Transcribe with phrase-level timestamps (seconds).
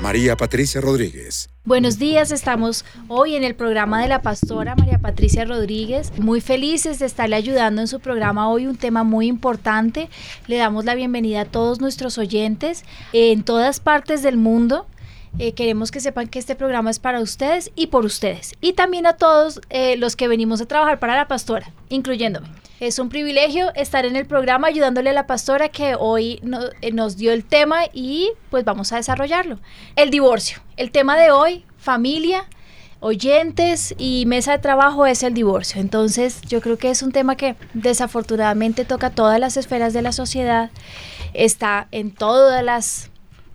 [0.00, 1.50] María Patricia Rodríguez.
[1.66, 6.18] Buenos días, estamos hoy en el programa de la pastora María Patricia Rodríguez.
[6.18, 10.08] Muy felices de estarle ayudando en su programa hoy, un tema muy importante.
[10.46, 14.86] Le damos la bienvenida a todos nuestros oyentes en todas partes del mundo.
[15.38, 18.54] Eh, queremos que sepan que este programa es para ustedes y por ustedes.
[18.62, 22.48] Y también a todos eh, los que venimos a trabajar para la pastora, incluyéndome.
[22.80, 26.40] Es un privilegio estar en el programa ayudándole a la pastora que hoy
[26.80, 29.60] eh, nos dio el tema y pues vamos a desarrollarlo.
[29.94, 30.58] El divorcio.
[30.76, 32.46] El tema de hoy, familia,
[32.98, 35.80] oyentes y mesa de trabajo es el divorcio.
[35.80, 40.10] Entonces yo creo que es un tema que desafortunadamente toca todas las esferas de la
[40.10, 40.70] sociedad,
[41.32, 43.10] está en todas las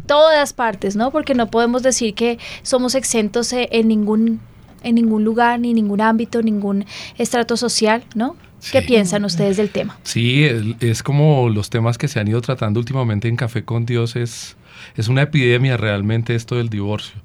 [0.06, 1.12] todas partes, ¿no?
[1.12, 4.40] Porque no podemos decir que somos exentos eh, en ningún
[4.82, 6.86] en ningún lugar, ni ningún ámbito, ningún
[7.18, 8.38] estrato social, ¿no?
[8.72, 9.98] ¿Qué piensan ustedes del tema?
[10.04, 10.48] Sí,
[10.80, 14.58] es como los temas que se han ido tratando últimamente en Café con Dios, es,
[14.96, 17.20] es una epidemia realmente esto del divorcio.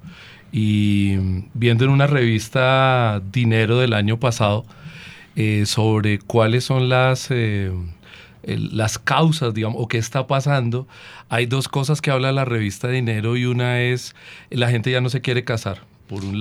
[0.53, 1.17] Y
[1.55, 4.65] viendo en una revista Dinero del año pasado
[5.35, 7.73] eh, sobre cuáles son las, eh,
[8.45, 10.87] las causas, digamos, o qué está pasando,
[11.29, 14.15] hay dos cosas que habla la revista Dinero y una es
[14.51, 15.94] la gente ya no se quiere casar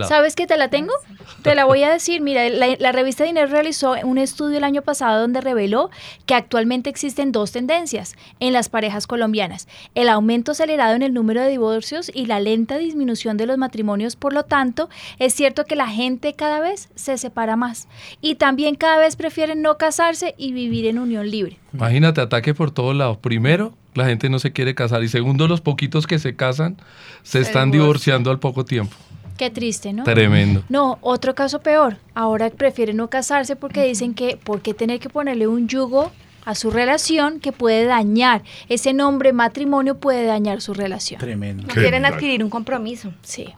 [0.08, 0.94] ¿Sabes que te la tengo?
[1.42, 2.22] Te la voy a decir.
[2.22, 5.90] Mira, la, revista Dinero realizó un estudio el año pasado donde reveló
[6.26, 9.68] que actualmente existen dos tendencias en las parejas colombianas.
[9.96, 14.16] El aumento acelerado en el número de divorcios y la lenta disminución de los matrimonios.
[14.16, 17.88] Por lo tanto, es cierto que la gente cada vez se separa más
[18.22, 21.58] y también cada vez prefieren no casarse y vivir en unión libre.
[21.74, 23.18] Imagínate, ataque por todos lados.
[23.18, 26.78] Primero, la gente no se quiere casar y segundo, los poquitos que se casan
[27.24, 28.96] se están divorciando al poco tiempo.
[29.44, 30.06] Qué triste, ¿no?
[30.06, 30.64] Tremendo.
[30.70, 31.98] No, otro caso peor.
[32.16, 36.14] Ahora prefieren no casarse porque dicen que, ¿por qué tener que ponerle un yugo
[36.46, 38.44] a su relación que puede dañar?
[38.70, 41.20] Ese nombre matrimonio puede dañar su relación.
[41.20, 41.64] Tremendo.
[41.68, 43.12] No quieren adquirir un compromiso.
[43.22, 43.54] Sí.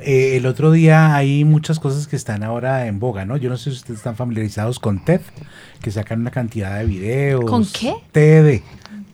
[0.00, 3.36] Eh, el otro día hay muchas cosas que están ahora en boga, ¿no?
[3.36, 5.22] Yo no sé si ustedes están familiarizados con TED,
[5.82, 7.44] que sacan una cantidad de videos.
[7.44, 7.92] ¿Con qué?
[8.12, 8.60] TED.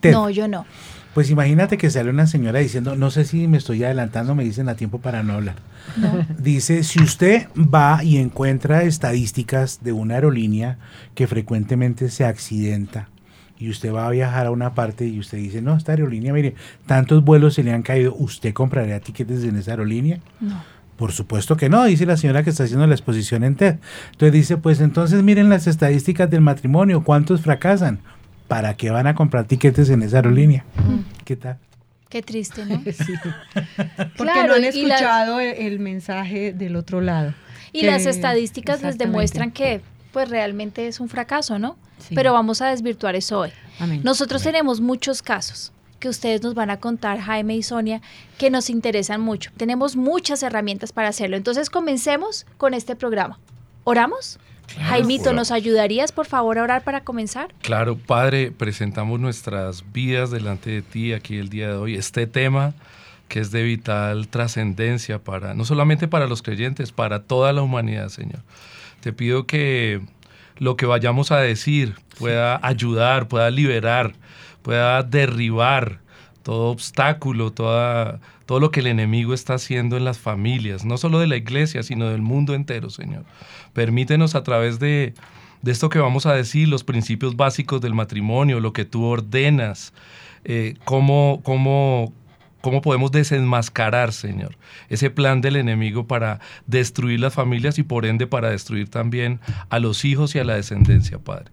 [0.01, 0.13] TED.
[0.13, 0.67] No, yo no.
[1.15, 4.69] Pues imagínate que sale una señora diciendo, no sé si me estoy adelantando, me dicen
[4.69, 5.55] a tiempo para no hablar.
[6.39, 10.79] Dice, si usted va y encuentra estadísticas de una aerolínea
[11.15, 13.09] que frecuentemente se accidenta
[13.59, 16.57] y usted va a viajar a una parte y usted dice, no, esta aerolínea, mire,
[16.87, 20.19] tantos vuelos se le han caído, ¿usted compraría tiquetes en esa aerolínea?
[20.41, 20.63] No.
[20.97, 23.77] Por supuesto que no, dice la señora que está haciendo la exposición en TED.
[24.13, 28.01] Entonces dice, pues entonces miren las estadísticas del matrimonio, ¿cuántos fracasan?
[28.49, 30.65] ¿Para qué van a comprar tiquetes en esa aerolínea?
[31.25, 31.59] ¿Qué tal?
[32.09, 32.81] Qué triste, ¿no?
[32.85, 33.13] sí.
[34.17, 37.35] Porque no han escuchado el, mensaje del otro lado.
[37.73, 39.81] Y las estadísticas les demuestran que
[40.13, 41.77] pues realmente es un fracaso, ¿no?
[42.15, 43.51] Pero vamos a desvirtuar eso hoy.
[44.05, 48.01] Nosotros tenemos muchos casos que ustedes nos van a contar, Jaime y Sonia,
[48.39, 49.51] que nos interesan mucho.
[49.57, 51.37] Tenemos muchas herramientas para hacerlo.
[51.37, 53.41] Entonces comencemos con este programa.
[53.85, 54.39] ¿Oramos?
[54.79, 57.55] Jaimito, ¿nos ayudarías por favor a orar para comenzar?
[57.63, 61.95] Claro, Padre, presentamos nuestras vidas delante de ti aquí el día de hoy.
[61.95, 62.75] Este tema
[63.29, 68.09] que es de vital trascendencia para, no solamente para los creyentes, para toda la humanidad,
[68.09, 68.41] Señor.
[69.01, 70.01] Te pido que
[70.59, 74.15] lo que vayamos a decir pueda ayudar, pueda liberar,
[74.63, 76.04] pueda derribar
[76.45, 81.19] todo obstáculo, toda, todo lo que el enemigo está haciendo en las familias, no solo
[81.19, 83.25] de la iglesia, sino del mundo entero, Señor.
[83.73, 85.15] Permítenos a través de,
[85.65, 89.95] esto que vamos a decir, los principios básicos del matrimonio, lo que tú ordenas,
[90.45, 92.13] eh, cómo, cómo,
[92.65, 94.57] cómo podemos desenmascarar, Señor,
[94.89, 99.39] ese plan del enemigo para destruir las familias y por ende para destruir también
[99.69, 101.51] a los hijos y a la descendencia, Padre.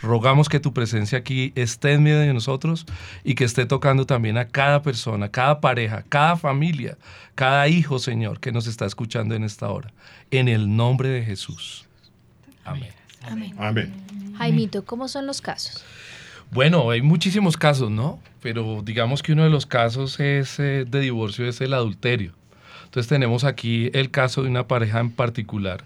[0.00, 2.86] Rogamos que tu presencia aquí esté en medio de nosotros
[3.24, 6.96] y que esté tocando también a cada persona, cada pareja, cada familia,
[7.34, 9.92] cada hijo, Señor, que nos está escuchando en esta hora.
[10.30, 11.84] En el nombre de Jesús.
[12.64, 12.88] Amén.
[13.20, 13.54] Amén.
[13.58, 13.92] Amén.
[14.38, 15.84] Jaimito, ¿cómo son los casos?
[16.50, 18.20] Bueno, hay muchísimos casos, ¿no?
[18.40, 22.32] Pero digamos que uno de los casos es, eh, de divorcio es el adulterio.
[22.84, 25.84] Entonces tenemos aquí el caso de una pareja en particular,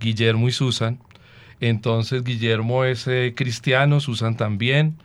[0.00, 0.98] Guillermo y Susan.
[1.60, 4.96] Entonces Guillermo es eh, cristiano, Susan también.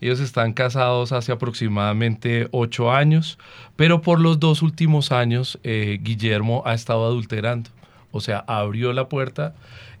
[0.00, 3.38] Ellos están casados hace aproximadamente ocho años,
[3.76, 7.70] pero por los dos últimos años eh, Guillermo ha estado adulterando.
[8.12, 9.54] O sea, abrió la puerta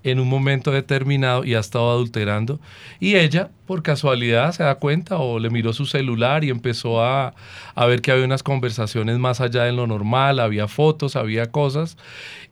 [0.06, 2.60] en un momento determinado y ha estado adulterando.
[3.00, 7.34] Y ella, por casualidad, se da cuenta o le miró su celular y empezó a,
[7.76, 11.96] ver que había unas conversaciones más allá de lo normal, había fotos, había cosas.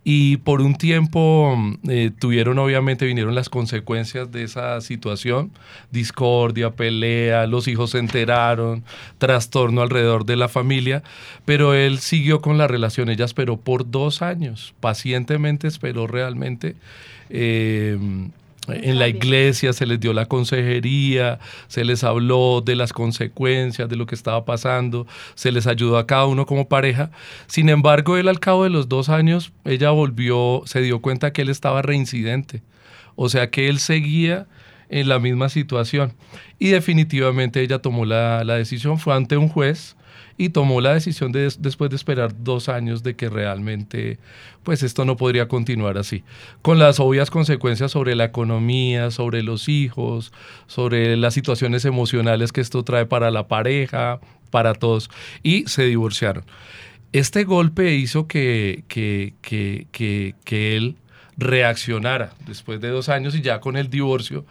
[0.02, 1.56] Y por un tiempo
[1.88, 5.52] eh, tuvieron, obviamente, vinieron las consecuencias de esa situación,
[5.92, 8.84] discordia, pelea, los hijos se enteraron,
[9.18, 11.04] trastorno alrededor de la familia,
[11.44, 16.74] pero él siguió con la relación, ella esperó por dos años, pacientemente esperó realmente
[17.30, 17.98] eh,
[18.68, 21.38] en la iglesia se les dio la consejería,
[21.68, 26.06] se les habló de las consecuencias, de lo que estaba pasando, se les ayudó a
[26.06, 27.10] cada uno como pareja.
[27.46, 31.42] Sin embargo, él al cabo de los dos años, ella volvió, se dio cuenta que
[31.42, 32.62] él estaba reincidente.
[33.16, 34.46] O sea que él seguía
[34.88, 36.14] en la misma situación.
[36.58, 39.96] Y definitivamente ella tomó la, la decisión, fue ante un juez
[40.36, 44.18] y tomó la decisión de, después de esperar dos años de que realmente
[44.62, 46.24] pues esto no podría continuar así,
[46.62, 50.32] con las obvias consecuencias sobre la economía, sobre los hijos,
[50.66, 54.20] sobre las situaciones emocionales que esto trae para la pareja,
[54.50, 55.10] para todos,
[55.42, 56.44] y se divorciaron.
[57.12, 59.86] Este golpe hizo que, que, que,
[60.44, 60.96] que, él
[61.36, 64.44] reaccionara después de dos años y ya con el divorcio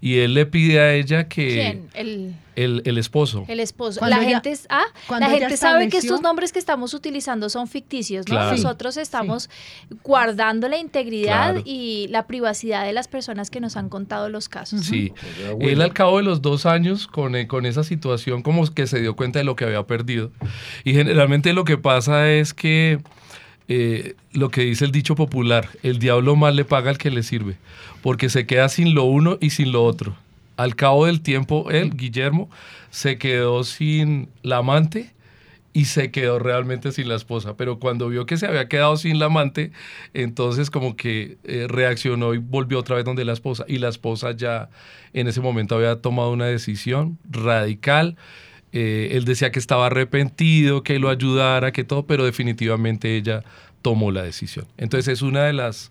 [0.00, 1.46] y él le pide a ella que...
[1.46, 1.90] ¿Quién?
[1.94, 3.44] El, el, esposo.
[3.48, 4.06] El esposo.
[4.06, 8.50] La gente, ah, la gente sabe que estos nombres que estamos utilizando son ficticios, ¿no?
[8.50, 9.48] Nosotros estamos
[10.02, 14.84] guardando la integridad y la privacidad de las personas que nos han contado los casos.
[14.84, 15.12] Sí.
[15.60, 19.00] Él al cabo de los dos años, con, eh, con esa situación, como que se
[19.00, 20.30] dio cuenta de lo que había perdido.
[20.84, 23.00] Y generalmente lo que pasa es que...
[23.72, 27.22] Eh, lo que dice el dicho popular, el diablo mal le paga al que le
[27.22, 27.56] sirve
[28.02, 30.16] porque se queda sin lo uno y sin lo otro.
[30.56, 32.50] Al cabo del tiempo, él, Guillermo,
[32.90, 35.12] se quedó sin la amante
[35.72, 37.56] y se quedó realmente sin la esposa.
[37.56, 39.70] Pero cuando vio que se había quedado sin la amante,
[40.12, 43.64] entonces como que eh, reaccionó y volvió otra vez donde la esposa.
[43.68, 44.68] Y la esposa ya
[45.12, 48.16] en ese momento había tomado una decisión radical.
[48.72, 53.42] Eh, él decía que estaba arrepentido, que lo ayudara, que todo, pero definitivamente ella
[53.82, 54.66] tomó la decisión.
[54.76, 55.90] Entonces es una de las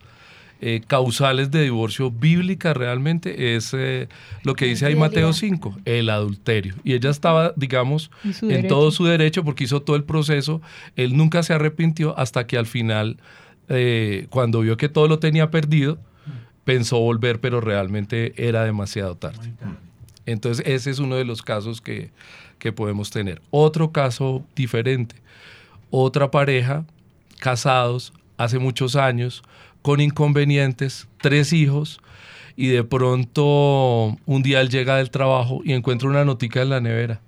[0.62, 4.10] eh, causales de divorcio bíblica realmente es eh,
[4.44, 6.76] lo que dice ahí Mateo 5, el adulterio.
[6.84, 8.12] Y ella estaba, digamos,
[8.42, 10.62] en todo su derecho porque hizo todo el proceso.
[10.98, 13.20] Él nunca se arrepintió hasta que al final,
[13.70, 15.98] eh, cuando vio que todo lo tenía perdido,
[16.66, 19.54] pensó volver, pero realmente era demasiado tarde.
[20.26, 22.12] Entonces ese es uno de los casos que,
[22.60, 23.42] que podemos tener.
[23.50, 25.16] Otro caso diferente,
[25.90, 26.86] otra pareja,
[27.40, 29.44] casados hace muchos años,
[29.82, 32.00] con inconvenientes, tres hijos,
[32.56, 36.82] y de pronto un día él llega del trabajo y encuentra una notica en la
[36.82, 37.22] nevera.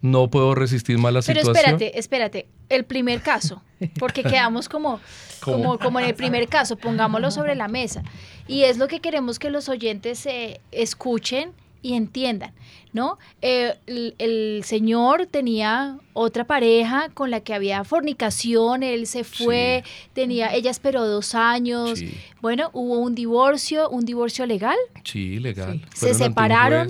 [0.00, 1.52] No puedo resistir más la situación.
[1.52, 2.46] Pero espérate, espérate.
[2.70, 3.62] El primer caso,
[3.98, 5.00] porque quedamos como,
[5.40, 8.02] como, como en el primer caso, pongámoslo sobre la mesa.
[8.48, 11.52] Y es lo que queremos que los oyentes eh, escuchen
[11.82, 12.52] y entiendan.
[12.94, 13.18] ¿No?
[13.42, 19.84] Eh, el, señor tenía otra pareja con la que había fornicación, él se fue,
[20.14, 22.02] tenía, ella esperó dos años,
[22.40, 24.76] bueno, hubo un divorcio, un divorcio legal.
[25.02, 25.80] Sí, legal.
[25.92, 26.88] Se separaron,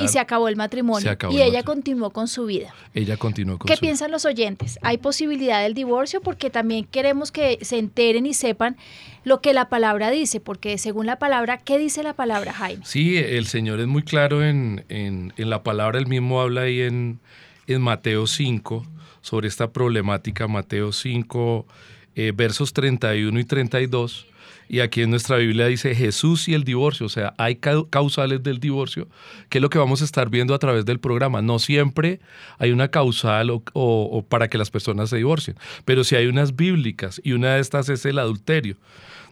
[0.00, 2.74] y se acabó el matrimonio y ella continuó con su vida.
[2.94, 4.78] Ella continuó con ¿Qué piensan los oyentes?
[4.82, 6.20] ¿Hay posibilidad del divorcio?
[6.22, 8.76] Porque también queremos que se enteren y sepan
[9.24, 12.84] lo que la palabra dice, porque según la palabra, ¿qué dice la palabra, Jaime?
[12.84, 17.20] Sí, el Señor es muy claro en en la palabra, el mismo habla ahí en,
[17.66, 18.86] en Mateo 5
[19.20, 21.66] sobre esta problemática, Mateo 5,
[22.14, 24.26] eh, versos 31 y 32.
[24.68, 28.60] Y aquí en nuestra Biblia dice Jesús y el divorcio, o sea, hay causales del
[28.60, 29.08] divorcio,
[29.48, 31.42] que es lo que vamos a estar viendo a través del programa.
[31.42, 32.20] No siempre
[32.58, 37.20] hay una causal o, para que las personas se divorcien, pero sí hay unas bíblicas
[37.22, 38.76] y una de estas es el adulterio.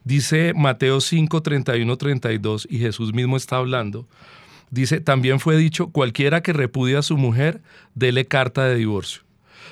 [0.04, 4.06] Dice Mateo 5, 31, 32 y Jesús mismo está hablando
[4.72, 7.60] Dice, también fue dicho, cualquiera que repudia a su mujer,
[7.94, 9.22] dele carta de divorcio.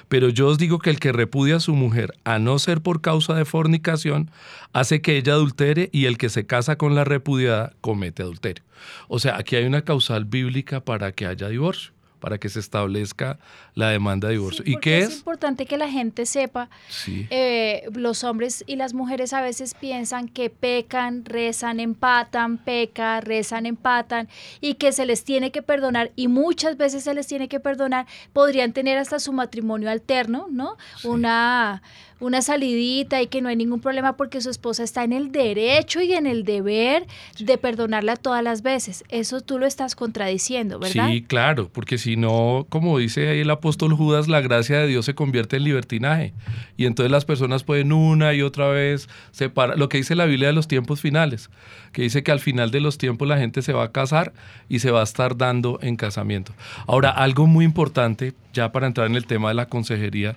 [0.09, 3.01] Pero yo os digo que el que repudia a su mujer, a no ser por
[3.01, 4.31] causa de fornicación,
[4.75, 8.63] hace que ella adultere y el que se casa con la repudiada comete adulterio.
[9.09, 13.39] O sea, aquí hay una causal bíblica para que haya divorcio para que se establezca
[13.75, 14.63] la demanda de divorcio.
[14.67, 15.09] ¿Y qué es?
[15.09, 16.69] Es importante que la gente sepa,
[17.09, 23.67] eh, los hombres y las mujeres a veces piensan que pecan, rezan, empatan, pecan, rezan,
[23.67, 24.29] empatan,
[24.61, 28.07] y que se les tiene que perdonar, y muchas veces se les tiene que perdonar,
[28.33, 30.77] podrían tener hasta su matrimonio alterno, ¿no?
[31.05, 31.83] Una
[32.21, 36.01] una salidita y que no hay ningún problema porque su esposa está en el derecho
[36.03, 37.07] y en el deber
[37.39, 39.05] de perdonarla todas las veces.
[39.09, 41.09] Eso tú lo estás contradiciendo, ¿verdad?
[41.09, 45.07] Sí, claro, porque si no, como dice ahí el apóstol Judas, la gracia de Dios
[45.07, 46.35] se convierte en libertinaje.
[46.77, 50.49] Y entonces las personas pueden una y otra vez separar, lo que dice la Biblia
[50.49, 51.51] de los tiempos finales,
[51.93, 54.33] que dice que al final de los tiempos la gente se va a casar
[54.69, 56.53] y se va a estar dando en casamiento.
[56.87, 60.37] Ahora, algo muy importante, ya para entrar en el tema de la consejería,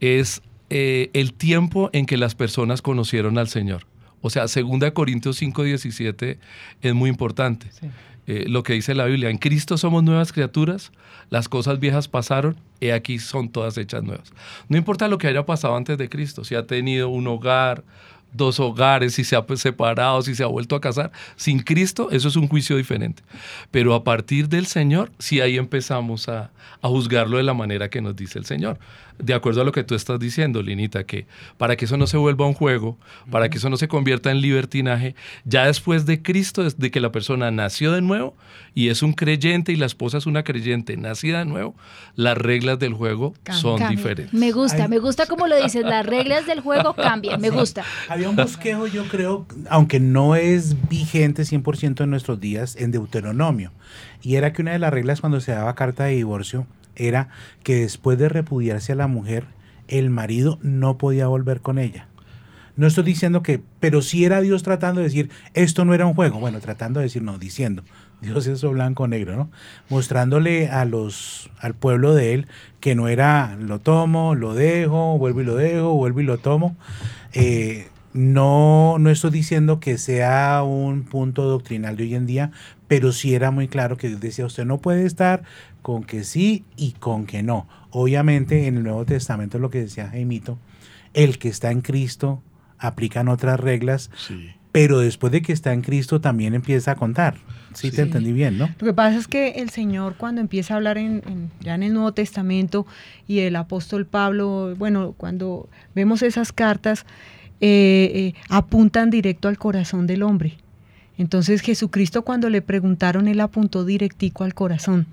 [0.00, 3.86] es eh, el tiempo en que las personas conocieron al Señor.
[4.20, 6.38] O sea, 2 Corintios 5, 17
[6.82, 7.68] es muy importante.
[8.26, 10.92] Eh, lo que dice la Biblia, en Cristo somos nuevas criaturas,
[11.30, 14.32] las cosas viejas pasaron, y aquí son todas hechas nuevas.
[14.68, 17.84] No importa lo que haya pasado antes de Cristo, si ha tenido un hogar,
[18.32, 21.10] dos hogares, si se ha separado, si se ha vuelto a casar.
[21.36, 23.22] Sin Cristo, eso es un juicio diferente.
[23.70, 26.50] Pero a partir del Señor, sí ahí empezamos a,
[26.82, 28.78] a, juzgarlo de la manera que nos dice el Señor.
[29.18, 32.16] De acuerdo a lo que tú estás diciendo, Linita, que para que eso no se
[32.16, 32.98] vuelva un juego,
[33.30, 37.10] para que eso no se convierta en libertinaje, ya después de Cristo, desde que la
[37.10, 38.36] persona nació de nuevo
[38.74, 41.74] y es un creyente y la esposa es una creyente nacida de nuevo,
[42.14, 44.32] las reglas del juego son diferentes.
[44.32, 47.84] Me gusta, me gusta como lo dices, las reglas del juego cambian, me gusta.
[48.08, 53.72] Había un bosquejo, yo creo, aunque no es vigente 100% en nuestros días, en Deuteronomio.
[54.22, 56.66] Y era que una de las reglas cuando se daba carta de divorcio
[56.98, 57.28] era
[57.62, 59.46] que después de repudiarse a la mujer,
[59.88, 62.08] el marido no podía volver con ella.
[62.76, 66.14] No estoy diciendo que, pero sí era Dios tratando de decir, esto no era un
[66.14, 66.38] juego.
[66.38, 67.82] Bueno, tratando de decir, no, diciendo,
[68.20, 69.50] Dios es eso blanco-negro, ¿no?
[69.88, 72.46] Mostrándole a los, al pueblo de él
[72.78, 76.76] que no era lo tomo, lo dejo, vuelvo y lo dejo, vuelvo y lo tomo.
[77.32, 82.52] Eh, no, no estoy diciendo que sea un punto doctrinal de hoy en día,
[82.86, 85.42] pero sí era muy claro que Dios decía, usted no puede estar
[85.82, 87.66] con que sí y con que no.
[87.90, 90.58] Obviamente en el Nuevo Testamento lo que decía Jaimito,
[91.14, 92.42] el que está en Cristo
[92.78, 94.10] aplican otras reglas,
[94.72, 97.36] pero después de que está en Cristo también empieza a contar.
[97.74, 98.68] Sí, te entendí bien, ¿no?
[98.78, 101.92] Lo que pasa es que el Señor cuando empieza a hablar en, ya en el
[101.92, 102.86] Nuevo Testamento
[103.26, 107.04] y el apóstol Pablo, bueno, cuando vemos esas cartas,
[107.60, 110.58] eh, eh, apuntan directo al corazón del hombre.
[111.16, 115.06] Entonces Jesucristo cuando le preguntaron, él apuntó directico al corazón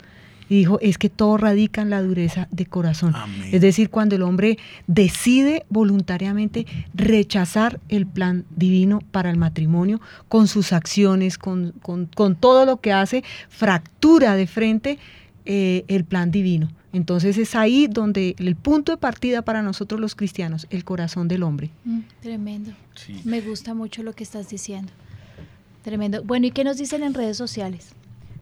[0.50, 3.14] y dijo, es que todo radica en la dureza de corazón.
[3.52, 10.48] Es decir, cuando el hombre decide voluntariamente rechazar el plan divino para el matrimonio, con
[10.48, 11.74] sus acciones, con,
[12.40, 15.00] todo lo que hace, fractura de frente
[15.46, 16.70] eh, el plan divino.
[16.94, 21.44] Entonces es ahí donde el punto de partida para nosotros los cristianos, el corazón del
[21.44, 21.70] hombre.
[21.84, 22.72] Mm, tremendo.
[23.26, 24.94] Me gusta mucho lo que estás diciendo.
[25.84, 26.24] Tremendo.
[26.24, 27.90] Bueno, ¿y qué nos dicen en redes sociales?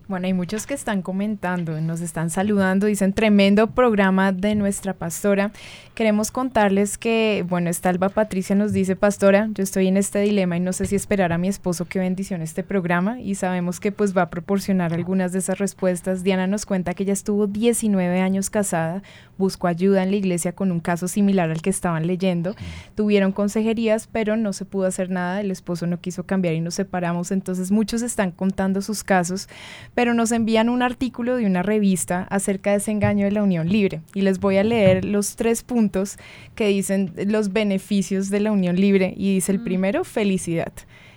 [0.09, 5.53] Bueno, hay muchos que están comentando, nos están saludando, dicen tremendo programa de nuestra pastora.
[5.95, 10.57] Queremos contarles que, bueno, esta Alba Patricia nos dice, pastora, yo estoy en este dilema
[10.57, 13.93] y no sé si esperar a mi esposo que bendición este programa y sabemos que
[13.93, 16.21] pues va a proporcionar algunas de esas respuestas.
[16.21, 19.03] Diana nos cuenta que ella estuvo 19 años casada,
[19.37, 22.55] buscó ayuda en la iglesia con un caso similar al que estaban leyendo.
[22.95, 26.75] Tuvieron consejerías, pero no se pudo hacer nada, el esposo no quiso cambiar y nos
[26.75, 29.47] separamos, entonces muchos están contando sus casos
[29.95, 33.69] pero nos envían un artículo de una revista acerca de ese engaño de la unión
[33.69, 34.01] libre.
[34.13, 36.17] Y les voy a leer los tres puntos
[36.55, 39.13] que dicen los beneficios de la unión libre.
[39.15, 39.63] Y dice el mm.
[39.63, 40.73] primero, felicidad.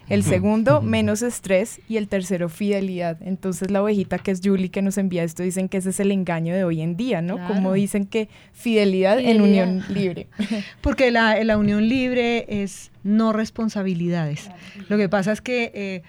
[0.09, 1.80] El segundo, menos estrés.
[1.88, 3.18] Y el tercero, fidelidad.
[3.23, 6.12] Entonces la ovejita que es Julie que nos envía esto, dicen que ese es el
[6.12, 7.45] engaño de hoy en día, ¿no?
[7.49, 10.28] Como dicen que fidelidad, en unión libre.
[10.80, 14.50] Porque la, la, unión libre es no responsabilidades.
[14.88, 15.73] Lo que pasa es que...
[15.75, 16.02] Eh,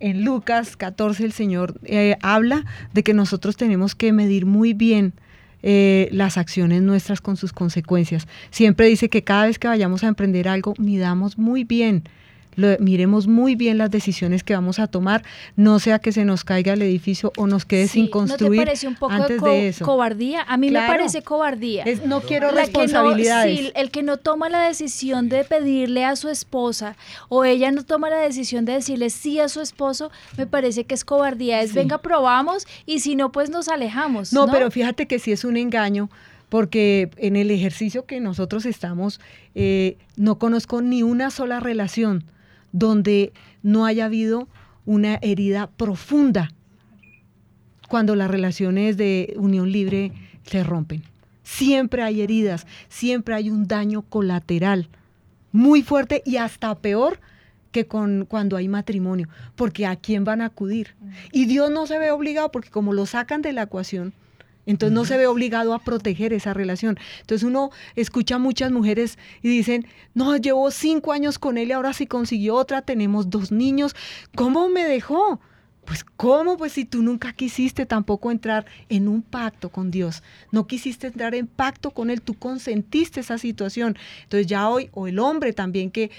[0.00, 5.14] en Lucas 14 el Señor eh, habla de que nosotros tenemos que medir muy bien
[5.62, 8.28] eh, las acciones nuestras con sus consecuencias.
[8.50, 12.04] Siempre dice que cada vez que vayamos a emprender algo, midamos muy bien
[12.78, 15.22] miremos muy bien las decisiones que vamos a tomar,
[15.56, 18.52] no sea que se nos caiga el edificio o nos quede sin construir.
[18.52, 19.84] ¿No te parece un poco antes de, eso.
[19.84, 20.42] cobardía?
[20.42, 21.84] A mí me parece cobardía.
[22.04, 23.72] no quiero responsabilidades.
[23.74, 26.96] el que no toma la decisión de pedirle a su esposa
[27.28, 30.94] o ella no toma la decisión de decirle sí a su esposo, me parece que
[30.94, 31.60] es cobardía.
[31.60, 34.32] Es venga, probamos y si no, pues nos alejamos.
[34.32, 36.08] No, pero fíjate que si es un engaño
[36.48, 39.20] porque en el ejercicio que nosotros estamos,
[39.54, 42.24] eh, no conozco ni una sola relación
[42.72, 43.32] donde
[43.62, 44.48] no haya habido
[44.84, 46.50] una herida profunda
[47.88, 50.12] cuando las relaciones de unión libre
[50.44, 51.02] se rompen.
[51.42, 54.88] Siempre hay heridas, siempre hay un daño colateral
[55.52, 57.20] muy fuerte y hasta peor
[57.70, 60.94] que con cuando hay matrimonio, porque a quién van a acudir.
[61.32, 64.12] Y Dios no se ve obligado porque como lo sacan de la ecuación,
[64.66, 66.98] entonces no se ve obligado a proteger esa relación.
[67.20, 71.72] Entonces uno escucha a muchas mujeres y dicen, no, llevo cinco años con él y
[71.72, 73.94] ahora sí consiguió otra, tenemos dos niños,
[74.34, 75.40] ¿cómo me dejó?
[75.86, 76.56] Pues ¿cómo?
[76.56, 81.34] Pues si tú nunca quisiste tampoco entrar en un pacto con Dios, no quisiste entrar
[81.36, 83.96] en pacto con Él, tú consentiste esa situación.
[84.24, 86.10] Entonces ya hoy, o el hombre también, que,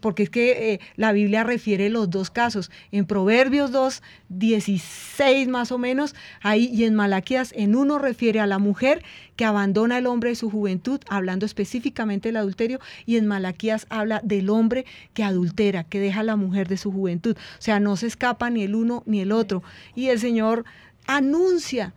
[0.00, 5.72] porque es que eh, la Biblia refiere los dos casos, en Proverbios 2, 16 más
[5.72, 9.02] o menos, ahí y en Malaquías, en uno refiere a la mujer
[9.36, 14.20] que abandona al hombre de su juventud, hablando específicamente del adulterio, y en Malaquías habla
[14.24, 17.36] del hombre que adultera, que deja a la mujer de su juventud.
[17.36, 19.62] O sea, no se escapa ni el uno ni el otro.
[19.94, 20.64] Y el Señor
[21.06, 21.94] anuncia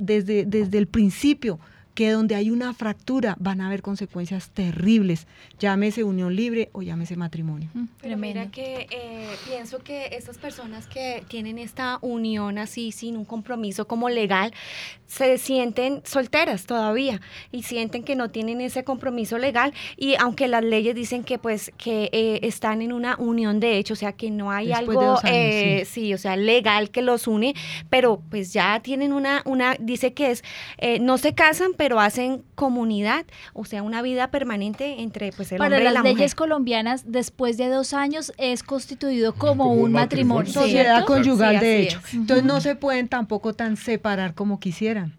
[0.00, 1.58] desde, desde el principio
[1.94, 5.26] que donde hay una fractura van a haber consecuencias terribles,
[5.58, 7.68] llámese unión libre o llámese matrimonio.
[8.00, 13.24] Pero mira que eh, pienso que estas personas que tienen esta unión así sin un
[13.24, 14.52] compromiso como legal,
[15.06, 17.20] se sienten solteras todavía
[17.50, 21.70] y sienten que no tienen ese compromiso legal y aunque las leyes dicen que pues
[21.76, 25.86] que eh, están en una unión de hecho, o sea que no hay algo, eh,
[25.86, 26.14] sí.
[26.14, 27.54] o sea, legal que los une,
[27.90, 30.42] pero pues ya tienen una, una dice que es,
[31.02, 35.78] no se casan, pero hacen comunidad, o sea, una vida permanente entre pues, el Para
[35.78, 40.52] hombre y la las leyes colombianas, después de dos años es constituido como, un matrimonio.
[40.52, 42.00] Sociedad conyugal, de hecho.
[42.12, 45.16] Entonces no se pueden tampoco tan separar como quisieran.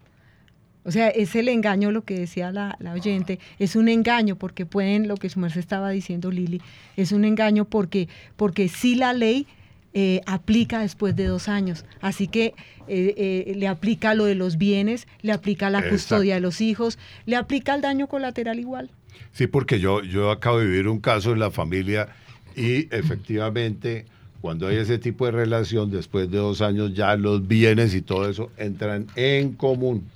[0.84, 4.64] O sea, es el engaño lo que decía la, la, oyente, es un engaño porque
[4.64, 6.62] pueden, lo que su merced estaba diciendo Lili,
[6.96, 9.46] es un engaño porque, porque sí la ley
[9.96, 11.84] eh, aplica después de dos años.
[12.00, 12.54] Así que
[12.88, 16.98] eh, eh, le aplica lo de los bienes, le aplica la custodia de los hijos,
[17.26, 18.90] le aplica el daño colateral igual.
[19.32, 22.08] Sí, porque yo, yo acabo de vivir un caso en la familia
[22.56, 24.06] y efectivamente
[24.40, 28.28] cuando hay ese tipo de relación, después de dos años ya los bienes y todo
[28.28, 30.08] eso entran en común.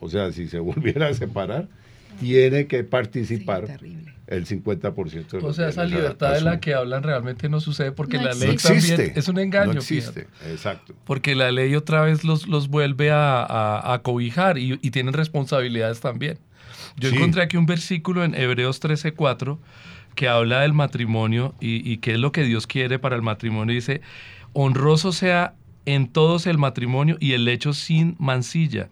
[0.00, 1.68] O sea, si se volviera a separar,
[2.18, 3.78] tiene que participar
[4.26, 8.16] el 50% de O sea, esa libertad de la que hablan realmente no sucede porque
[8.16, 9.74] la ley también es un engaño.
[9.74, 10.94] No existe, exacto.
[11.04, 16.38] Porque la ley otra vez los, los vuelve a, cobijar y, tienen responsabilidades también.
[16.96, 19.58] Yo encontré aquí un versículo en Hebreos 13:4
[20.14, 23.74] que habla del matrimonio y, y qué es lo que Dios quiere para el matrimonio.
[23.74, 24.00] Dice,
[24.52, 25.54] honroso sea
[25.86, 28.88] en todos el matrimonio y el hecho sin mancilla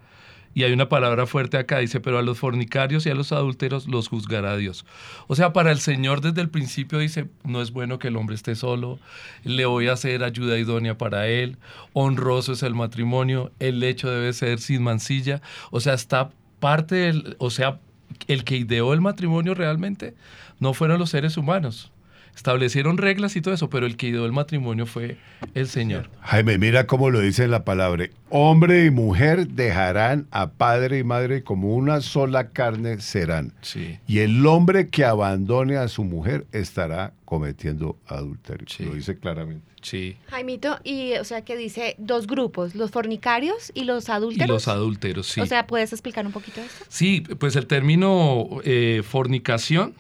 [0.55, 3.87] y hay una palabra fuerte acá, dice, pero a los fornicarios y a los adúlteros
[3.87, 4.85] los juzgará Dios.
[5.27, 8.35] O sea, para el Señor desde el principio dice, no es bueno que el hombre
[8.35, 8.99] esté solo,
[9.45, 11.59] le voy a hacer ayuda idónea para él,
[11.93, 15.41] honroso es el matrimonio, el hecho debe ser sin mancilla.
[15.71, 17.81] O sea, está parte del, o sea,
[18.29, 20.15] el que ideó el matrimonio realmente
[20.61, 21.92] no fueron los seres humanos,
[22.35, 25.17] establecieron reglas y todo eso, pero el que ideó el matrimonio fue
[25.55, 26.11] el Señor.
[26.23, 28.09] Jaime, mira cómo lo dice la palabra.
[28.31, 33.53] Hombre y mujer dejarán a padre y madre como una sola carne serán.
[33.61, 33.99] Sí.
[34.07, 38.67] Y el hombre que abandone a su mujer estará cometiendo adulterio.
[38.81, 39.73] Lo dice claramente.
[39.83, 40.17] Sí.
[40.29, 44.49] Jaimito, y o sea que dice dos grupos, los fornicarios y los adúlteros.
[44.49, 45.41] Y los adúlteros, sí.
[45.41, 46.85] O sea, ¿puedes explicar un poquito esto?
[46.89, 49.95] Sí, pues el término eh, fornicación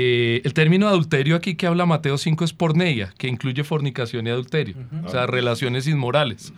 [0.00, 4.30] eh, el término adulterio aquí que habla Mateo 5 es porneia, que incluye fornicación y
[4.30, 6.52] adulterio, o sea, relaciones inmorales.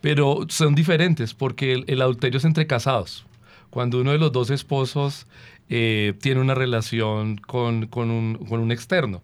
[0.00, 3.26] Pero son diferentes porque el, adulterio es entre casados.
[3.70, 5.26] Cuando uno de los dos esposos
[5.68, 9.22] eh, tiene una relación con, un, con un externo.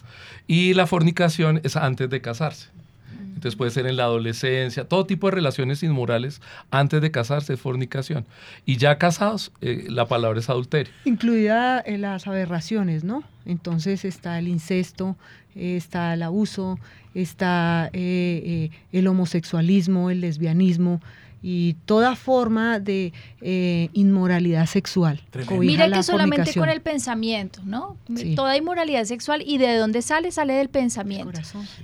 [0.48, 2.70] Y la fornicación es antes de casarse.
[3.18, 7.61] Entonces puede ser en la adolescencia, todo tipo de relaciones inmorales antes de casarse es
[7.61, 8.27] fornicación.
[8.66, 10.92] Y ya casados, eh, la palabra es adulterio.
[11.07, 13.25] Incluida en las aberraciones, ¿no?
[13.46, 15.16] Entonces está el incesto,
[15.55, 16.79] está el abuso,
[17.14, 21.01] está eh, eh, el homosexualismo, el lesbianismo,
[21.42, 25.20] y toda forma de eh, inmoralidad sexual.
[25.59, 27.96] Mira que solamente con el pensamiento, ¿no?
[28.37, 31.40] Toda inmoralidad sexual y de dónde sale, sale del pensamiento.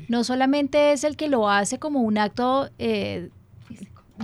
[0.09, 3.31] No solamente es el que lo hace como un acto eh,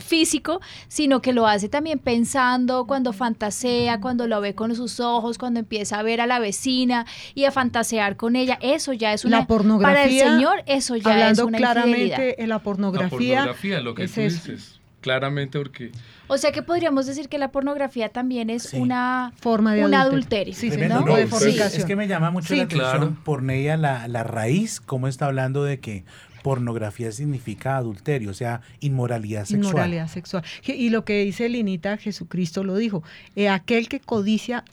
[0.00, 5.38] físico, sino que lo hace también pensando, cuando fantasea, cuando lo ve con sus ojos,
[5.38, 8.58] cuando empieza a ver a la vecina y a fantasear con ella.
[8.60, 9.94] Eso ya es una la pornografía.
[9.94, 13.40] Para el Señor, eso ya es una claramente en la pornografía.
[13.40, 14.71] La pornografía, lo que tú dices
[15.02, 15.92] claramente porque...
[16.28, 18.78] O sea que podríamos decir que la pornografía también es Sí.
[18.78, 20.54] una Forma de un adulterio.
[20.54, 20.54] adulterio.
[20.54, 21.06] Sí, Tremendo, ¿no?
[21.08, 21.16] ¿no?
[21.16, 21.80] de Sí, fornicación.
[21.80, 23.16] es que me llama mucho Sí, la atención claro.
[23.24, 26.04] por ella la, la raíz, cómo está hablando de que
[26.42, 29.64] pornografía significa adulterio, o sea, inmoralidad sexual.
[29.64, 30.42] Inmoralidad sexual.
[30.64, 33.04] Y lo que dice Linita, Jesucristo lo dijo,
[33.36, 34.64] eh, aquel que codicia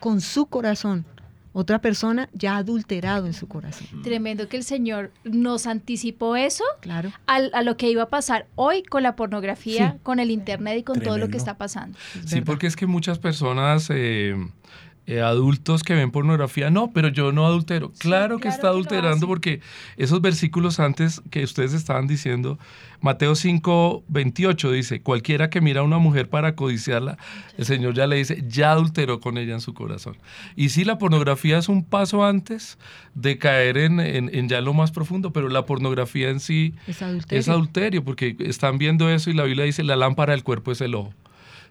[0.00, 1.04] con su corazón
[1.52, 4.02] otra persona ya ha adulterado en su corazón.
[4.02, 7.12] Tremendo que el Señor nos anticipó eso Claro.
[7.26, 9.98] al- a lo que iba a pasar hoy con la pornografía, Sí.
[10.02, 11.98] con el internet y con todo lo que está pasando.
[12.14, 12.46] es Sí, verdad.
[12.46, 14.34] porque es que muchas personas, eh,
[15.06, 17.90] eh, adultos que ven pornografía, no, pero yo no adultero.
[17.98, 19.60] Claro que claro está que adulterando porque
[19.96, 22.58] esos versículos antes que ustedes estaban diciendo,
[23.00, 27.18] Mateo 5, 28 dice, cualquiera que mira a una mujer para codiciarla,
[27.58, 30.16] el Señor ya le dice, ya adulteró con ella en su corazón.
[30.54, 32.78] Y sí, la pornografía es un paso antes
[33.14, 37.02] de caer en, en- en ya lo más profundo, pero la pornografía en sí Es
[37.02, 37.40] adulterio.
[37.40, 40.80] es adulterio, porque están viendo eso y la Biblia dice, la lámpara del cuerpo es
[40.80, 41.12] el ojo.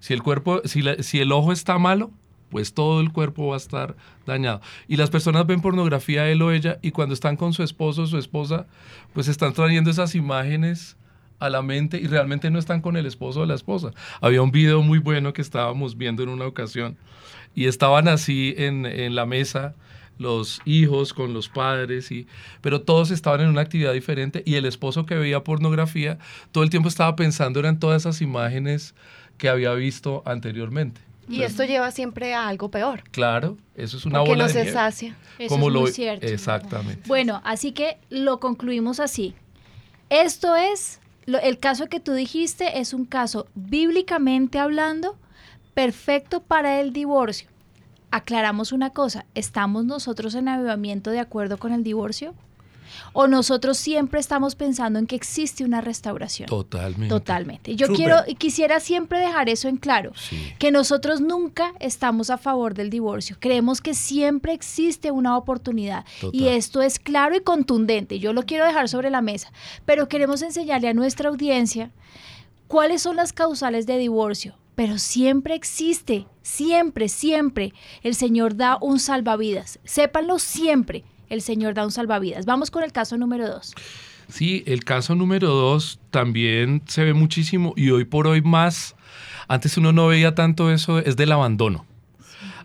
[0.02, 2.12] Si el cuerpo, si, la- si el ojo está malo,
[2.52, 3.96] pues todo el cuerpo va a estar
[4.28, 4.62] dañado.
[4.88, 8.08] Y las personas ven pornografía él o ella y cuando están con su esposo o
[8.08, 8.68] su esposa,
[9.14, 10.98] pues están trayendo esas imágenes
[11.40, 13.92] a la mente y realmente no están con el esposo o la esposa.
[14.20, 16.98] Había un video muy bueno que estábamos viendo en una ocasión
[17.56, 19.74] y estaban así en, en la mesa
[20.20, 22.28] los hijos con los padres y
[22.62, 26.20] pero todos estaban en una actividad diferente y el esposo que veía pornografía
[26.52, 28.94] todo el tiempo estaba pensando en todas esas imágenes
[29.40, 31.11] que había visto anteriormente.
[31.32, 33.04] Y esto lleva siempre a algo peor.
[33.12, 34.74] Claro, eso es una Porque bola no de se nieve.
[34.74, 35.15] sacia.
[35.39, 36.26] Eso Como es lo muy cierto.
[36.28, 37.04] Exactamente.
[37.08, 39.34] Bueno, así que lo concluimos así.
[40.10, 45.17] Esto es, lo- el caso que tú dijiste es un caso bíblicamente hablando
[45.74, 47.48] perfecto para el divorcio.
[48.12, 52.34] Aclaramos una cosa, ¿estamos nosotros en avivamiento de acuerdo con el divorcio?
[53.14, 56.48] ¿O nosotros siempre estamos pensando en que existe una restauración?
[56.48, 57.08] Totalmente.
[57.10, 57.76] Totalmente.
[57.76, 57.98] Yo Súper.
[57.98, 60.54] quiero y quisiera siempre dejar eso en claro, Sí.
[60.60, 63.38] que nosotros nunca estamos a favor del divorcio.
[63.40, 68.20] Creemos que siempre existe una oportunidad y esto es claro y contundente.
[68.20, 69.52] Yo lo quiero dejar sobre la mesa,
[69.86, 71.92] pero queremos enseñarle a nuestra audiencia
[72.68, 74.56] cuáles son las causales de divorcio.
[74.76, 79.80] Pero siempre existe, siempre, siempre el Señor da un salvavidas.
[79.84, 82.46] Sépanlo siempre, el Señor da un salvavidas.
[82.46, 83.74] Vamos con el caso número dos.
[84.28, 88.96] Sí, el caso número dos también se ve muchísimo y hoy por hoy más.
[89.48, 91.86] Antes uno no veía tanto eso, es del abandono.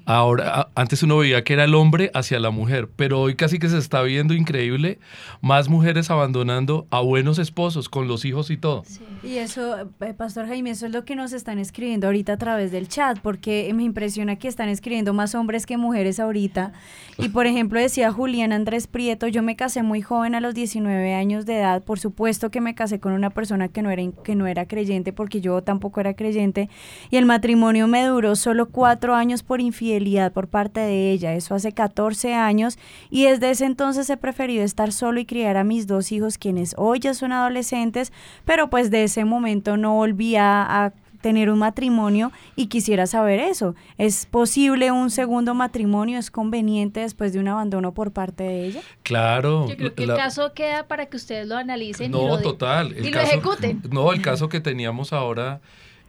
[0.09, 3.69] Ahora, antes uno veía que era el hombre hacia la mujer, pero hoy casi que
[3.69, 5.01] se está viendo increíble
[5.41, 8.85] más mujeres abandonando a buenos esposos con los hijos y todo.
[9.25, 12.71] Y eso, eh, Pastor Jaime, eso es lo que nos están escribiendo ahorita a través
[12.71, 16.73] del chat, porque me impresiona que están escribiendo más hombres que mujeres ahorita.
[17.19, 21.15] Y por ejemplo, decía Julián Andrés Prieto, yo me casé muy joven a los 19
[21.15, 24.37] años de edad, por supuesto que me casé con una persona que no era, que
[24.37, 26.69] no era creyente, porque yo tampoco era creyente,
[27.11, 29.61] y el matrimonio me duró solo cuatro años por
[29.97, 32.79] infidelidad por parte de ella, eso hace 14 años,
[33.11, 36.75] y desde ese entonces he preferido estar solo y criar a mis dos hijos, quienes
[36.77, 38.13] hoy ya son adolescentes,
[38.45, 43.41] pero pues de ese momento no volví a, a tener un matrimonio y quisiera saber
[43.41, 43.75] eso.
[43.99, 46.19] ¿Es posible un segundo matrimonio?
[46.19, 48.81] ¿Es conveniente después de un abandono por parte de ella?
[49.03, 49.67] Claro.
[49.69, 52.37] Yo creo que la- el caso queda para que ustedes lo analicen y No, lo,
[52.37, 52.93] de- total.
[52.97, 53.83] el y lo ejecuten.
[53.91, 55.61] No, el caso que teníamos ahora,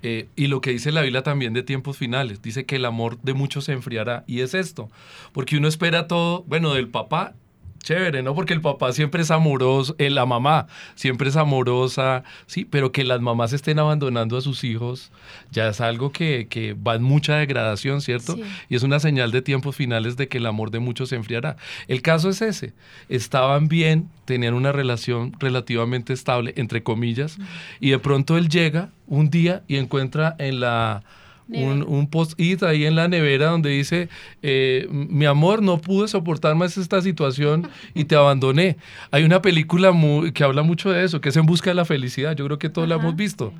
[0.03, 3.19] eh, y lo que dice la Biblia también de tiempos finales, dice que el amor
[3.21, 4.23] de muchos se enfriará.
[4.27, 4.89] Y es esto,
[5.33, 7.33] porque uno espera todo, bueno, del papá.
[7.87, 8.35] Chévere, ¿no?
[8.35, 13.05] Porque el papá siempre es amoroso, eh, la mamá siempre es amorosa, sí, pero que
[13.05, 15.09] las mamás estén abandonando a sus hijos
[15.51, 18.35] ya es algo que, que va en mucha degradación, ¿cierto?
[18.35, 18.43] Sí.
[18.67, 21.55] Y es una señal de tiempos finales de que el amor de muchos se enfriará.
[21.87, 22.73] El caso es ese.
[23.07, 27.37] Estaban bien, tenían una relación relativamente estable, entre comillas,
[27.79, 31.03] y de pronto él llega un día y encuentra en la...
[31.49, 34.09] Un, un post-it ahí en la nevera donde dice,
[34.41, 38.75] eh, mi amor, no pude soportar más esta situación y te abandoné.
[39.11, 41.85] Hay una película muy- que habla mucho de eso, que es En Busca de la
[41.85, 42.35] Felicidad.
[42.35, 43.03] Yo creo que todos la Ajá.
[43.05, 43.53] hemos visto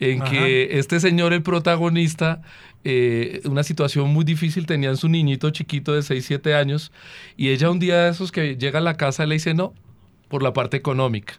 [0.00, 0.30] en Ajá.
[0.32, 2.42] que este señor, el protagonista,
[2.82, 6.90] eh, una situación muy difícil, tenían su niñito chiquito de 6, 7 años,
[7.36, 9.74] y ella un día de esos que llega a la casa le dice no,
[10.28, 11.34] por la parte económica.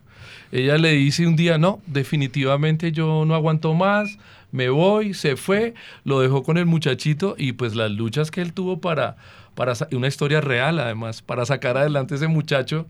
[0.54, 4.18] Ella le dice un día, no, definitivamente yo no aguanto más,
[4.54, 5.74] me voy, se fue,
[6.06, 9.18] lo dejó con el muchachito y pues las luchas que él tuvo para,
[9.56, 12.88] para una historia real además, para sacar adelante ese muchacho.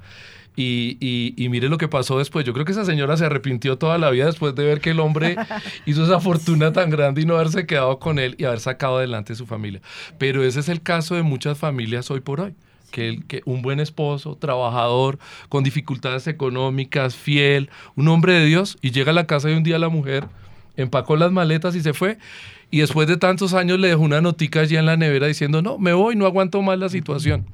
[0.55, 2.45] Y, y- y mire lo que pasó después.
[2.45, 4.99] Yo creo que esa señora se arrepintió toda la vida después de ver que el
[4.99, 5.35] hombre
[5.87, 9.33] hizo esa fortuna tan grande y no haberse quedado con él y haber sacado adelante
[9.33, 9.81] su familia.
[10.19, 12.53] Pero ese es el caso de muchas familias hoy por hoy.
[12.91, 15.17] Que, el- que un buen esposo, trabajador,
[15.49, 19.63] con dificultades económicas, fiel, un hombre de Dios, y llega a la casa de un
[19.63, 20.25] día la mujer
[20.75, 22.17] empacó las maletas y se fue.
[22.71, 25.77] Y después de tantos años le dejó una notica allí en la nevera diciendo, no,
[25.77, 27.45] me voy, no aguanto más la situación.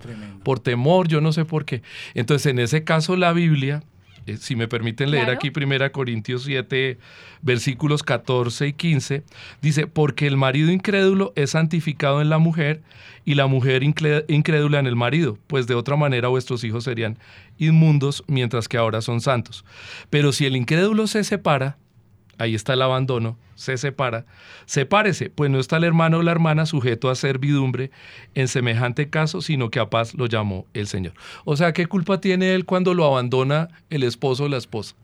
[0.43, 1.81] Por temor, yo no sé por qué.
[2.13, 3.83] Entonces, en ese caso, la Biblia,
[4.25, 6.97] eh, si me permiten leer aquí 1 Corintios 7,
[7.41, 9.23] versículos 14 y 15,
[9.61, 12.81] dice, porque el marido incrédulo es santificado en la mujer
[13.25, 17.17] y la mujer incrédula en el marido, pues de otra manera vuestros hijos serían
[17.57, 19.65] inmundos mientras que ahora son santos.
[20.09, 21.77] Pero si el incrédulo se separa,
[22.39, 24.25] ahí está el abandono, se separa,
[24.65, 27.91] sepárese, pues no está el hermano o la hermana sujeto a servidumbre
[28.33, 31.13] en semejante caso, sino que a paz lo llamó el Señor.
[31.45, 34.95] O sea, ¿qué culpa tiene él cuando lo abandona el esposo o la esposa?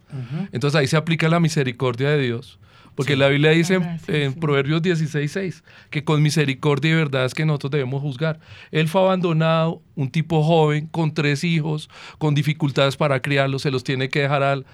[0.54, 2.58] Entonces ahí se aplica la misericordia de Dios.
[2.96, 7.72] Porque la Biblia dice en, Proverbios 16, que con misericordia y verdad es que nosotros
[7.72, 8.40] debemos juzgar.
[8.72, 13.84] Él fue abandonado, un tipo joven, con tres hijos, con dificultades para criarlos, se los
[13.84, 14.66] tiene que dejar al,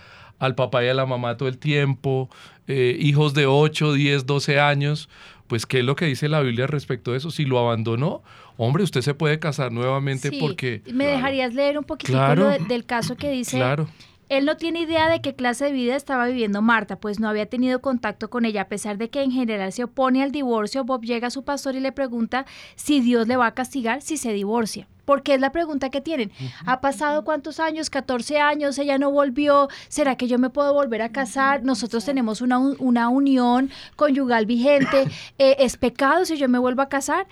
[0.41, 2.27] al papá y a la mamá todo el tiempo,
[2.67, 5.07] eh, hijos de 8, 10, 12 años,
[5.45, 7.29] pues ¿qué es lo que dice la Biblia respecto de eso?
[7.29, 8.23] Si lo abandonó,
[8.57, 10.81] hombre, usted se puede casar nuevamente porque...
[10.91, 12.19] ¿Me dejarías leer un poquito
[12.67, 13.57] del caso que dice...
[13.57, 13.87] Claro.
[14.31, 17.47] Él no tiene idea de qué clase de vida estaba viviendo Marta, pues no había
[17.47, 18.61] tenido contacto con ella.
[18.61, 21.75] A pesar de que en general se opone al divorcio, Bob llega a su pastor
[21.75, 25.51] y le pregunta si Dios le va a castigar si se divorcia porque es la
[25.51, 26.31] pregunta que tienen.
[26.65, 27.89] ¿Ha pasado cuántos años?
[27.89, 29.67] 14 años, ella no volvió.
[29.89, 31.63] ¿Será que yo me puedo volver a casar?
[31.63, 35.09] Nosotros tenemos una, una unión conyugal vigente.
[35.37, 37.25] Eh, ¿Es pecado si yo me vuelvo a casar?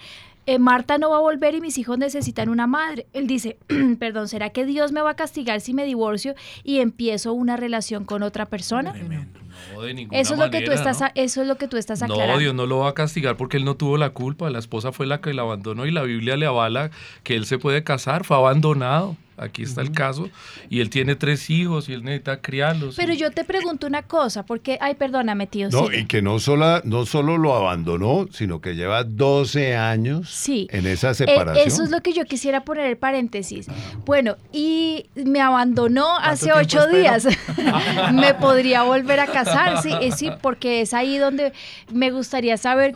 [0.49, 3.05] Eh, Marta no va a volver y mis hijos necesitan una madre.
[3.13, 3.59] Él dice,
[3.99, 6.33] perdón, ¿será que Dios me va a castigar si me divorcio
[6.63, 8.93] y empiezo una relación con otra persona?
[8.93, 12.01] No, de ninguna eso es lo que tú estás, eso es lo que tú estás
[12.01, 12.33] aclarando.
[12.33, 14.49] No, Dios no lo va a castigar porque él no tuvo la culpa.
[14.49, 16.89] La esposa fue la que la abandonó y la Biblia le avala
[17.21, 18.25] que él se puede casar.
[18.25, 20.29] Fue abandonado aquí está el caso,
[20.69, 22.95] y él tiene tres hijos y él necesita criarlos.
[22.95, 25.69] Pero yo te pregunto una cosa, porque, ay, perdóname, tío.
[25.69, 30.87] No, y que no solo, no solo lo abandonó, sino que lleva 12 años en
[30.87, 31.67] esa eh, separación.
[31.67, 33.67] eso es lo que yo quisiera poner el paréntesis.
[34.05, 37.27] Bueno, y me abandonó hace ocho días.
[38.13, 41.53] me podría volver a casar, sí, eh, sí, porque es ahí donde
[41.91, 42.95] me gustaría saber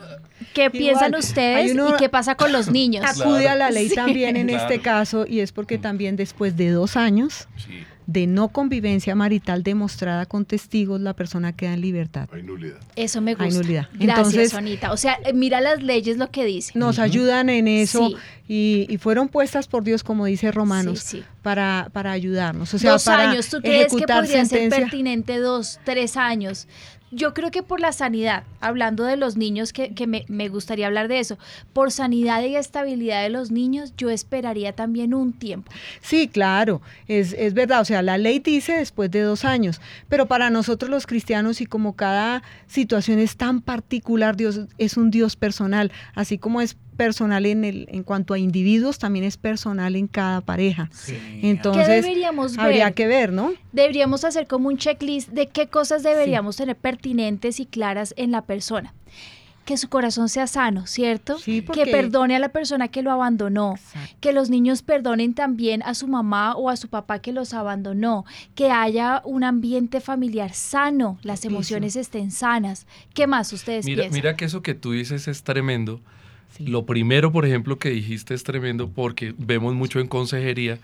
[0.54, 3.06] ¿Qué piensan ustedes y qué pasa con los niños?
[3.06, 6.98] Acude a la ley también en este caso y es porque también después de dos
[6.98, 7.48] años
[8.06, 12.28] de no convivencia marital demostrada con testigos, la persona queda en libertad.
[12.32, 12.78] Hay nulidad.
[12.96, 13.46] Eso me gusta.
[13.46, 13.88] Hay nulidad.
[13.94, 14.92] Gracias, Sonita.
[14.92, 16.80] O sea, mira las leyes lo que dicen.
[16.80, 18.12] Nos ayudan en eso
[18.48, 22.74] y, fueron puestas por Dios, como dice Romanos, Para, para ayudarnos.
[22.74, 23.50] O sea, dos para años.
[23.50, 26.68] ¿Tú crees que podría ser pertinente dos, tres años?
[27.14, 31.20] Yo creo que por la sanidad, hablando de los niños, que, me, gustaría hablar de
[31.20, 31.38] eso,
[31.74, 35.72] por sanidad y estabilidad de los niños, yo esperaría también un tiempo.
[36.02, 40.28] Sí, claro, es, es verdad, o sea, la ley dice después de dos años, pero
[40.28, 45.36] para nosotros los cristianos y como cada situación es tan particular, Dios es un Dios
[45.36, 50.08] personal, así como es personal en el en cuanto a individuos, también es personal en
[50.08, 50.90] cada pareja.
[51.42, 53.54] Entonces, deberíamos habría que ver, ¿no?
[53.72, 58.44] Deberíamos hacer como un checklist de qué cosas deberíamos tener pertinentes y claras en la
[58.44, 58.94] persona.
[59.66, 61.38] Que su corazón sea sano, ¿cierto?
[61.46, 63.76] Que perdone a la persona que lo abandonó.
[64.20, 68.26] Que los niños perdonen también a su mamá o a su papá que los abandonó.
[68.56, 72.88] Que haya un ambiente familiar sano, las emociones estén sanas.
[73.14, 74.20] ¿Qué más ustedes mira, piensan?
[74.20, 76.02] Mira que eso que tú dices es tremendo
[76.60, 80.80] lo primero, por ejemplo, que dijiste es tremendo porque vemos mucho en consejería.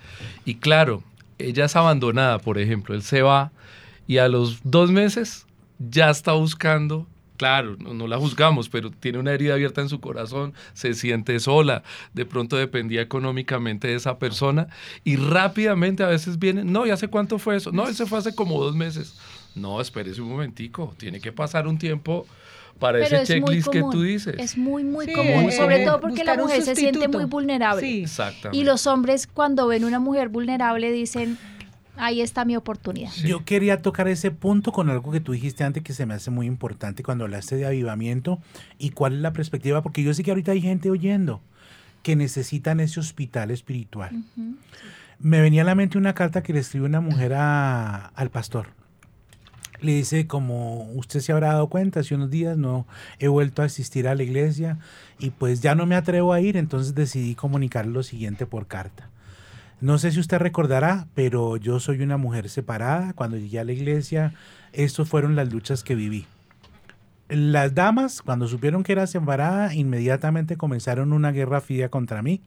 [0.46, 1.04] Y claro,
[1.38, 2.96] ella es abandonada, por ejemplo.
[2.96, 3.52] Él se va
[4.08, 5.46] y a los dos meses
[5.80, 7.08] ya está buscando
[7.40, 11.84] claro, no, la juzgamos, pero tiene una herida abierta en su corazón, se siente sola,
[12.14, 14.68] de pronto dependía económicamente de esa persona
[15.06, 17.72] y rápidamente a veces viene, no, ¿y hace cuánto fue eso?
[17.72, 19.18] No, él se fue hace como dos meses.
[19.56, 22.28] No, espérese un momentico, tiene que pasar un tiempo
[22.80, 24.36] para ese checklist que tú dices.
[24.38, 28.02] Es muy, muy común, sobre todo porque la mujer se siente muy vulnerable.
[28.02, 28.58] Exactamente.
[28.58, 31.38] Y los hombres cuando ven una mujer vulnerable dicen,
[31.98, 33.12] ahí está mi oportunidad.
[33.24, 36.32] Yo quería tocar ese punto con algo que tú dijiste antes que se me hace
[36.32, 38.40] muy importante cuando hablaste de avivamiento
[38.78, 41.42] y cuál es la perspectiva, porque yo sé que ahorita hay gente oyendo
[42.02, 44.24] que necesitan ese hospital espiritual.
[45.20, 48.79] Me venía a la mente una carta que le escribe una mujer al pastor
[49.82, 52.86] le dice, como usted se habrá dado cuenta, hace unos días no
[53.20, 54.78] he vuelto a asistir a la iglesia
[55.20, 59.10] y pues ya no me atrevo a ir, entonces decidí comunicar lo siguiente por carta.
[59.82, 63.14] No sé si usted recordará, pero yo soy una mujer separada.
[63.14, 64.34] Cuando llegué a la iglesia,
[64.74, 66.26] estas fueron las luchas que viví.
[67.30, 72.42] Las damas, cuando supieron que era separada, inmediatamente comenzaron una guerra fría contra mí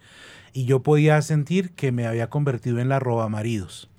[0.52, 3.91] y yo podía sentir que me había convertido en la roba maridos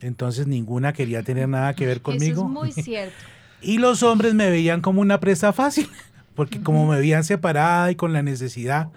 [0.00, 2.32] entonces ninguna quería tener nada que ver conmigo.
[2.32, 3.16] Eso es muy cierto.
[3.60, 5.88] Y los hombres me veían como una presa fácil,
[6.34, 8.90] porque como me veían separada y con la necesidad,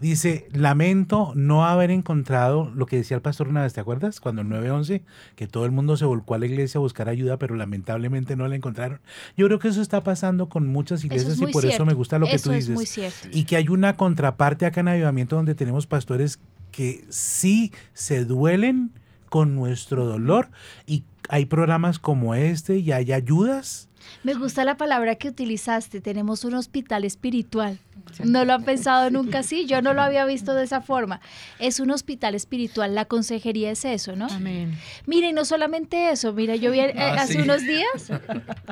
[0.00, 4.20] dice, lamento no haber encontrado lo que decía el pastor una vez, ¿te acuerdas?
[4.20, 5.02] Cuando el 911,
[5.34, 8.46] que todo el mundo se volcó a la iglesia a buscar ayuda, pero lamentablemente no
[8.46, 9.00] la encontraron.
[9.36, 12.26] Yo creo que eso está pasando con muchas iglesias y por eso me gusta lo
[12.26, 12.74] que tú dices.
[12.74, 13.28] Muy cierto.
[13.32, 16.38] Y que hay una contraparte acá en Avivamiento donde tenemos pastores
[16.70, 18.92] que sí se duelen
[19.28, 20.50] con nuestro dolor
[20.86, 23.88] y hay programas como este y hay ayudas
[24.22, 27.78] me gusta la palabra que utilizaste, tenemos un hospital espiritual.
[28.22, 29.66] ¿No lo han pensado nunca así?
[29.66, 31.20] Yo no lo había visto de esa forma.
[31.58, 34.26] Es un hospital espiritual, la consejería es eso, ¿no?
[34.26, 34.76] Amén.
[35.06, 37.38] Mire, y no solamente eso, mira, yo vi eh, Ah, hace sí.
[37.40, 38.10] unos días,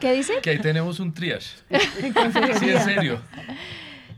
[0.00, 0.34] ¿qué dice?
[0.42, 1.48] Que ahí tenemos un triage.
[2.60, 3.20] Sí, en serio.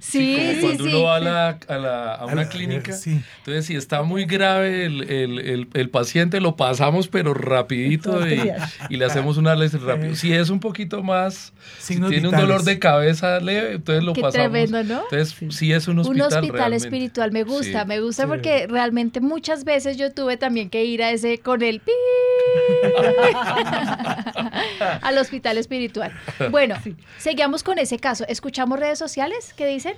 [0.06, 0.90] Sí, como sí, cuando sí.
[0.90, 2.92] uno va a, la- a la- a una la- clínica.
[2.92, 3.20] sí.
[3.38, 8.52] Entonces, si está muy grave el, el- el- el paciente, lo pasamos, pero rapidito y,
[8.90, 10.14] y le hacemos un análisis rápido.
[10.14, 14.20] Si es un poquito más, si tiene un dolor de cabeza leve, entonces lo Qué
[14.20, 14.50] pasamos.
[14.52, 15.02] tremendo, ¿no?
[15.10, 16.86] Entonces, sí, es un Un hospital hospital realmente.
[16.86, 17.88] espiritual, me gusta, Sí.
[17.88, 18.28] me gusta Sí.
[18.28, 21.92] porque realmente muchas veces yo tuve también que ir a ese con el pi
[25.02, 26.12] al hospital espiritual.
[26.50, 26.76] Bueno,
[27.18, 28.24] seguimos con ese caso.
[28.28, 29.54] ¿Escuchamos redes sociales?
[29.56, 29.93] ¿Qué dicen?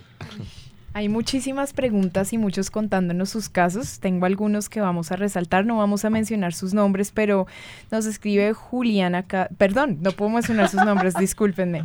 [0.94, 4.00] Hay muchísimas preguntas y muchos contándonos sus casos.
[4.00, 7.46] Tengo algunos que vamos a resaltar, no vamos a mencionar sus nombres, pero
[7.90, 11.85] nos escribe Juliana, Ca- perdón, no puedo mencionar sus nombres, discúlpenme.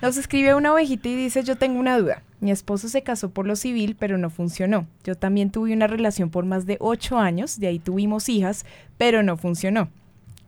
[0.00, 2.22] Nos escribe una ovejita y dice, yo tengo una duda.
[2.38, 4.86] Mi esposo se casó por lo civil, pero no funcionó.
[5.02, 8.64] Yo también tuve una relación por más de ocho años, de ahí tuvimos hijas,
[8.96, 9.88] pero no funcionó.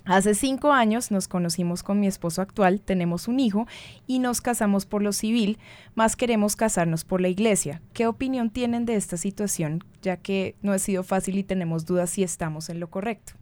[0.06, 3.66] Hace cinco años nos conocimos con mi esposo actual, tenemos un hijo
[4.06, 5.58] y nos casamos por lo civil,
[5.94, 7.80] más queremos casarnos por la iglesia.
[7.94, 12.10] ¿Qué opinión tienen de esta situación, ya que no ha sido fácil y tenemos dudas
[12.10, 13.32] si estamos en lo correcto?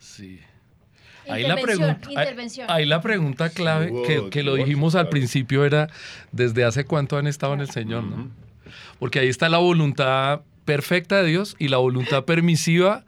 [0.00, 0.40] Sí.
[1.28, 2.70] Ahí la, Intervención, pregunta, ahí- intervención.
[2.70, 5.88] ahí la pregunta clave Wow, que, que lo dijimos al principio era
[6.32, 8.28] desde hace cuánto han estado en el Señor, ¿no?
[8.98, 13.04] Porque ahí está la voluntad perfecta de Dios y la voluntad permisiva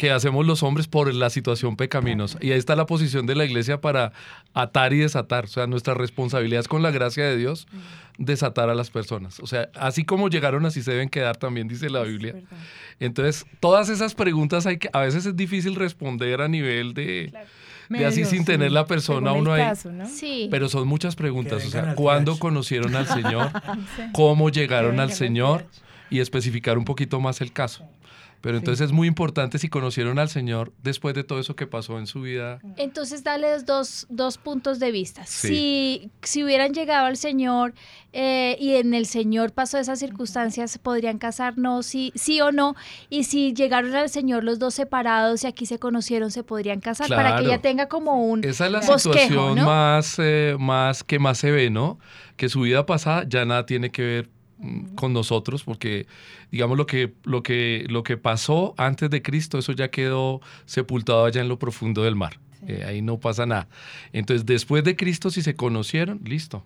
[0.00, 2.38] que hacemos los hombres por la situación pecaminosa.
[2.40, 4.14] Y ahí está la posición de la iglesia para
[4.54, 5.44] atar y desatar.
[5.44, 7.66] O sea, nuestra responsabilidad es con la gracia de Dios
[8.16, 9.40] desatar a las personas.
[9.40, 12.34] O sea, así como llegaron, así se deben quedar también, dice la Biblia.
[12.98, 17.30] Entonces, todas esas preguntas hay que, a veces es difícil responder a nivel de,
[17.90, 18.74] de así Medios, sin tener sí.
[18.74, 19.70] la persona Según uno ahí.
[19.84, 20.08] ¿no?
[20.08, 20.48] Sí.
[20.50, 21.66] Pero son muchas preguntas.
[21.66, 23.50] O sea, ¿cuándo conocieron al Señor?
[24.14, 25.66] ¿Cómo llegaron al Señor?
[26.08, 27.86] Y especificar un poquito más el caso.
[28.40, 31.98] Pero entonces es muy importante si conocieron al Señor después de todo eso que pasó
[31.98, 32.58] en su vida.
[32.76, 35.26] Entonces, darles dos, dos puntos de vista.
[35.26, 35.48] Sí.
[35.48, 37.74] Si, si hubieran llegado al Señor
[38.12, 42.76] eh, y en el Señor pasó esas circunstancias, podrían casarnos, sí, sí o no.
[43.10, 47.08] Y si llegaron al Señor los dos separados y aquí se conocieron, se podrían casar
[47.08, 49.66] para que ella tenga como un Esa es la bosquejo, situación ¿no?
[49.66, 51.98] más, eh, más que más se ve, ¿no?
[52.36, 54.39] Que su vida pasada ya nada tiene que ver
[54.94, 56.06] con nosotros, porque
[56.50, 61.24] digamos lo que, lo que, lo que pasó antes de Cristo, eso ya quedó sepultado
[61.24, 62.38] allá en lo profundo del mar.
[62.66, 63.68] Eh, ahí no pasa nada.
[64.12, 66.64] Entonces, después de Cristo, si se conocieron, listo.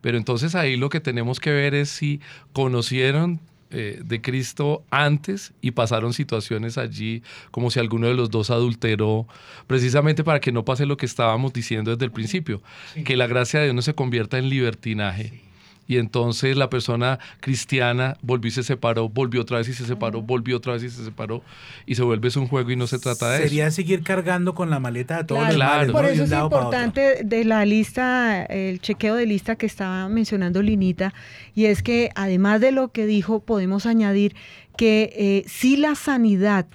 [0.00, 2.20] Pero entonces ahí lo que tenemos que ver es si
[2.52, 8.50] conocieron eh, de Cristo antes y pasaron situaciones allí como si alguno de los dos
[8.50, 9.26] adulteró,
[9.66, 12.62] precisamente para que no pase lo que estábamos diciendo desde el principio,
[13.04, 15.45] que la gracia de Dios no se convierta en libertinaje.
[15.88, 20.22] Y entonces la persona cristiana volvió y se separó, volvió otra vez y se separó,
[20.22, 21.42] volvió otra vez y se separó,
[21.86, 23.44] y se vuelve es un juego y no se trata de eso.
[23.44, 27.22] Sería seguir cargando con la maleta de todos Claro, los males, Por eso es importante
[27.24, 31.14] de la lista, el chequeo de lista que estaba mencionando Linita,
[31.54, 34.34] y es que además de lo que dijo, podemos añadir
[34.76, 36.66] que eh, sí la sanidad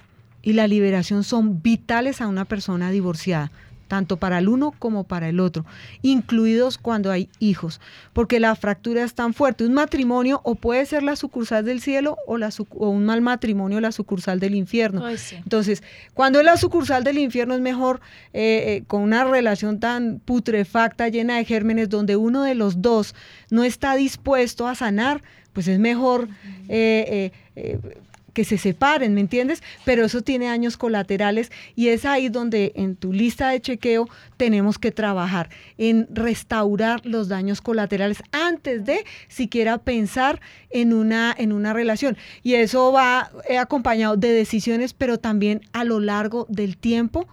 [0.42, 3.50] y la liberación son vitales a una persona divorciada
[3.92, 5.66] tanto para el uno como para el otro,
[6.00, 7.78] incluidos cuando hay hijos,
[8.14, 9.66] porque la fractura es tan fuerte.
[9.66, 13.82] Un matrimonio o puede ser la sucursal del cielo o, la, o un mal matrimonio
[13.82, 15.04] la sucursal del infierno.
[15.04, 15.36] Ay, sí.
[15.36, 15.82] Entonces,
[16.14, 18.00] cuando es la sucursal del infierno es mejor
[18.32, 23.14] eh, eh, con una relación tan putrefacta, llena de gérmenes, donde uno de los dos
[23.50, 25.20] no está dispuesto a sanar,
[25.52, 26.28] pues es mejor
[26.70, 27.30] eh,
[28.32, 29.62] que se separen, ¿me entiendes?
[29.84, 34.78] Pero eso tiene daños colaterales y es ahí donde en tu lista de chequeo tenemos
[34.78, 40.40] que trabajar en restaurar los daños colaterales antes de siquiera pensar
[40.70, 42.16] en una, en una relación.
[42.42, 47.28] Y eso va eh, acompañado de decisiones, pero también a lo largo del tiempo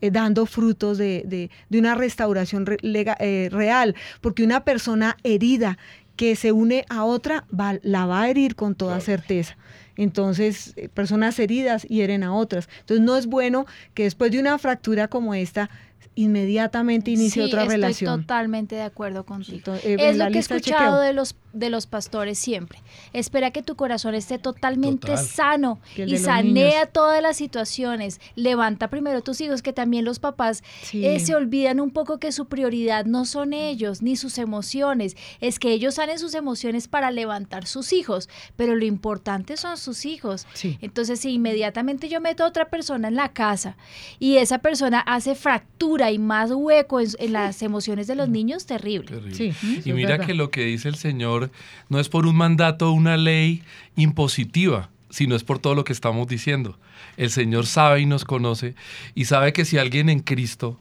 [0.00, 5.16] eh, dando frutos de, de- de una restauración re- lega- eh, real, porque una persona
[5.22, 5.78] herida
[6.16, 9.56] que se une a otra va- la va a herir con toda certeza.
[9.96, 12.68] Entonces, eh, personas heridas hieren a otras.
[12.80, 15.70] Entonces, no es bueno que después de una fractura como esta
[16.16, 18.20] inmediatamente inicie Sí, otra estoy relación.
[18.22, 19.56] totalmente de acuerdo contigo.
[19.58, 21.00] Entonces, eh, es lo que he escuchado chequeo.
[21.00, 22.80] de los, de los pastores siempre.
[23.12, 25.24] Espera que tu corazón esté totalmente Total.
[25.24, 26.42] sano y sanea
[26.80, 26.88] niños.
[26.92, 28.20] todas las situaciones.
[28.34, 31.04] Levanta primero tus hijos, que también los papás Sí.
[31.06, 35.16] eh, se olvidan un poco que su prioridad no son ellos ni sus emociones.
[35.40, 40.04] Es que ellos sanen sus emociones para levantar sus hijos, pero lo importante son sus
[40.04, 40.46] hijos.
[40.54, 40.78] Sí.
[40.82, 43.76] Entonces, si inmediatamente yo meto a otra persona en la casa
[44.18, 48.66] y esa persona hace fractura y más hueco en, en las emociones de los niños,
[48.66, 49.06] terrible.
[49.08, 49.34] Terrible.
[49.54, 51.43] Sí, Y mira que lo que dice el Señor
[51.88, 53.62] no es por un mandato, una ley
[53.96, 56.78] impositiva, sino es por todo lo que estamos diciendo.
[57.16, 58.74] El Señor sabe y nos conoce
[59.14, 60.78] y sabe que si alguien en Cristo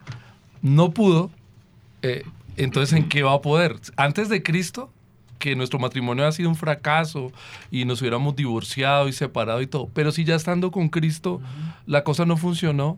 [0.61, 1.31] no pudo,
[2.01, 2.23] eh,
[2.57, 3.79] entonces ¿en qué va a poder?
[3.95, 4.91] Antes de Cristo,
[5.39, 7.31] que nuestro matrimonio ha sido un fracaso
[7.69, 11.41] y nos hubiéramos divorciado y separado y todo, pero si ya estando con Cristo
[11.85, 12.97] la cosa no funcionó,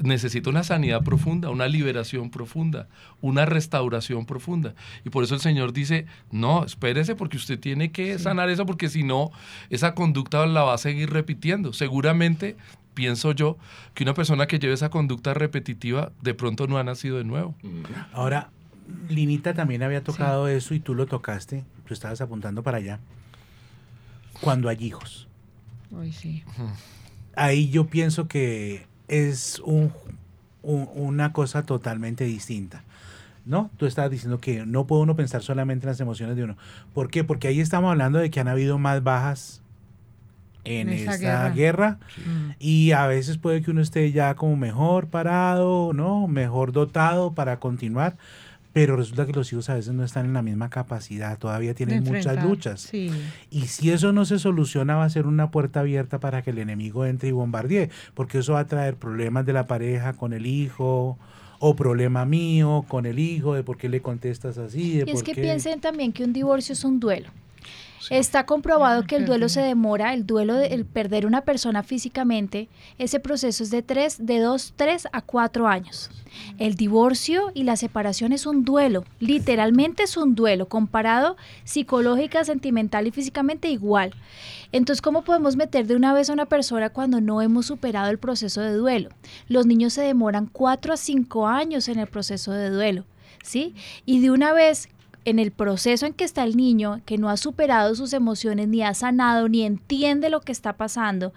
[0.00, 2.88] necesita una sanidad profunda, una liberación profunda,
[3.20, 4.74] una restauración profunda.
[5.04, 8.88] Y por eso el Señor dice, no, espérese porque usted tiene que sanar eso porque
[8.88, 9.30] si no,
[9.70, 11.72] esa conducta la va a seguir repitiendo.
[11.72, 12.56] Seguramente,
[12.94, 13.56] pienso yo,
[13.94, 17.54] que una persona que lleve esa conducta repetitiva de pronto no ha nacido de nuevo.
[18.12, 18.50] Ahora,
[19.08, 23.00] Linita también había tocado eso y tú lo tocaste, tú estabas apuntando para allá.
[24.40, 25.28] Cuando hay hijos.
[25.98, 26.42] Ay, sí.
[27.36, 29.92] Ahí yo pienso que es un,
[30.62, 32.82] un- una cosa totalmente distinta.
[33.44, 33.70] ¿No?
[33.76, 36.56] Tú estabas diciendo que no puede uno pensar solamente en las emociones de uno.
[36.94, 37.24] ¿Por qué?
[37.24, 39.62] Porque ahí estamos hablando de que han habido más bajas
[40.64, 41.48] en esta guerra.
[41.50, 41.98] guerra.
[42.60, 46.28] Y a veces puede que uno esté ya como mejor parado, ¿no?
[46.28, 48.16] Mejor dotado para continuar.
[48.72, 52.04] Pero resulta que los hijos a veces no están en la misma capacidad, todavía tienen
[52.04, 52.80] muchas luchas.
[52.80, 53.10] Sí.
[53.50, 56.58] Y si eso no se soluciona, va a ser una puerta abierta para que el
[56.58, 60.46] enemigo entre y bombardee, porque eso va a traer problemas de la pareja con el
[60.46, 61.18] hijo,
[61.64, 65.12] o problema mío con el hijo, de por qué le contestas así, de Y es
[65.12, 65.42] por que qué...
[65.42, 67.28] piensen también que un divorcio es un duelo.
[68.10, 72.68] Está comprobado que el duelo se demora, el duelo de el perder una persona físicamente,
[72.98, 76.10] ese proceso es de tres, de dos, tres a cuatro años.
[76.58, 83.06] El divorcio y la separación es un duelo, literalmente es un duelo, comparado psicológica, sentimental
[83.06, 84.12] y físicamente igual.
[84.72, 88.18] Entonces, ¿cómo podemos meter de una vez a una persona cuando no hemos superado el
[88.18, 89.10] proceso de duelo?
[89.48, 93.04] Los niños se demoran cuatro a cinco años en el proceso de duelo,
[93.42, 93.74] ¿sí?
[94.06, 94.88] Y de una vez
[95.24, 98.82] en el proceso en que está el niño, que no ha superado sus emociones, ni
[98.82, 101.32] ha sanado, ni entiende lo que está pasando,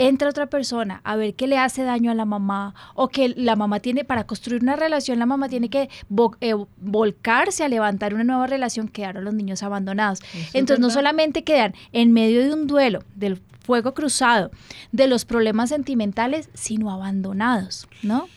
[0.00, 3.56] entra otra persona a ver qué le hace daño a la mamá o que la
[3.56, 8.14] mamá tiene, para construir una relación, la mamá tiene que vo- eh, volcarse a levantar
[8.14, 10.20] una nueva relación, quedaron los niños abandonados.
[10.34, 14.50] es Entonces no solamente quedan en medio de un duelo, del fuego cruzado,
[14.92, 18.28] de los problemas sentimentales, sino abandonados, ¿no?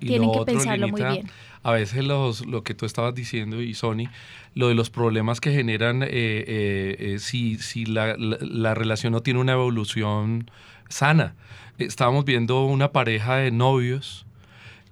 [0.00, 1.30] Y Tienen que pensarlo muy bien.
[1.62, 4.08] A veces los, lo que tú estabas diciendo y Sony,
[4.54, 9.12] lo de los problemas que generan eh, eh, eh, si, si la, la- la relación
[9.12, 10.50] no tiene una evolución
[10.88, 11.34] sana.
[11.78, 14.24] Estábamos viendo una pareja de novios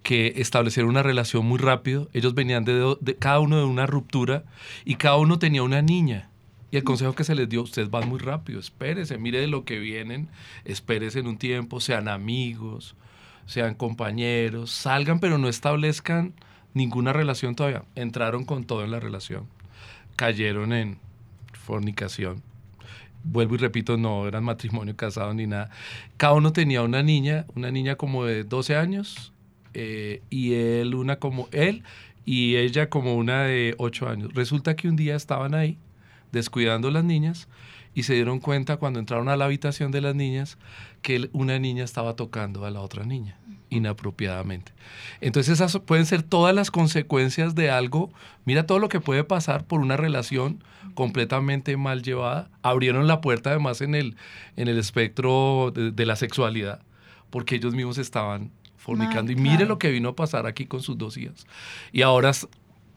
[0.03, 2.09] que establecieron una relación muy rápido.
[2.13, 4.45] Ellos venían de, de cada uno de una ruptura
[4.85, 6.29] y cada uno tenía una niña.
[6.71, 9.65] Y el consejo que se les dio, ustedes van muy rápido, espérese, mire de lo
[9.65, 10.29] que vienen,
[10.67, 12.95] espérese un tiempo, sean amigos,
[13.47, 16.35] sean compañeros, salgan pero no establezcan
[16.75, 17.85] ninguna relación todavía.
[17.95, 19.47] Entraron con todo en la relación,
[20.17, 20.99] cayeron en
[21.53, 22.43] fornicación.
[23.25, 25.71] Vuelvo y repito, no eran matrimonio casado ni nada.
[26.17, 29.33] Cada uno tenía una niña, una niña como de 12 años
[29.75, 31.83] eh, y él una como él
[32.25, 34.35] y ella como una de 8 años.
[34.35, 35.79] Resulta que un día estaban ahí
[36.33, 37.49] descuidando las niñas
[37.95, 40.57] y se dieron cuenta cuando entraron a la habitación de las niñas
[41.03, 43.37] que una niña estaba tocando a la otra niña
[43.71, 44.73] inapropiadamente.
[45.21, 48.11] Entonces esas pueden ser todas las consecuencias de algo.
[48.45, 50.63] Mira todo lo que puede pasar por una relación
[50.95, 52.51] completamente mal llevada.
[52.63, 54.17] Abrieron la puerta además en el,
[54.57, 56.81] en el espectro de, de la sexualidad
[57.31, 59.33] porque ellos mismos estaban fornicando.
[59.33, 61.47] y mire lo que vino a pasar aquí con sus dos hijas.
[61.93, 62.33] Y ahora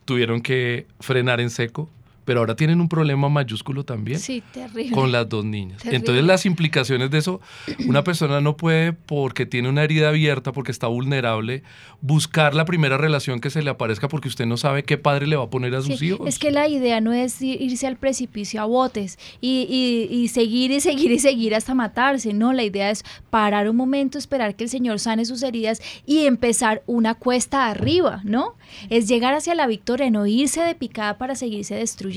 [0.06, 1.90] tuvieron que frenar en seco,
[2.26, 4.92] pero ahora tienen un problema mayúsculo también Sí, terrible.
[4.96, 5.78] con las dos niñas.
[5.80, 5.98] Terrible.
[5.98, 7.42] Entonces las implicaciones de eso,
[7.88, 11.64] una persona no puede, porque tiene una herida abierta, porque está vulnerable,
[12.02, 15.36] buscar la primera relación que se le aparezca porque usted no sabe qué padre le
[15.36, 16.28] va a poner a sus Sí, hijos.
[16.28, 20.72] Es que la idea no es irse al precipicio a botes y, y- y seguir
[20.72, 24.64] y seguir y seguir hasta matarse, no, la idea es parar un momento, esperar que
[24.66, 28.56] el Señor sane sus heridas y empezar una cuesta arriba, ¿no?
[28.90, 32.11] Es llegar hacia la victoria, no irse de picada para seguirse destruyendo.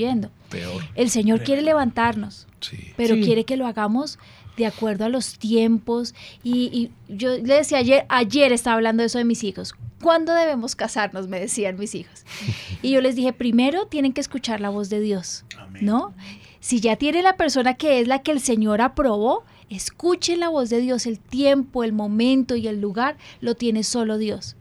[0.50, 0.82] Peor.
[0.94, 2.92] El Señor quiere levantarnos, Sí.
[2.96, 3.22] pero Sí.
[3.22, 4.18] quiere que lo hagamos
[4.56, 6.14] de acuerdo a los tiempos.
[6.42, 9.74] Y, y yo le decía ayer, ayer estaba hablando de eso de mis hijos.
[10.02, 11.28] ¿cuándo debemos casarnos?
[11.28, 12.24] Me decían mis hijos.
[12.82, 15.46] Y yo les dije, primero tienen que escuchar la voz de Dios,
[15.80, 16.12] ¿no?
[16.60, 20.68] Si ya tiene la persona que es la que el Señor aprobó, escuchen la voz
[20.68, 24.56] de Dios, el tiempo, el momento y el lugar lo tiene solo Dios.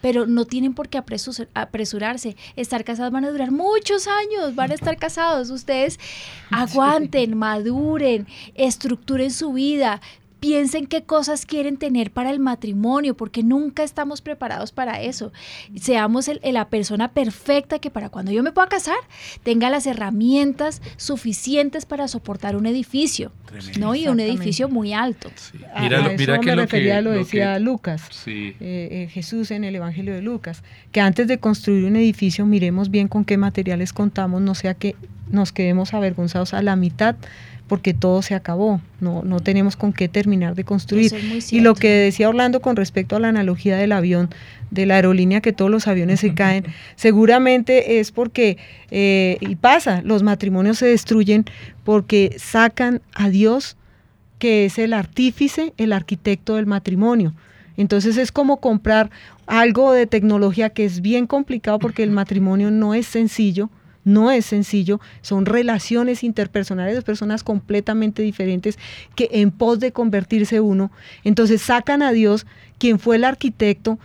[0.00, 2.36] Pero no tienen por qué apresurarse.
[2.56, 5.50] Estar casados van a durar muchos años, van a estar casados.
[5.50, 5.98] Ustedes
[6.50, 10.00] aguanten, maduren, estructuren su vida,
[10.40, 15.32] piensen qué cosas quieren tener para el matrimonio, porque nunca estamos preparados para eso.
[15.80, 18.96] Seamos la persona perfecta que para cuando yo me pueda casar
[19.42, 23.32] tenga las herramientas suficientes para soportar un edificio,
[23.78, 23.94] ¿no?
[23.94, 25.30] Y un edificio muy alto.
[25.80, 30.22] Mira, mira que me refería, lo, decía Lucas, eh, eh, Jesús en el Evangelio de
[30.22, 30.62] Lucas,
[30.92, 34.96] que antes de construir un edificio miremos bien con qué materiales contamos, no sea que
[35.30, 37.16] nos quedemos avergonzados a la mitad
[37.68, 41.12] porque todo se acabó, no, no tenemos con qué terminar de construir.
[41.50, 44.30] y lo que decía Orlando con respecto a la analogía del avión,
[44.70, 46.64] de la aerolínea que todos los aviones se caen,
[46.94, 48.58] seguramente es porque,
[48.90, 51.44] eh, y pasa, los matrimonios se destruyen
[51.84, 53.76] porque sacan a Dios,
[54.38, 57.34] que es el artífice, el arquitecto del matrimonio.
[57.76, 59.10] Entonces es como comprar
[59.46, 63.70] algo de tecnología que es bien complicado porque el matrimonio no es sencillo,
[64.06, 68.78] no es sencillo, son relaciones interpersonales de personas completamente diferentes
[69.16, 70.92] que en pos de convertirse uno,
[71.24, 72.46] entonces sacan a Dios,
[72.78, 73.98] quien fue el arquitecto,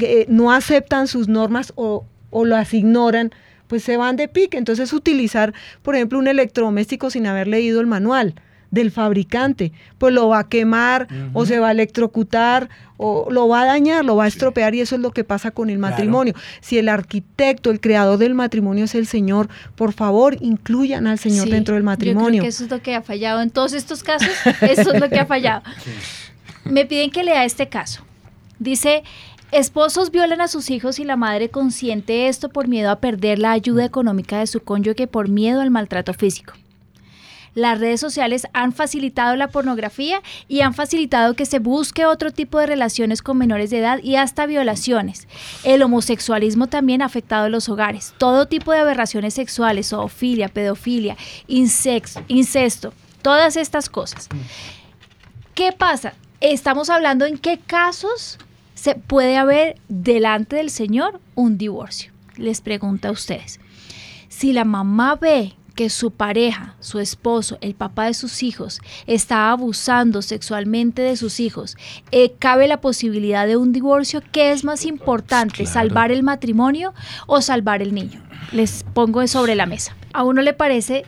[0.00, 3.30] eh, no aceptan sus normas o, o las ignoran,
[3.66, 4.58] pues se van de pique.
[4.58, 8.34] Entonces utilizar, por ejemplo, un electrodoméstico sin haber leído el manual
[8.70, 13.62] del fabricante, pues lo va a quemar o se va a electrocutar o lo va
[13.62, 16.34] a dañar, lo va a estropear y eso es lo que pasa con el matrimonio.
[16.60, 21.48] Si el arquitecto, el creador del matrimonio es el Señor, por favor, incluyan al Señor
[21.48, 22.28] dentro del matrimonio.
[22.28, 25.00] Yo creo que eso es lo que ha fallado en todos estos casos, eso es
[25.00, 25.62] lo que ha fallado.
[26.64, 28.04] Me piden que lea este caso.
[28.58, 29.02] Dice,
[29.52, 33.50] Esposos violan a sus hijos y la madre consiente esto por miedo a perder la
[33.50, 36.52] ayuda económica de su cónyuge por miedo al maltrato físico.
[37.54, 42.58] Las redes sociales han facilitado la pornografía y han facilitado que se busque otro tipo
[42.58, 45.26] de relaciones con menores de edad y hasta violaciones.
[45.64, 48.14] El homosexualismo también ha afectado a los hogares.
[48.18, 52.92] Todo tipo de aberraciones sexuales, zoofilia, pedofilia, incesto,
[53.22, 54.28] todas estas cosas.
[55.54, 56.14] ¿Qué pasa?
[56.40, 58.38] Estamos hablando en qué casos
[58.74, 62.12] se puede haber delante del Señor un divorcio.
[62.36, 63.60] Les pregunto a ustedes.
[64.28, 69.50] Si la mamá ve que su pareja, su esposo, el papá de sus hijos, está
[69.50, 71.78] abusando sexualmente de sus hijos,
[72.10, 74.22] eh, cabe la posibilidad de un divorcio.
[74.30, 76.92] ¿Qué es más importante, salvar el matrimonio
[77.26, 78.20] o salvar el niño?
[78.52, 79.96] Les pongo sobre la mesa.
[80.12, 81.06] ¿A uno le parece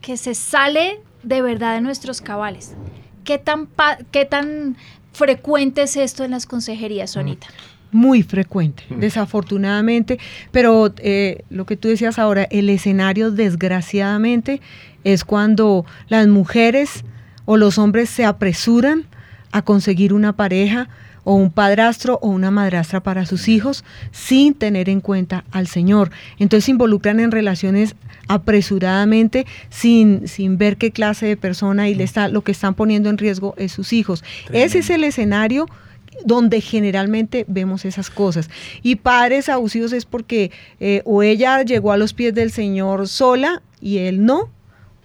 [0.00, 2.74] que se sale de verdad de nuestros cabales?
[3.22, 3.68] ¿Qué tan,
[4.10, 4.76] qué tan
[5.12, 7.46] frecuente es esto en las consejerías, Sonita?
[7.90, 9.00] Muy frecuente, mm.
[9.00, 10.18] desafortunadamente,
[10.50, 14.60] pero eh, lo que tú decías ahora, el escenario desgraciadamente
[15.04, 17.04] es cuando las mujeres
[17.44, 19.06] o los hombres se apresuran
[19.52, 20.88] a conseguir una pareja
[21.24, 26.10] o un padrastro o una madrastra para sus hijos sin tener en cuenta al Señor.
[26.38, 27.96] Entonces se involucran en relaciones
[28.28, 33.10] apresuradamente sin, sin ver qué clase de persona y le está, lo que están poniendo
[33.10, 34.24] en riesgo es sus hijos.
[34.52, 35.66] Ese es el escenario
[36.24, 38.50] donde generalmente vemos esas cosas.
[38.82, 40.50] Y padres abusivos es porque
[40.80, 44.50] eh, o ella llegó a los pies del Señor sola y él no,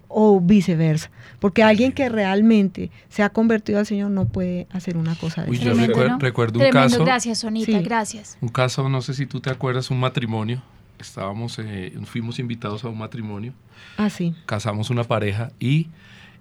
[0.08, 1.10] o viceversa.
[1.40, 5.52] Porque alguien que realmente se ha convertido al Señor no puede hacer una cosa de
[5.52, 5.74] Uy, Yo
[6.18, 7.04] recuerdo un caso.
[7.04, 8.38] Gracias, Sonita, gracias.
[8.40, 10.62] Un caso, no sé si tú te acuerdas, un matrimonio.
[11.00, 13.54] Estábamos, eh, fuimos invitados a un matrimonio.
[13.98, 14.34] Ah, sí.
[14.46, 15.90] Casamos una pareja y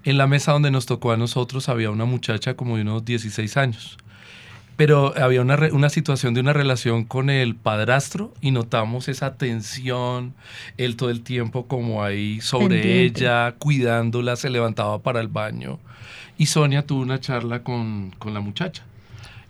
[0.04, 3.56] en la mesa donde nos tocó a nosotros había una muchacha como de unos 16
[3.56, 3.98] años
[4.76, 10.34] pero había una, una, situación de una relación con el padrastro y notamos esa tensión,
[10.78, 15.78] él todo el tiempo como ahí sobre ella, cuidándola, se levantaba para el baño.
[16.38, 18.84] Y Sonia tuvo una charla con, con la muchacha.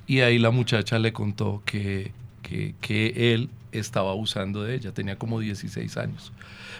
[0.07, 2.13] Y ahí la muchacha le contó que,
[2.43, 6.33] que, que, él estaba abusando de ella, tenía como 16 años.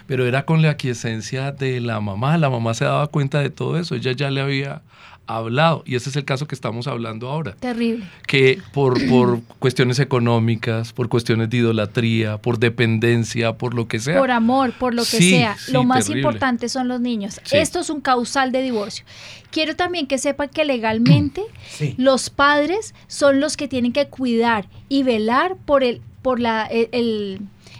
[0.05, 3.79] Pero era con la aquiescencia de la mamá, la mamá se daba cuenta de todo
[3.79, 4.81] eso, ella ya le había
[5.27, 5.83] hablado.
[5.85, 7.55] Y ese es el caso que estamos hablando ahora.
[7.55, 8.05] Terrible.
[8.27, 14.19] Que por, por cuestiones económicas, por cuestiones de idolatría, por dependencia, por lo que sea.
[14.19, 15.57] Por amor, por lo que sea.
[15.69, 17.39] lo más importante son los niños.
[17.51, 19.05] Esto es un causal de divorcio.
[19.51, 21.43] Quiero también que sepan que legalmente
[21.97, 27.39] los padres son los que tienen que cuidar y velar por el, por la, el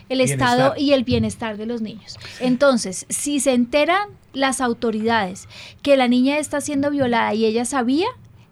[0.09, 2.17] el estado y el bienestar de los niños.
[2.39, 5.47] Entonces, si se enteran las autoridades
[5.81, 8.07] que la niña está siendo violada y ella sabía,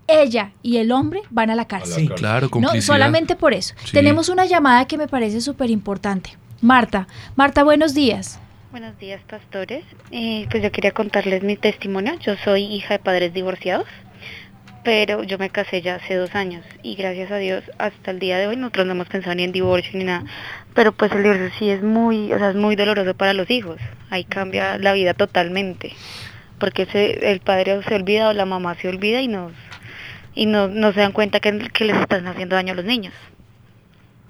[0.08, 2.08] ella y el hombre van a la cárcel.
[2.08, 2.82] Sí, claro, ¿no?
[2.82, 3.76] Solamente por eso.
[3.84, 3.92] Sí.
[3.92, 6.38] Tenemos una llamada que me parece súper importante.
[6.62, 8.40] Marta, Marta, buenos días.
[8.72, 9.84] Buenos días, pastores.
[10.12, 12.18] Eh, pues yo quería contarles mi testimonio.
[12.20, 13.88] Yo soy hija de padres divorciados,
[14.84, 18.38] pero yo me casé ya hace dos años y gracias a Dios hasta el día
[18.38, 20.24] de hoy nosotros no hemos pensado ni en divorcio ni nada.
[20.74, 23.78] Pero pues el divorcio sí es muy, o sea, es muy doloroso para los hijos.
[24.10, 25.94] Ahí cambia la vida totalmente,
[26.60, 29.52] porque se, el padre se olvida o la mamá se olvida y nos
[30.34, 33.14] y no, no se dan cuenta que, que les están haciendo daño a los niños.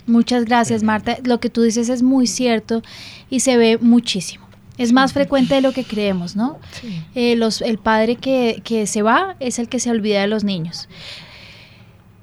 [0.08, 1.18] Muchas gracias, Marta.
[1.24, 2.82] Lo que tú dices es muy cierto
[3.30, 4.48] y se ve muchísimo.
[4.78, 6.60] Es más frecuente de lo que creemos, ¿no?
[7.14, 10.44] Eh, los, el padre que, que se va es el que se olvida de los
[10.44, 10.89] niños.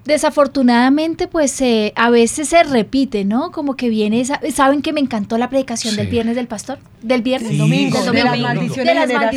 [0.05, 3.51] Desafortunadamente, pues eh, a veces se repite, ¿no?
[3.51, 6.79] Como que viene esa, ¿Saben que me encantó la predicación del viernes del pastor?
[7.03, 9.37] Del viernes, Sí, domingo, de las maldiciones de las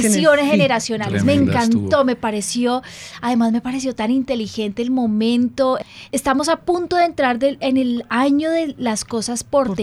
[0.49, 1.21] generacionales.
[1.21, 1.25] Sí.
[1.27, 2.03] Me encantó, estuvo.
[2.03, 2.81] me pareció,
[3.21, 5.77] además me pareció tan inteligente el momento.
[6.11, 9.75] Estamos a punto de entrar del- en el año de las cosas portentosas.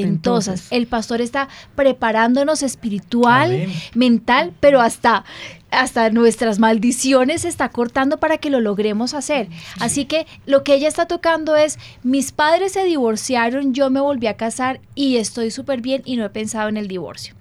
[0.63, 0.67] Portentosas.
[0.73, 3.73] El pastor está preparándonos espiritual, Amén.
[3.95, 5.25] mental, pero hasta
[5.71, 9.49] hasta nuestras maldiciones se está cortando para que lo logremos hacer.
[9.81, 14.29] Así que lo que ella está tocando es, mis padres se divorciaron, yo me volví
[14.29, 17.35] a casar y estoy súper bien y no he pensado en el divorcio.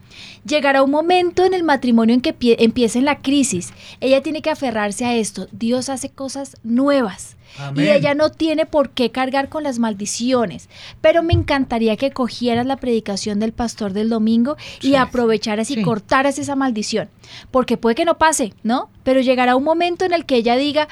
[0.46, 3.72] Llegará un momento en el matrimonio en que pie- empiece la crisis.
[4.02, 5.48] Ella tiene que aferrarse a esto.
[5.52, 7.37] Dios hace cosas nuevas.
[7.60, 7.86] Amén.
[7.86, 10.70] Y ella no tiene por qué cargar con las maldiciones.
[11.02, 15.82] Pero me encantaría que cogieras la predicación del pastor del domingo y aprovecharas y Sí.
[15.82, 17.10] cortaras esa maldición.
[17.52, 18.90] Porque puede que no pase, ¿no?
[19.04, 20.88] Pero llegará un momento en el que ella diga,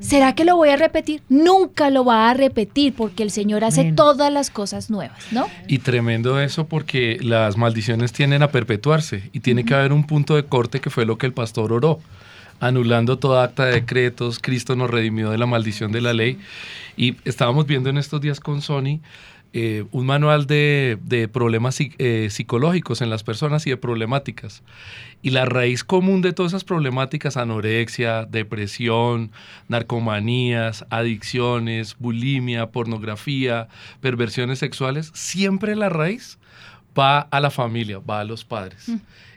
[0.00, 1.22] ¿será que lo voy a repetir?
[1.28, 3.96] Nunca lo va a repetir porque el Señor hace Amén.
[3.96, 5.46] todas las cosas nuevas, ¿no?
[5.68, 10.34] Y tremendo eso porque las maldiciones tienden a perpetuarse y tiene que haber un punto
[10.36, 12.00] de corte que fue lo que el pastor oró.
[12.60, 16.38] Anulando toda acta de decretos, Cristo nos redimió de la maldición de la ley.
[16.96, 19.00] Y estábamos viendo en estos días con Sony
[19.58, 24.62] eh, un manual de, de problemas eh, psicológicos en las personas y de problemáticas.
[25.22, 29.30] Y la raíz común de todas esas problemáticas, anorexia, depresión,
[29.68, 33.68] narcomanías, adicciones, bulimia, pornografía,
[34.02, 36.38] perversiones sexuales, siempre la raíz
[36.98, 38.90] va a la familia, va a los padres.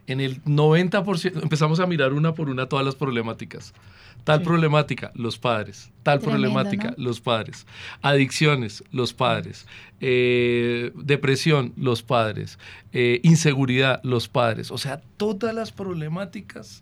[0.10, 3.76] En el 90%, empezamos a mirar una por una todas las problemáticas.
[4.24, 5.92] Tal problemática, los padres.
[6.02, 7.04] Tal Tremendo, problemática, ¿no?
[7.04, 7.68] los padres.
[8.02, 9.68] Adicciones, los padres.
[10.02, 12.58] Eh, depresión, los padres.
[12.92, 14.72] Eh, inseguridad, los padres.
[14.72, 16.82] O sea, todas las problemáticas,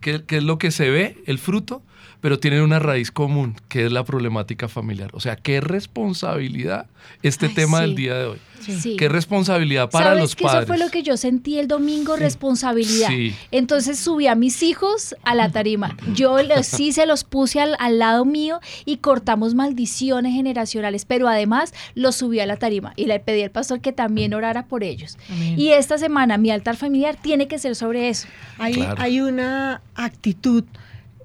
[0.00, 1.82] que, que es lo que se ve, el fruto,
[2.20, 5.10] pero tienen una raíz común, que es la problemática familiar.
[5.12, 6.86] O sea, qué responsabilidad
[7.22, 7.82] este Ay, tema sí.
[7.84, 8.38] del día de hoy.
[8.60, 8.96] Sí.
[8.98, 10.62] Qué responsabilidad para ¿Sabes los que padres.
[10.64, 13.08] Eso fue lo que yo sentí el domingo, responsabilidad.
[13.08, 13.32] Sí.
[13.52, 15.96] Entonces subí a mis hijos a la tarima.
[16.14, 21.28] Yo los- sí se los puse al, al lado mío y cortamos maldiciones generacionales, pero
[21.28, 24.82] además los subí a la tarima y le pedí al pastor que también orara por
[24.82, 25.16] ellos.
[25.30, 25.54] Amén.
[25.58, 28.26] Y esta semana mi altar familiar tiene que ser sobre eso.
[28.58, 28.96] Hay, Claro.
[29.00, 30.64] hay una actitud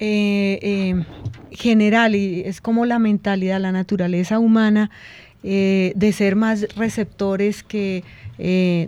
[0.06, 1.06] eh, eh,
[1.51, 4.91] general y es como la mentalidad, la naturaleza humana
[5.43, 8.04] eh, de ser más receptores que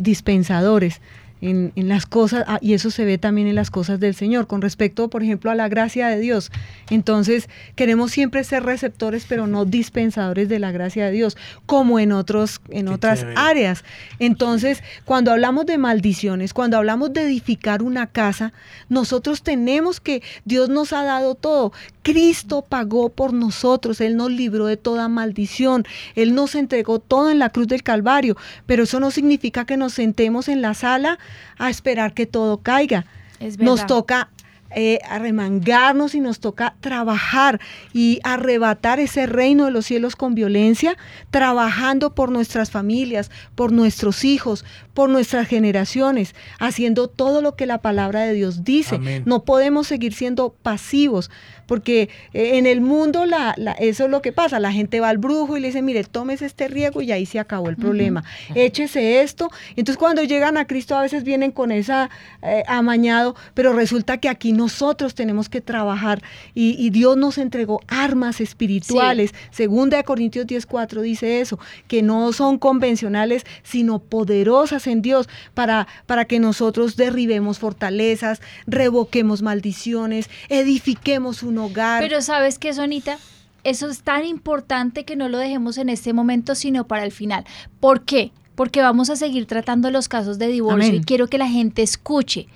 [0.01, 0.99] dispensadores.
[1.45, 4.47] En, en las cosas, ah, y eso se ve también en las cosas del Señor,
[4.47, 6.51] con respecto, por ejemplo, a la gracia de Dios.
[6.89, 12.11] Entonces, queremos siempre ser receptores, pero no dispensadores de la gracia de Dios, como en,
[12.11, 13.39] otros, en Qué otras chévere.
[13.39, 13.83] áreas.
[14.19, 18.53] Entonces, cuando hablamos de maldiciones, cuando hablamos de edificar una casa,
[18.89, 21.73] nosotros tenemos que, Dios nos ha dado todo.
[22.01, 25.85] Cristo pagó por nosotros, Él nos libró de toda maldición,
[26.15, 29.93] Él nos entregó todo en la cruz del Calvario, pero eso no significa que nos
[29.93, 31.17] sentemos en la sala
[31.57, 33.05] a esperar que todo caiga.
[33.39, 34.29] Es Nos toca
[34.77, 37.61] eh, arremangarnos y nos toca trabajar
[37.93, 40.97] y arrebatar ese reino de los cielos con violencia,
[41.29, 47.77] trabajando por nuestras familias, por nuestros hijos, por nuestras generaciones, haciendo todo lo que la
[47.77, 48.95] palabra de Dios dice.
[48.95, 49.23] Amén.
[49.25, 51.31] No podemos seguir siendo pasivos,
[51.65, 54.59] porque eh, en el mundo la, la- eso es lo que pasa.
[54.59, 57.39] La gente va al brujo y le dice, mire, tómese este riego y ahí se
[57.39, 58.23] acabó el problema.
[58.55, 59.49] Échese esto.
[59.75, 62.09] Entonces cuando llegan a Cristo a veces vienen con esa
[62.41, 66.21] eh, amañado, pero resulta que aquí nosotros tenemos que trabajar
[66.53, 69.33] y, y Dios nos entregó armas espirituales.
[69.51, 75.87] Segunda de Corintios 10.4 dice eso, que no son convencionales, sino poderosas en Dios para,
[76.05, 82.01] para que nosotros derribemos fortalezas, revoquemos maldiciones, edifiquemos un hogar.
[82.01, 83.17] Pero sabes qué, Sonita,
[83.63, 87.45] eso es tan importante que no lo dejemos en este momento, sino para el final.
[87.79, 88.31] ¿Por qué?
[88.55, 91.01] Porque vamos a seguir tratando los casos de divorcio Amén.
[91.01, 92.47] y quiero que la gente escuche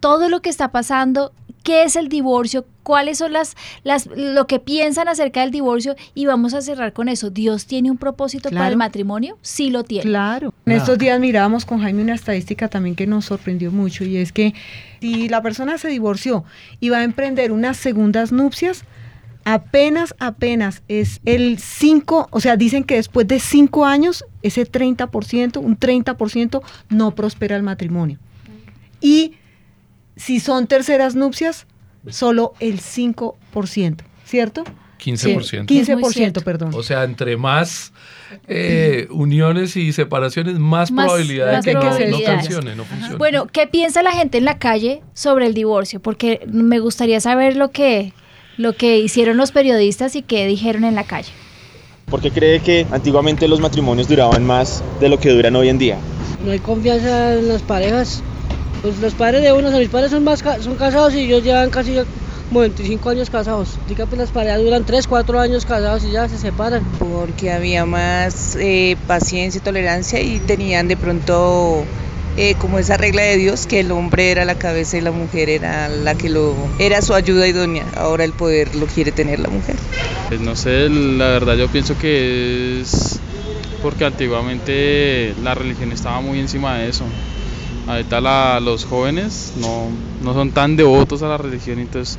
[0.00, 1.32] todo lo que está pasando.
[1.66, 6.24] Qué es el divorcio, cuáles son las, las, lo que piensan acerca del divorcio y
[6.24, 7.28] vamos a cerrar con eso.
[7.28, 9.36] ¿Dios tiene un propósito para el matrimonio?
[9.42, 10.04] Sí lo tiene.
[10.04, 10.54] Claro.
[10.64, 14.30] En estos días mirábamos con Jaime una estadística también que nos sorprendió mucho y es
[14.30, 14.54] que
[15.00, 16.44] si la persona se divorció
[16.78, 18.84] y va a emprender unas segundas nupcias,
[19.44, 25.56] apenas, apenas es el 5, o sea, dicen que después de 5 años, ese 30%,
[25.56, 28.20] un 30% no prospera el matrimonio.
[29.00, 29.34] Y
[30.16, 31.66] si son terceras nupcias,
[32.08, 34.64] solo el 5%, ¿cierto?
[34.98, 35.66] 15%.
[35.66, 36.70] 15%, perdón.
[36.74, 37.92] O sea, entre más
[38.48, 41.82] eh, uniones y separaciones, más, probabilidad de que no,
[42.20, 43.16] funcione, no funcione.
[43.16, 46.00] Bueno, ¿qué piensa la gente en la calle sobre el divorcio?
[46.00, 48.12] Porque me gustaría saber lo que,
[48.56, 51.32] lo que hicieron los periodistas y qué dijeron en la calle.
[52.06, 55.78] ¿Por qué cree que antiguamente los matrimonios duraban más de lo que duran hoy en
[55.78, 55.98] día?
[56.44, 58.22] No hay confianza en las parejas.
[58.86, 61.98] Pues los padres de uno, mis padres son, más, son casados y ellos llevan casi
[62.52, 63.70] 25 años casados.
[63.88, 66.84] Diga, pues las parejas duran 3, 4 años casados y ya se separan.
[67.00, 71.84] Porque había más eh, paciencia y tolerancia y tenían de pronto
[72.36, 75.50] eh, como esa regla de Dios que el hombre era la cabeza y la mujer
[75.50, 77.86] era la que lo era su ayuda idónea.
[77.96, 79.74] Ahora el poder lo quiere tener la mujer.
[80.28, 83.18] Pues no sé, la verdad yo pienso que es
[83.82, 87.04] porque antiguamente la religión estaba muy encima de eso
[87.86, 89.88] ahorita la, los jóvenes no,
[90.22, 92.18] no son tan devotos a la religión, entonces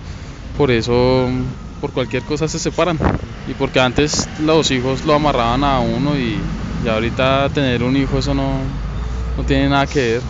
[0.57, 1.27] por eso
[1.81, 2.97] por cualquier cosa se separan.
[3.47, 6.37] Y porque antes los hijos lo amarraban a uno y,
[6.83, 8.53] y ahorita tener un hijo eso no,
[9.37, 10.21] no tiene nada que ver.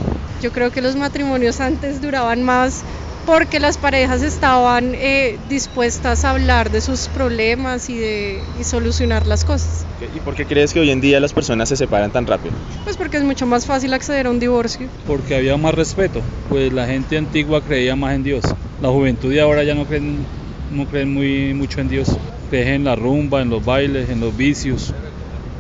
[0.41, 2.83] Yo creo que los matrimonios antes duraban más
[3.27, 9.27] porque las parejas estaban eh, dispuestas a hablar de sus problemas y de y solucionar
[9.27, 9.85] las cosas.
[10.15, 12.55] ¿Y por qué crees que hoy en día las personas se separan tan rápido?
[12.85, 14.87] Pues porque es mucho más fácil acceder a un divorcio.
[15.05, 18.45] Porque había más respeto, pues la gente antigua creía más en Dios.
[18.81, 20.25] La juventud de ahora ya no creen,
[20.71, 22.07] no creen muy mucho en Dios.
[22.49, 24.93] Creen en la rumba, en los bailes, en los vicios.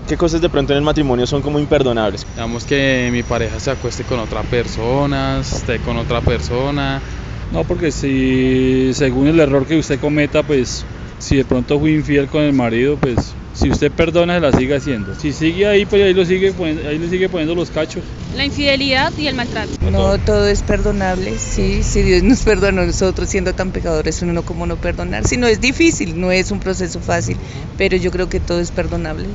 [0.07, 2.25] ¿Qué cosas de pronto en el matrimonio son como imperdonables?
[2.33, 7.01] Digamos que mi pareja se acueste con otra persona, esté con otra persona,
[7.51, 10.85] no, porque si según el error que usted cometa, pues
[11.19, 14.75] si de pronto fui infiel con el marido, pues si usted perdona se la sigue
[14.75, 15.15] haciendo.
[15.15, 16.53] Si sigue ahí, pues ahí lo sigue
[16.87, 18.03] ahí le sigue poniendo los cachos.
[18.35, 19.71] La infidelidad y el maltrato.
[19.91, 21.37] No, todo es perdonable.
[21.39, 25.27] Sí, si Dios nos perdonó a nosotros siendo tan pecadores, uno como no perdonar.
[25.27, 27.37] Si no es difícil, no es un proceso fácil,
[27.77, 29.25] pero yo creo que todo es perdonable.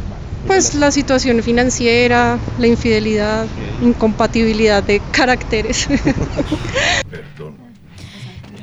[0.47, 3.47] Pues la situación financiera, la infidelidad,
[3.81, 5.89] incompatibilidad de caracteres.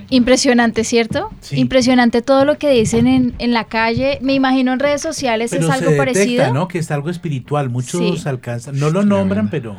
[0.10, 1.30] Impresionante, ¿cierto?
[1.51, 4.18] Impresionante todo lo que dicen en, en, la calle.
[4.22, 6.51] Me imagino en redes sociales es algo se parecido.
[6.51, 6.68] ¿no?
[6.68, 7.70] Que es algo espiritual.
[7.70, 8.80] Muchos alcanzan.
[8.80, 9.76] No lo nombran, pero.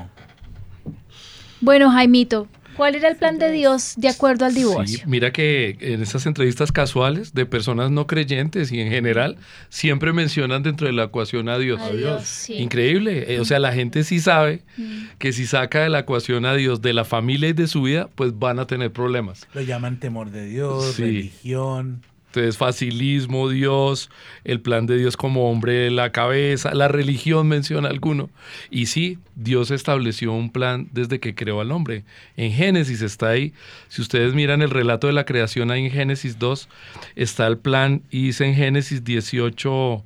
[1.60, 2.46] Bueno, Jaimito,
[2.76, 4.98] ¿Cuál era el plan de Dios de acuerdo al divorcio?
[4.98, 9.36] Sí, mira que en estas entrevistas casuales de personas no creyentes y en general
[9.68, 11.80] siempre mencionan dentro de la ecuación a Dios.
[11.80, 12.54] A Dios sí.
[12.54, 13.34] Increíble.
[13.34, 15.18] Eh, o sea, la gente sí sabe mm.
[15.18, 18.08] que si saca de la ecuación a Dios de la familia y de su vida,
[18.14, 19.46] pues van a tener problemas.
[19.54, 21.02] Lo llaman temor de Dios, sí.
[21.02, 22.02] religión.
[22.30, 24.08] Entonces, facilismo, Dios,
[24.44, 28.30] el plan de Dios como hombre la cabeza, la religión menciona alguno.
[28.70, 32.04] Y sí, Dios estableció un plan desde que creó al hombre.
[32.36, 33.52] En Génesis está ahí.
[33.88, 36.68] Si ustedes miran el relato de la creación ahí en Génesis 2,
[37.16, 40.04] está el plan y dice en Génesis 18,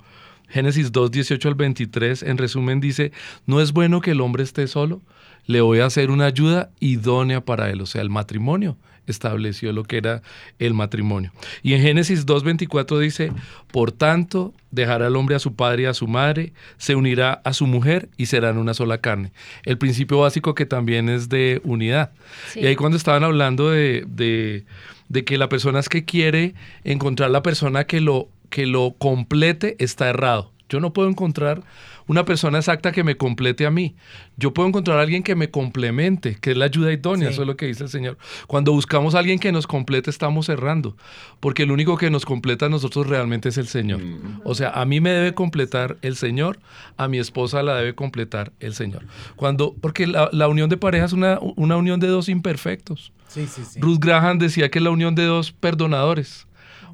[0.48, 3.12] Génesis 2, 18 al 23, en resumen dice,
[3.44, 5.02] no es bueno que el hombre esté solo,
[5.46, 9.84] le voy a hacer una ayuda idónea para él, o sea, el matrimonio estableció lo
[9.84, 10.22] que era
[10.58, 11.32] el matrimonio.
[11.62, 13.32] Y en Génesis 2.24 dice,
[13.70, 17.52] por tanto, dejará al hombre a su padre y a su madre, se unirá a
[17.52, 19.32] su mujer y serán una sola carne.
[19.64, 22.12] El principio básico que también es de unidad.
[22.52, 22.60] Sí.
[22.60, 24.64] Y ahí cuando estaban hablando de, de,
[25.08, 29.76] de, que la persona es que quiere encontrar la persona que lo, que lo complete,
[29.78, 30.53] está errado.
[30.68, 31.62] Yo no puedo encontrar
[32.06, 33.94] una persona exacta que me complete a mí.
[34.36, 37.34] Yo puedo encontrar a alguien que me complemente, que es la ayuda idónea, sí.
[37.34, 38.18] eso es lo que dice el Señor.
[38.46, 40.96] Cuando buscamos a alguien que nos complete, estamos errando,
[41.40, 44.02] porque el único que nos completa a nosotros realmente es el Señor.
[44.02, 44.40] Mm.
[44.44, 46.58] O sea, a mí me debe completar el Señor,
[46.96, 49.04] a mi esposa la debe completar el Señor.
[49.36, 53.12] Cuando, porque la, la unión de pareja es una, una unión de dos imperfectos.
[53.28, 53.46] Sí.
[53.80, 56.46] Ruth Graham decía que es la unión de dos perdonadores.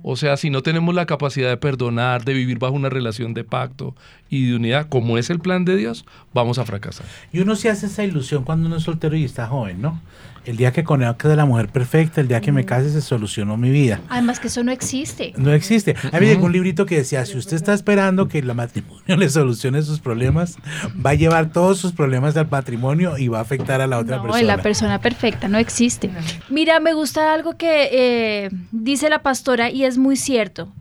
[0.03, 3.45] O sea, si no tenemos la capacidad de perdonar, de vivir bajo una relación de
[3.45, 3.95] pacto
[4.29, 7.07] y de unidad, como es el plan de Dios, vamos a fracasar.
[7.33, 10.01] Y uno se hace esa ilusión cuando uno es soltero y está joven, ¿no?
[10.47, 13.57] El día que conozca de la mujer perfecta, el día que me case, se solucionó
[13.59, 14.01] mi vida.
[14.09, 15.35] Además que eso no existe.
[15.37, 15.95] No existe.
[16.13, 19.17] A mí me llegó un librito que decía, si usted está esperando que el matrimonio
[19.19, 20.57] le solucione sus problemas,
[21.05, 24.17] va a llevar todos sus problemas al matrimonio y va a afectar a la otra
[24.17, 24.43] No, persona.
[24.45, 26.11] la persona perfecta no existe.
[26.49, 30.73] Mira, me gusta algo que eh, dice la pastora y es muy cierto.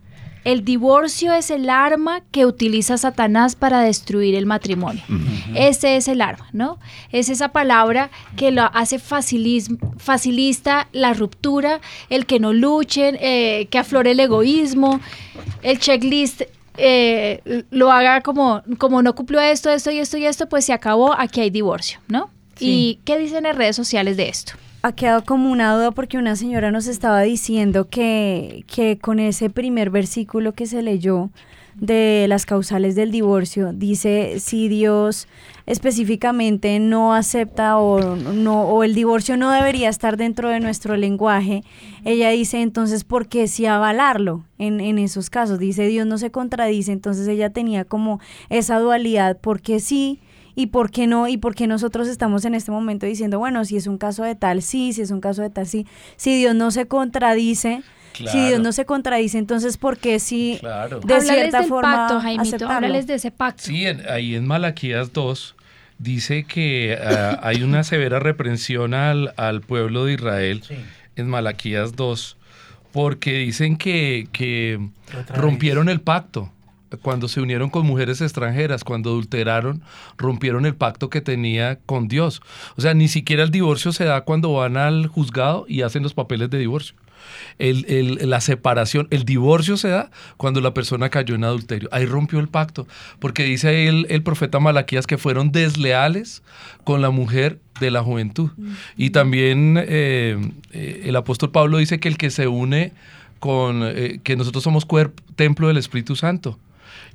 [0.45, 5.03] El divorcio es el arma que utiliza Satanás para destruir el matrimonio.
[5.55, 6.79] Ese es el arma, ¿no?
[7.11, 13.67] Es esa palabra que lo hace facilis- facilista la ruptura, el que no luchen, eh,
[13.69, 14.99] que aflore el egoísmo,
[15.61, 16.43] el checklist
[16.77, 20.71] eh, lo haga como, como no cumplió esto, esto y esto y esto, pues se
[20.71, 22.29] acabó, aquí hay divorcio, ¿no?
[22.61, 24.53] ¿Y qué dicen en redes sociales de esto?
[24.81, 29.49] Ha quedado como una duda porque una señora nos estaba diciendo que, que con ese
[29.49, 31.29] primer versículo que se leyó
[31.75, 35.27] de las causales del divorcio, dice si Dios
[35.65, 41.63] específicamente no acepta o, no, o el divorcio no debería estar dentro de nuestro lenguaje,
[42.05, 45.59] ella dice entonces, ¿por qué sí avalarlo en, en esos casos?
[45.59, 48.19] Dice Dios no se contradice, entonces ella tenía como
[48.49, 50.19] esa dualidad, ¿por qué sí?
[50.59, 51.27] ¿Y por qué no?
[51.29, 54.35] ¿Y por qué nosotros estamos en este momento diciendo, bueno, si es un caso de
[54.35, 55.87] tal, sí, si es un caso de tal, sí?
[56.17, 57.81] Si Dios no se contradice,
[58.13, 60.99] si Dios no se contradice, entonces ¿por qué sí Claro.
[60.99, 63.63] de Háblales cierta del forma pacto, Jaimito, háblales de ese pacto.
[63.63, 65.55] Sí, en- ahí en Malaquías 2
[65.97, 70.61] dice que ah, hay una severa reprensión al, al pueblo de Israel
[71.15, 72.35] en Malaquías 2
[72.91, 74.79] porque dicen que, que
[75.35, 76.51] rompieron el pacto.
[77.01, 79.81] Cuando se unieron con mujeres extranjeras, cuando adulteraron,
[80.17, 82.41] rompieron el pacto que tenía con Dios.
[82.77, 86.13] O sea, ni siquiera el divorcio se da cuando van al juzgado y hacen los
[86.13, 86.95] papeles de divorcio.
[87.59, 91.89] El- el- la separación, el divorcio se da cuando la persona cayó en adulterio.
[91.91, 92.87] Ahí rompió el pacto,
[93.19, 96.41] porque dice el, el profeta Malaquías que fueron desleales
[96.85, 98.51] con la mujer de la juventud.
[98.97, 100.37] Y también eh,
[100.71, 102.93] eh, el apóstol Pablo dice que el que se une
[103.39, 106.57] con, eh, que nosotros somos cuerpo, templo del Espíritu Santo.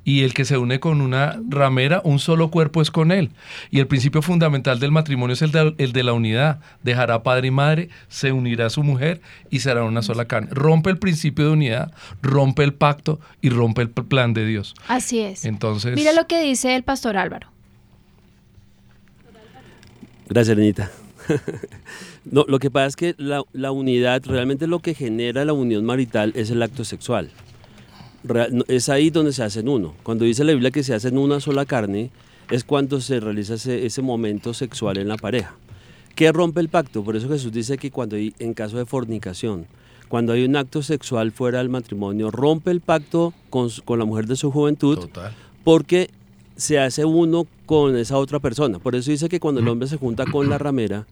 [0.07, 3.31] Y el que se une con una ramera, un solo cuerpo es con él.
[3.71, 6.59] Y el principio fundamental del matrimonio es el de, el de la unidad.
[6.83, 10.49] Dejará padre y madre, se unirá a su mujer y será una sola carne.
[10.51, 11.91] Rompe el principio de unidad,
[12.21, 14.75] rompe el pacto y rompe el pl- plan de Dios.
[14.87, 15.43] Así es.
[15.43, 17.47] Entonces, Mira lo que dice el pastor Álvaro.
[20.29, 20.91] Gracias, Renita.
[22.25, 25.85] no, lo que pasa es que la, la unidad, realmente lo que genera la unión
[25.85, 27.31] marital es el acto sexual.
[28.67, 29.93] Es ahí donde se hacen uno.
[30.03, 32.11] Cuando dice la Biblia que se hacen una sola carne,
[32.49, 35.55] es cuando se realiza ese, ese momento sexual en la pareja.
[36.15, 37.03] ¿Qué rompe el pacto?
[37.03, 39.67] Por eso Jesús dice que cuando hay, en caso de fornicación,
[40.07, 44.27] cuando hay un acto sexual fuera del matrimonio, rompe el pacto con, con la mujer
[44.27, 45.09] de su juventud,
[45.63, 46.09] porque
[46.55, 48.79] se hace uno con esa otra persona.
[48.79, 51.05] Por eso dice que cuando el hombre se junta con la ramera,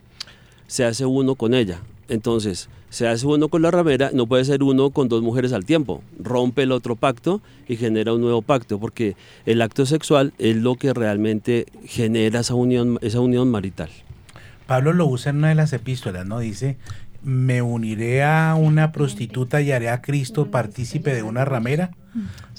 [0.68, 1.82] se hace uno con ella.
[2.10, 5.66] Entonces, se hace uno con la ramera, no puede ser uno con dos mujeres al
[5.66, 6.04] tiempo.
[6.20, 10.76] Rompe el otro pacto y genera un nuevo pacto, porque el acto sexual es lo
[10.76, 13.89] que realmente genera esa unión, esa unión marital.
[14.68, 16.39] Pablo lo usa en una de las epístolas, ¿no?
[16.39, 16.78] Dice,
[17.24, 21.91] me uniré a una prostituta y haré a Cristo partícipe de una ramera,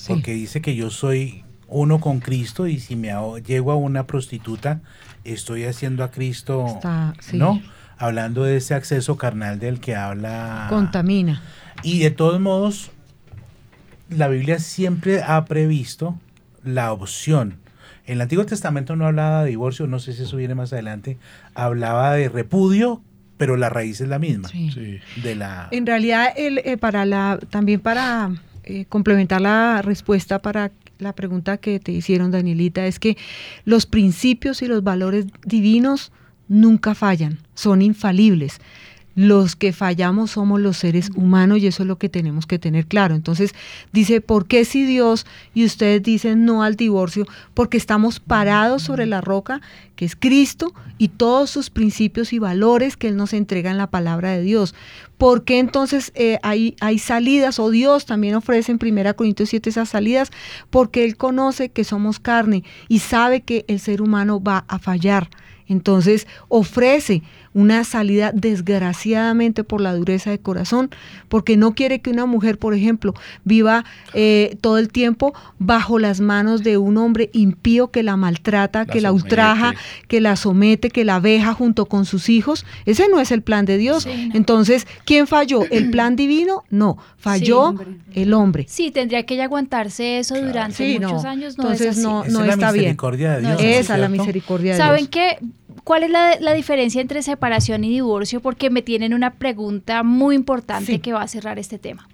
[0.09, 3.13] porque dice que yo soy uno con Cristo y si me
[3.47, 4.81] llego a una prostituta,
[5.25, 7.37] estoy haciendo a Cristo, Está- sí.
[7.37, 7.61] ¿no?
[7.99, 10.67] Hablando de ese acceso carnal del que habla.
[10.69, 11.43] Contamina.
[11.83, 12.91] Y de todos modos,
[14.09, 16.19] la Biblia siempre ha previsto
[16.63, 17.59] la opción.
[18.07, 21.19] En el Antiguo Testamento no hablaba de divorcio, no sé si eso viene más adelante,
[21.55, 23.03] hablaba de repudio,
[23.37, 24.51] pero la raíz es la misma.
[25.23, 28.31] De la En realidad, el, eh, para la, también para
[28.65, 33.17] eh, complementar la respuesta para la pregunta que te hicieron, Danielita, es que
[33.65, 36.13] los principios y los valores divinos
[36.49, 38.61] nunca fallan, son infalibles.
[39.17, 42.87] Los que fallamos somos los seres humanos y eso es lo que tenemos que tener
[42.87, 43.15] claro.
[43.15, 43.55] Entonces
[43.93, 45.25] dice, ¿por qué si Dios
[45.55, 47.25] y ustedes dicen no al divorcio?
[47.55, 49.61] Porque estamos parados sobre la roca
[49.95, 53.89] que es Cristo y todos sus principios y valores que Él nos entrega en la
[53.89, 54.75] palabra de Dios.
[55.17, 59.71] ¿Por qué entonces eh, hay, hay salidas o Dios también ofrece en 1 Corintios 7
[59.71, 60.33] esas salidas?
[60.71, 65.31] Porque Él conoce que somos carne y sabe que el ser humano va a fallar.
[65.67, 67.23] Entonces ofrece
[67.55, 70.91] una salida desgraciadamente por la dureza de corazón,
[71.29, 76.21] porque no quiere que una mujer, por ejemplo, viva eh, todo el tiempo bajo las
[76.21, 79.75] manos de un hombre impío que la maltrata, que la ultraja,
[80.09, 82.67] que la somete, que la veja junto con sus hijos.
[82.85, 84.07] Ese no es el plan de Dios.
[84.07, 85.63] Entonces, ¿quién falló?
[85.71, 86.65] ¿El plan divino?
[86.71, 87.75] No, falló
[88.15, 88.67] el hombre.
[88.69, 91.57] Sí, tendría que ella aguantarse eso durante muchos años.
[91.57, 92.03] No Entonces, es así.
[92.03, 92.97] no, no está bien.
[92.97, 95.09] De Dios, Esa es la misericordia de ¿Saben Dios.
[95.11, 95.39] qué?
[95.85, 98.41] ¿Cuál es la, la, diferencia entre separación y divorcio?
[98.41, 100.99] Porque me tienen una pregunta muy importante sí.
[100.99, 102.09] que va a cerrar este tema.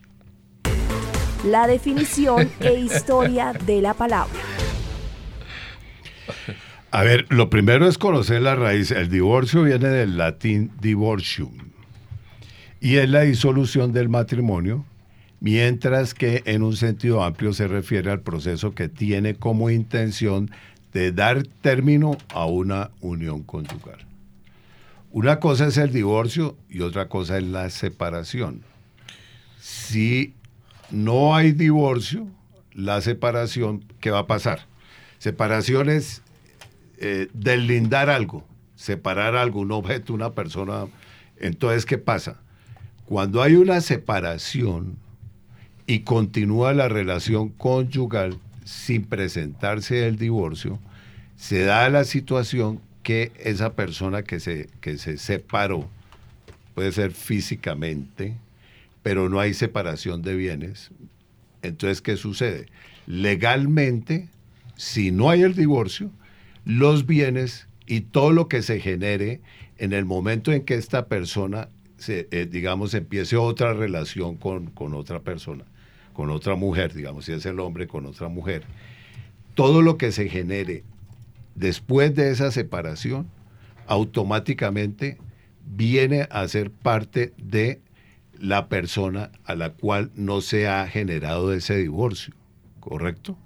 [1.44, 4.38] La definición e historia de la palabra.
[6.90, 8.90] A ver, lo primero es conocer la raíz.
[8.90, 11.70] El divorcio viene del latín divorcium
[12.80, 14.84] y es la disolución del matrimonio,
[15.38, 20.50] mientras que en un sentido amplio se refiere al proceso que tiene como intención
[20.93, 24.07] de dar término a una unión conyugal.
[25.12, 28.62] Una cosa es el divorcio y otra cosa es la separación.
[29.61, 30.34] Si
[30.91, 32.26] no hay divorcio,
[32.72, 34.66] la separación, ¿qué va a pasar?
[35.18, 36.22] Separación es
[36.99, 38.45] eh, deslindar algo,
[38.76, 40.86] separar algo, un objeto, una persona.
[41.38, 42.36] Entonces, ¿qué pasa?
[43.05, 44.97] Cuando hay una separación
[45.86, 50.78] y continúa la relación conyugal, sin presentarse el divorcio,
[51.36, 55.88] se da la situación que esa persona que se, que se separó,
[56.74, 58.34] puede ser físicamente,
[59.02, 60.90] pero no hay separación de bienes.
[61.62, 62.66] Entonces, ¿qué sucede?
[63.06, 64.28] Legalmente,
[64.76, 66.11] si no hay el divorcio,
[66.64, 69.40] los bienes y todo lo que se genere
[69.78, 74.94] en el momento en que esta persona, se, eh, digamos, empiece otra relación con, con
[74.94, 75.64] otra persona,
[76.20, 78.64] con otra mujer, digamos, si es el hombre con otra mujer,
[79.54, 80.84] todo lo que se genere
[81.54, 83.30] después de esa separación,
[83.86, 85.16] automáticamente
[85.64, 87.80] viene a ser parte de
[88.38, 92.34] la persona a la cual no se ha generado ese divorcio,
[92.80, 93.38] ¿correcto?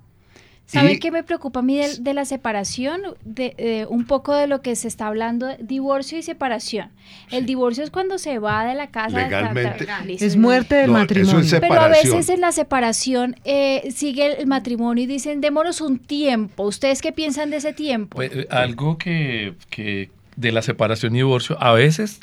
[0.75, 3.01] ¿Sabe qué me preocupa a mí de, de la separación?
[3.25, 6.91] De, de, un poco de lo que se está hablando, divorcio y separación.
[7.31, 7.47] El sí.
[7.47, 9.17] divorcio es cuando se va de la casa.
[9.19, 9.87] Legalmente.
[10.21, 11.41] Es muerte del No, matrimonio.
[11.41, 15.81] eso es Pero a veces en la separación eh, sigue el matrimonio y dicen, démonos
[15.81, 16.65] un tiempo.
[16.65, 18.17] ¿Ustedes qué piensan de ese tiempo?
[18.17, 22.21] Pues, eh, algo que, que de la separación y divorcio, a veces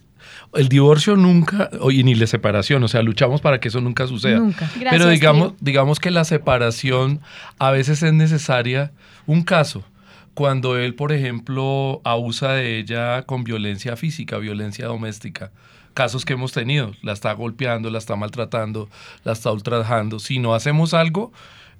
[0.53, 4.39] el divorcio nunca, y ni la separación, o sea, luchamos para que eso nunca suceda.
[4.39, 4.69] Nunca.
[4.75, 5.57] Gracias, Pero digamos, tío.
[5.61, 7.21] digamos que la separación
[7.59, 8.91] a veces es necesaria.
[9.25, 9.83] Un caso,
[10.33, 15.51] cuando él, por ejemplo, abusa de ella con violencia física, violencia doméstica.
[15.93, 18.89] Casos que hemos tenido, la está golpeando, la está maltratando,
[19.25, 20.19] la está ultrajando.
[20.19, 21.33] Si no hacemos algo,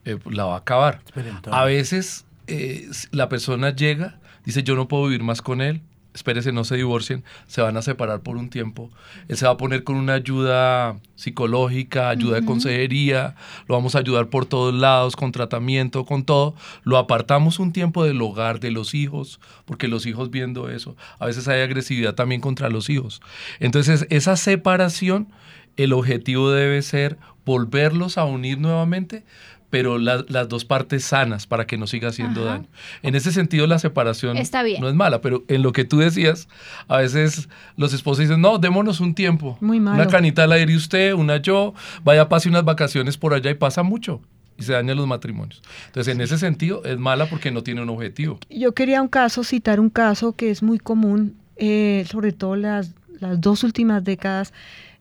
[0.03, 1.01] eh, la va a acabar.
[1.49, 5.81] A veces eh, la persona llega, dice yo no puedo vivir más con él,
[6.13, 8.91] espérese, no se divorcien, se van a separar por un tiempo.
[9.27, 13.35] Él se va a poner con una ayuda psicológica, ayuda de consejería,
[13.67, 16.55] lo vamos a ayudar por todos lados, con tratamiento, con todo.
[16.83, 21.25] Lo apartamos un tiempo del hogar, de los hijos, porque los hijos viendo eso, a
[21.25, 23.21] veces hay agresividad también contra los hijos.
[23.59, 25.29] Entonces, esa separación,
[25.77, 29.23] el objetivo debe ser volverlos a unir nuevamente,
[29.71, 32.51] pero la- las dos partes sanas para que no siga haciendo Ajá.
[32.57, 32.67] daño.
[33.01, 34.79] En ese sentido, la separación Está bien.
[34.81, 36.47] no es mala, pero en lo que tú decías,
[36.87, 39.57] a veces los esposos dicen, no, démonos un tiempo.
[39.61, 39.95] Muy malo.
[40.03, 43.81] Una canita al aire usted, una yo, vaya, pase unas vacaciones por allá y pasa
[43.81, 44.21] mucho.
[44.57, 45.61] Y se dañan los matrimonios.
[45.87, 48.37] Entonces, en ese sentido, es mala porque no tiene un objetivo.
[48.49, 52.93] Yo quería un caso, citar un caso que es muy común, eh, sobre todo las,
[53.21, 54.53] las dos últimas décadas,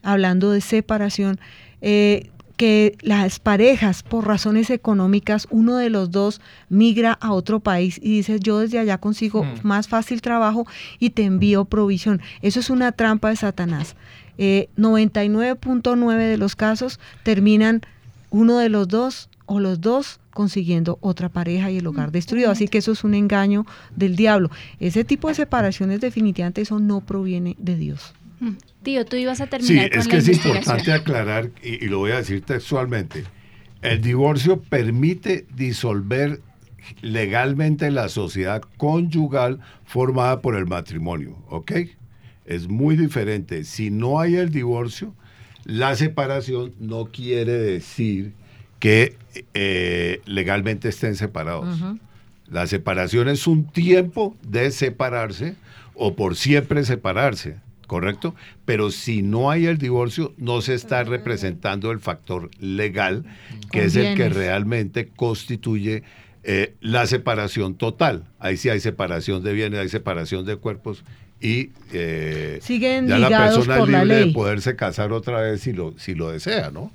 [0.02, 1.40] hablando de separación,
[1.82, 2.30] eh,
[2.60, 8.16] que las parejas, por razones económicas, uno de los dos migra a otro país y
[8.16, 9.54] dice, yo desde allá consigo Mm.
[9.62, 10.66] más fácil trabajo
[10.98, 12.20] y te envío provisión.
[12.42, 13.96] Eso es una trampa de Satanás.
[14.36, 17.80] Eh, 99.9 de los casos terminan
[18.28, 22.50] uno de los dos o los dos consiguiendo otra pareja y el hogar destruido.
[22.50, 23.64] Así que eso es un engaño
[23.96, 24.50] del diablo.
[24.80, 28.12] Ese tipo de separaciones definitivamente eso no proviene de Dios.
[28.40, 28.56] Mm.
[28.82, 31.88] Tío, tú ibas a Sí, terminar con es la que es importante aclarar, y, y
[31.88, 33.24] lo voy a decir textualmente,
[33.82, 36.40] el divorcio permite disolver
[37.02, 41.72] legalmente la sociedad conyugal formada por el matrimonio, ¿ok?
[42.44, 43.64] Es muy diferente.
[43.64, 45.14] Si no hay el divorcio,
[45.64, 48.32] la separación no quiere decir
[48.78, 49.16] que
[49.54, 51.78] eh, legalmente estén separados.
[52.48, 55.54] La separación es un tiempo de separarse
[55.94, 57.56] o por siempre separarse,
[57.90, 58.36] ¿correcto?
[58.64, 63.24] Pero si no hay el divorcio, no se está representando el factor legal,
[63.72, 66.04] que es el que realmente constituye
[66.44, 68.28] eh, la separación total.
[68.38, 71.02] Ahí sí hay separación de bienes, hay separación de cuerpos
[71.40, 75.98] y eh, Siguen ya la persona es libre de poderse casar otra vez si lo,
[75.98, 76.92] si lo desea, ¿no?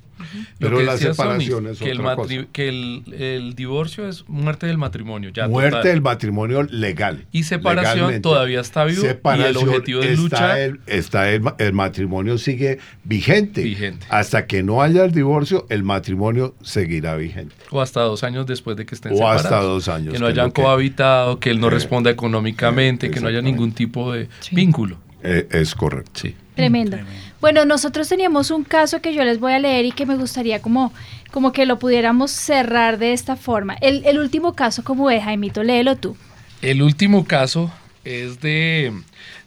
[0.58, 2.48] Pero que la decía separación Sonny, es que el, otra matri- cosa.
[2.52, 5.30] que el, el divorcio es muerte del matrimonio.
[5.30, 5.90] Ya, Muerte total.
[5.92, 7.26] del matrimonio legal.
[7.32, 8.20] Y separación legalmente.
[8.20, 10.58] todavía está vivo y el objetivo es está luchar.
[10.58, 13.62] El, está el, el matrimonio sigue vigente.
[13.62, 14.06] Vigente.
[14.10, 17.54] Hasta que no haya el divorcio, el matrimonio seguirá vigente.
[17.70, 19.44] O hasta dos años después de que estén O separados.
[19.44, 23.20] hasta dos años, Que no hayan que- cohabitado, que él no Eh, responda económicamente, que
[23.20, 24.98] no haya ningún tipo de vínculo.
[25.22, 26.12] Eh, es correcto.
[26.14, 26.34] Sí.
[26.54, 26.96] Tremendo.
[27.40, 30.62] Bueno, nosotros teníamos un caso que yo les voy a leer y que me gustaría
[30.62, 30.92] como,
[31.30, 33.76] como que lo pudiéramos cerrar de esta forma.
[33.80, 36.16] El, último caso, como es, Jaimito, léelo tú.
[36.62, 37.70] El último caso
[38.04, 38.92] es de,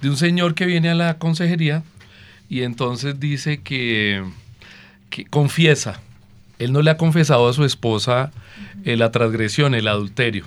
[0.02, 1.84] de un señor que viene a la consejería
[2.48, 4.24] y entonces dice que,
[5.10, 6.00] que confiesa.
[6.60, 8.32] Él no le ha confesado a su esposa
[8.86, 10.46] eh, la transgresión, el adulterio.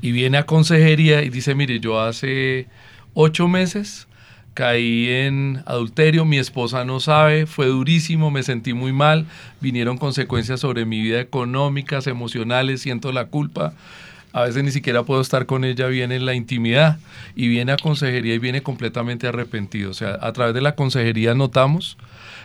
[0.00, 2.66] Y viene a consejería y dice, mire, yo hace
[3.14, 4.06] ocho meses
[4.54, 9.26] caí en adulterio, mi esposa no sabe, fue durísimo, me sentí muy mal,
[9.60, 13.74] vinieron consecuencias sobre mi vida económicas, emocionales, siento la culpa.
[14.34, 16.98] A veces ni siquiera puedo estar con ella bien en la intimidad
[17.36, 19.90] y viene a consejería y viene completamente arrepentido.
[19.90, 21.98] O sea, a través de la consejería notamos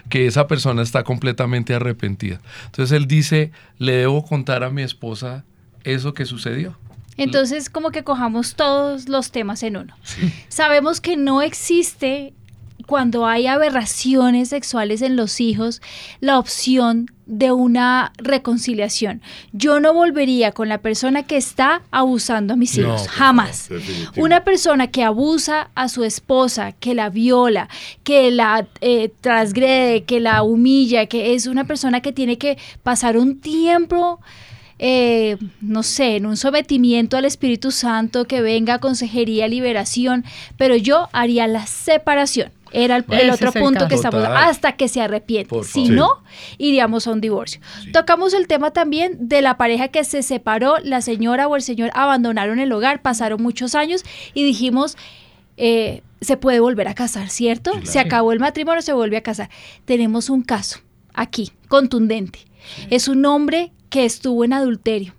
[0.09, 2.39] que esa persona está completamente arrepentida.
[2.65, 5.45] Entonces él dice, le debo contar a mi esposa
[5.85, 6.75] eso que sucedió.
[7.17, 9.95] Entonces, como que cojamos todos los temas en uno.
[10.49, 12.33] Sabemos que no existe,
[12.85, 15.81] cuando hay aberraciones sexuales en los hijos,
[16.21, 19.21] la opción de una reconciliación.
[19.51, 23.69] Yo no volvería con la persona que está abusando a mis hijos, jamás.
[24.15, 27.67] Una persona que abusa a su esposa, que la viola,
[28.03, 33.17] que la eh, transgrede, que la humilla, que es una persona que tiene que pasar
[33.17, 34.21] un tiempo
[34.79, 40.23] eh, no sé, en un sometimiento al Espíritu Santo, que venga a consejería, liberación,
[40.57, 42.51] pero yo haría la separación.
[42.73, 43.87] Era el, otro es el punto caso.
[43.87, 45.63] que estamos hasta que se arrepiente.
[45.63, 46.21] Si no,
[46.57, 47.61] iríamos a un divorcio.
[47.93, 51.91] Tocamos el tema también de la pareja que se separó, la señora o el señor
[51.93, 54.03] abandonaron el hogar, pasaron muchos años
[54.33, 54.97] y dijimos,
[55.55, 57.71] eh, se puede volver a casar, ¿cierto?
[57.83, 59.49] Se acabó el matrimonio, se vuelve a casar.
[59.85, 60.79] Tenemos un caso
[61.13, 62.39] aquí, contundente.
[62.89, 65.13] Es un hombre que estuvo en adulterio,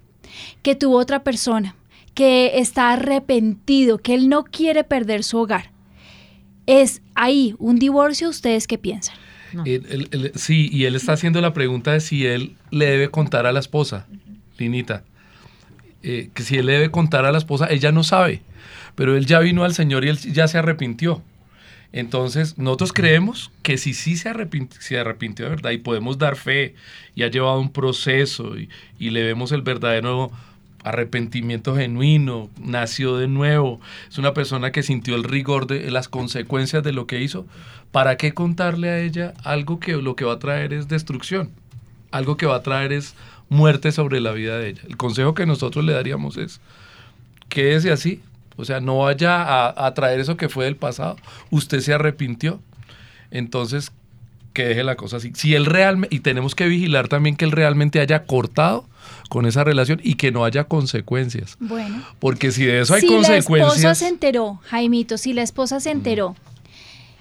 [0.63, 1.75] que tuvo otra persona,
[2.15, 5.71] que está arrepentido, que él no quiere perder su hogar.
[6.67, 9.17] Es ahí un divorcio, ¿ustedes qué piensan?
[9.65, 13.09] Él- él- él- sí, y él está haciendo la pregunta de si él le debe
[13.11, 14.07] contar a la esposa,
[14.59, 15.05] Linita.
[16.03, 18.43] Eh, que si él le debe contar a la esposa, ella no sabe,
[18.95, 21.23] pero él ya vino al Señor y él ya se arrepintió.
[21.93, 26.37] Entonces, nosotros creemos que si sí se arrepintió, se arrepintió de verdad y podemos dar
[26.37, 26.75] fe
[27.15, 28.69] y ha llevado un proceso y,
[28.99, 30.31] y le vemos el verdadero
[30.85, 36.83] arrepentimiento genuino, nació de nuevo, es una persona que sintió el rigor de las consecuencias
[36.83, 37.47] de lo que hizo,
[37.91, 41.51] ¿para qué contarle a ella algo que lo que va a traer es destrucción?
[42.11, 43.15] Algo que va a traer es
[43.49, 44.83] muerte sobre la vida de ella.
[44.89, 46.61] El consejo que nosotros le daríamos es,
[47.49, 48.23] quédese así,
[48.59, 51.17] o sea, no vaya a, a traer eso que fue del pasado.
[51.51, 52.61] Usted se arrepintió,
[53.31, 53.93] entonces
[54.53, 55.31] que deje la cosa así.
[55.35, 58.85] Si él realmente, y tenemos que vigilar también que él realmente haya cortado
[59.29, 61.57] con esa relación y que no haya consecuencias.
[61.61, 62.03] Bueno.
[62.19, 63.99] Porque si de eso hay si la esposa consecuencias...
[63.99, 66.35] se enteró, Jaimito, si la esposa se enteró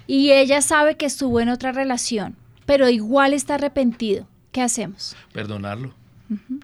[0.08, 2.34] y ella sabe que estuvo en otra relación,
[2.66, 5.14] pero igual está arrepentido, ¿qué hacemos?
[5.32, 5.94] Perdonarlo.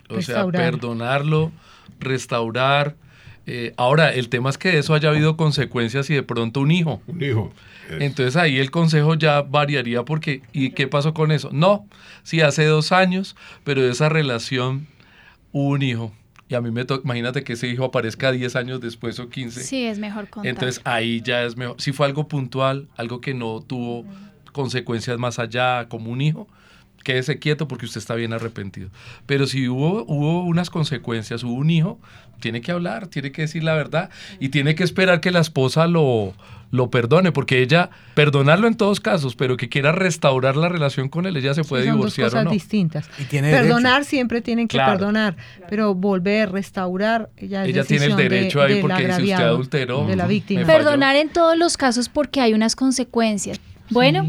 [0.08, 1.52] O sea, perdonarlo,
[2.00, 2.96] restaurar.
[3.46, 6.70] Eh, ahora, el tema es que de eso haya habido consecuencias y de pronto un
[6.70, 7.02] hijo.
[7.06, 7.52] Un hijo.
[7.90, 11.50] Entonces ahí el consejo ya variaría porque, ¿y qué pasó con eso?
[11.52, 11.86] No,
[12.22, 14.86] sí, hace dos años, pero de esa relación
[15.52, 16.12] hubo un hijo.
[16.48, 19.62] Y a mí me toca, imagínate que ese hijo aparezca 10 años después o 15.
[19.62, 20.50] Sí, es mejor contar.
[20.50, 21.80] Entonces ahí ya es mejor.
[21.80, 24.04] Si fue algo puntual, algo que no tuvo
[24.52, 26.48] consecuencias más allá, como un hijo,
[27.04, 28.88] quédese quieto porque usted está bien arrepentido.
[29.26, 32.00] Pero si hubo, hubo unas consecuencias, hubo un hijo,
[32.40, 35.86] tiene que hablar, tiene que decir la verdad y tiene que esperar que la esposa
[35.86, 36.34] lo,
[36.70, 41.24] lo perdone, porque ella, perdonarlo en todos casos, pero que quiera restaurar la relación con
[41.26, 42.50] él, ella se puede Son dos divorciar cosas o no.
[42.50, 43.08] distintas.
[43.30, 44.92] tiene perdonar siempre tienen que Claro.
[44.98, 45.36] perdonar,
[45.70, 50.06] pero volver, restaurar, es Ella tiene el decisión de- derecho ahí porque dice, usted adulteró,
[50.06, 50.64] de la víctima.
[50.64, 53.60] Perdonar en todos los casos porque hay unas consecuencias.
[53.90, 54.24] Bueno,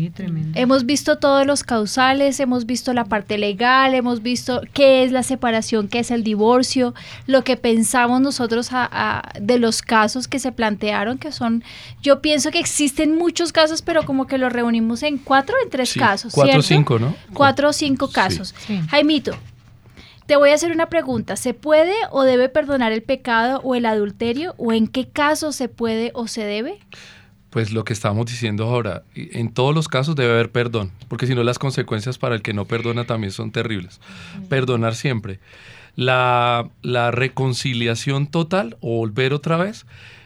[0.56, 5.24] hemos visto todos los causales, hemos visto la parte legal, hemos visto qué es la
[5.24, 6.94] separación, qué es el divorcio,
[7.26, 11.64] lo que pensamos nosotros a- a- de los casos que se plantearon, que son,
[12.02, 15.70] yo pienso que existen muchos casos, pero como que los reunimos en cuatro o en
[15.70, 16.34] tres Sí, casos.
[16.34, 17.16] cuatro o cinco, ¿no?
[17.34, 18.54] Cuatro o cinco casos.
[18.90, 19.32] Jaimito,
[20.26, 21.36] te voy a hacer una pregunta.
[21.38, 24.54] ¿Se puede o debe perdonar el pecado o el adulterio?
[24.58, 26.80] ¿O en qué caso se puede o se debe?
[27.56, 31.36] Pues lo que estamos diciendo ahora, en todos los casos debe haber perdón, porque si
[31.36, 34.02] no las consecuencias para el que no perdona también son terribles.
[34.50, 35.40] Perdonar siempre.
[35.96, 39.86] La, la reconciliación total o volver otra vez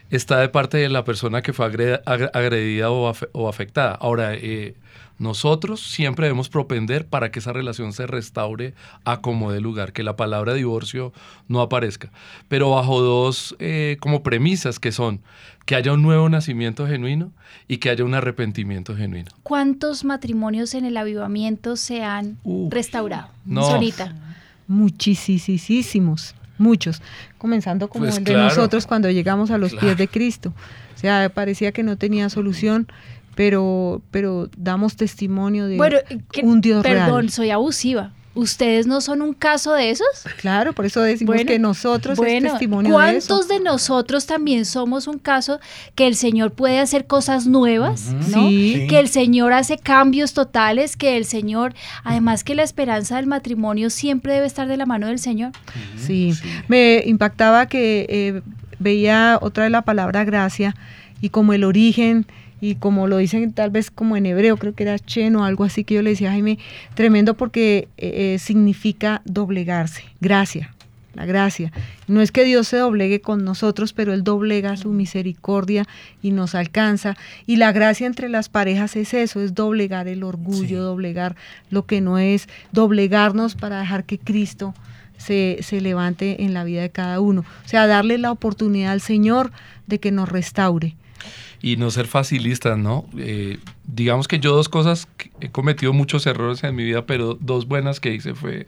[0.10, 3.93] está de parte de la persona que fue agredida o, o afectada.
[3.93, 4.73] Ahora, eh,
[5.20, 8.74] nosotros siempre debemos propender para que esa relación se restaure
[9.06, 11.14] a como de lugar, que la palabra divorcio
[11.48, 12.12] no aparezca,
[12.48, 15.22] pero bajo dos eh, como premisas que son
[15.66, 17.32] que haya un nuevo nacimiento genuino
[17.68, 19.30] y que haya un arrepentimiento genuino.
[19.44, 22.40] ¿Cuántos matrimonios en el avivamiento se han
[22.72, 23.28] restaurado?
[23.46, 23.64] No.
[23.70, 24.16] Sonita.
[24.68, 27.02] Muchísimos, muchos,
[27.38, 28.46] comenzando como Pues el de claro.
[28.50, 29.88] nosotros cuando llegamos a los Claro.
[29.88, 30.54] pies de Cristo.
[30.96, 32.88] O sea, parecía que no tenía solución,
[33.40, 35.95] pero, pero damos testimonio de Bueno,
[36.30, 37.30] que- un Dios perdón, real.
[37.30, 38.11] soy abusiva.
[38.36, 40.06] ¿Ustedes no son un caso de esos?
[40.41, 43.48] Claro, por eso decimos Bueno, que nosotros bueno, es testimonio de ¿Cuántos eso.
[43.48, 45.61] de, nosotros también somos un caso
[45.95, 48.49] que el Señor puede hacer cosas nuevas, ¿no?
[48.49, 48.74] Sí.
[48.82, 48.88] Sí.
[48.88, 53.90] Que el Señor hace cambios totales, que el Señor, además que la esperanza del matrimonio
[53.90, 55.53] siempre debe estar de la mano del Señor.
[55.95, 56.34] Sí,
[56.68, 58.41] me impactaba que eh,
[58.80, 60.76] veía otra vez la palabra gracia
[61.22, 62.26] y como el origen
[62.61, 65.64] y como lo dicen tal vez como en hebreo, creo que era chen o algo
[65.64, 66.60] así que yo le decía a Jaime,
[66.94, 70.73] tremendo porque eh, eh, significa doblegarse, gracia,
[71.14, 71.72] la gracia.
[72.07, 75.86] No es que Dios se doblegue con nosotros, pero Él doblega su misericordia
[76.22, 77.15] y nos alcanza.
[77.45, 81.36] Y la gracia entre las parejas es eso, es doblegar el orgullo, doblegar
[81.69, 84.73] lo que no es, doblegarnos para dejar que Cristo
[85.18, 87.41] se, se levante en la vida de cada uno.
[87.41, 89.52] O sea, darle la oportunidad al Señor
[89.88, 90.95] de que nos restaure.
[91.61, 93.06] Y no ser facilistas, ¿no?
[93.18, 95.07] Eh, digamos que yo dos cosas,
[95.41, 98.68] he cometido muchos errores en mi vida, pero dos buenas que hice fue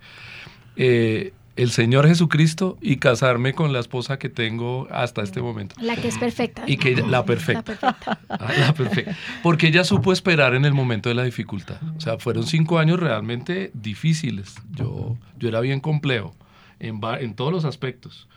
[0.75, 5.75] eh, el Señor Jesucristo y casarme con la esposa que tengo hasta este momento.
[5.81, 6.63] La que es perfecta.
[6.65, 7.73] Y que ella- la perfecta.
[7.81, 8.19] La perfecta.
[8.29, 9.15] Ah, la perfecta.
[9.43, 11.75] Porque ella supo esperar en el momento de la dificultad.
[11.97, 14.55] O sea, fueron cinco años realmente difíciles.
[14.71, 16.33] Yo, yo era bien complejo
[16.81, 18.27] en, en todos los aspectos.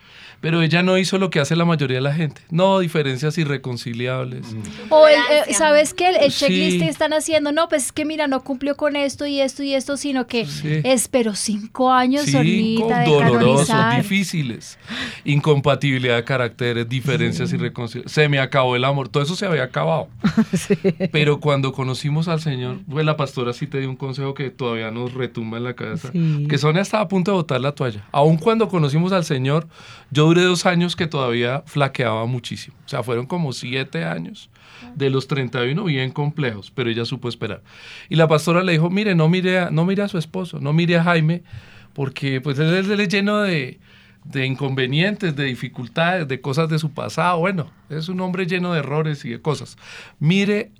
[0.40, 2.42] Pero ella no hizo lo que hace la mayoría de la gente.
[2.50, 4.46] No, diferencias irreconciliables.
[4.90, 5.14] O el,
[5.48, 6.10] eh, ¿sabes qué?
[6.10, 6.40] El, el Sí.
[6.44, 9.62] checklist que están haciendo, no, pues es que mira, no cumplió con esto y esto
[9.62, 10.80] y esto, sino que Sí.
[10.84, 14.02] esperó cinco años, Sí, Sonita, de dolorosos, canonizar.
[14.02, 14.78] difíciles.
[15.24, 18.12] Incompatibilidad de caracteres, diferencias irreconciliables.
[18.12, 19.08] Se me acabó el amor.
[19.08, 20.08] Todo eso se había acabado.
[21.12, 24.90] Pero cuando conocimos al Señor, pues la pastora sí te dio un consejo que todavía
[24.90, 26.10] nos retumba en la cabeza.
[26.12, 26.46] Sí.
[26.48, 28.04] Que Sonia estaba a punto de botar la toalla.
[28.34, 29.68] Aun cuando conocimos al Señor,
[30.10, 32.76] yo duré dos años que todavía flaqueaba muchísimo.
[32.84, 34.50] O sea, fueron como siete años
[34.96, 37.62] de los 31 bien complejos, pero ella supo esperar.
[38.08, 40.72] Y la pastora le dijo, mire, no mire a, no mire a su esposo, no
[40.72, 41.44] mire a Jaime,
[41.92, 43.78] porque pues él, él es lleno de,
[44.24, 47.38] de inconvenientes, de dificultades, de cosas de su pasado.
[47.38, 49.76] Bueno, es un hombre lleno de errores y de cosas.
[50.18, 50.72] Mire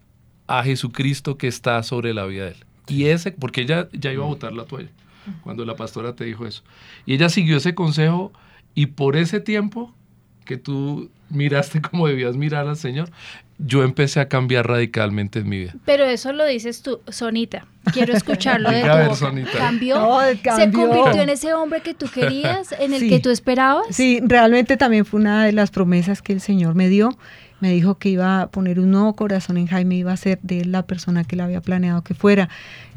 [0.49, 2.65] a Jesucristo que está sobre la vida de él.
[2.89, 4.91] Y ese, porque ella ya iba a botar la toalla
[5.43, 6.63] cuando la pastora te dijo eso.
[7.07, 8.33] Y ella siguió ese consejo
[8.75, 9.93] y por ese tiempo
[10.45, 13.11] que tú miraste como debías mirar al Señor,
[13.59, 15.75] yo empecé a cambiar radicalmente en mi vida.
[15.85, 17.67] Pero eso lo dices tú, Sonita.
[17.93, 19.15] Quiero escucharlo de tu a ver.
[19.15, 19.53] Sonita.
[19.59, 19.99] ¿Cambió?
[20.01, 23.09] No, ¿Se convirtió en ese hombre que tú querías, en el Sí.
[23.09, 23.87] que tú esperabas?
[23.91, 27.17] Sí, realmente también fue una de las promesas que el Señor me dio.
[27.61, 30.61] Me dijo que iba a poner un nuevo corazón en Jaime, iba a ser de
[30.61, 32.49] él la persona que él había planeado que fuera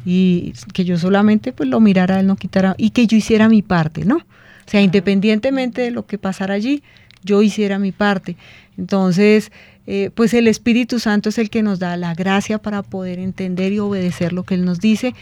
[0.10, 3.62] y que yo solamente pues lo mirara, él no quitara y que yo hiciera mi
[3.62, 4.16] parte, ¿no?
[4.16, 6.82] O sea, independientemente de lo que pasara allí,
[7.24, 8.38] yo hiciera mi parte.
[8.78, 9.52] Entonces,
[9.86, 13.74] eh, pues el Espíritu Santo es el que nos da la gracia para poder entender
[13.74, 15.14] y obedecer lo que Él nos dice,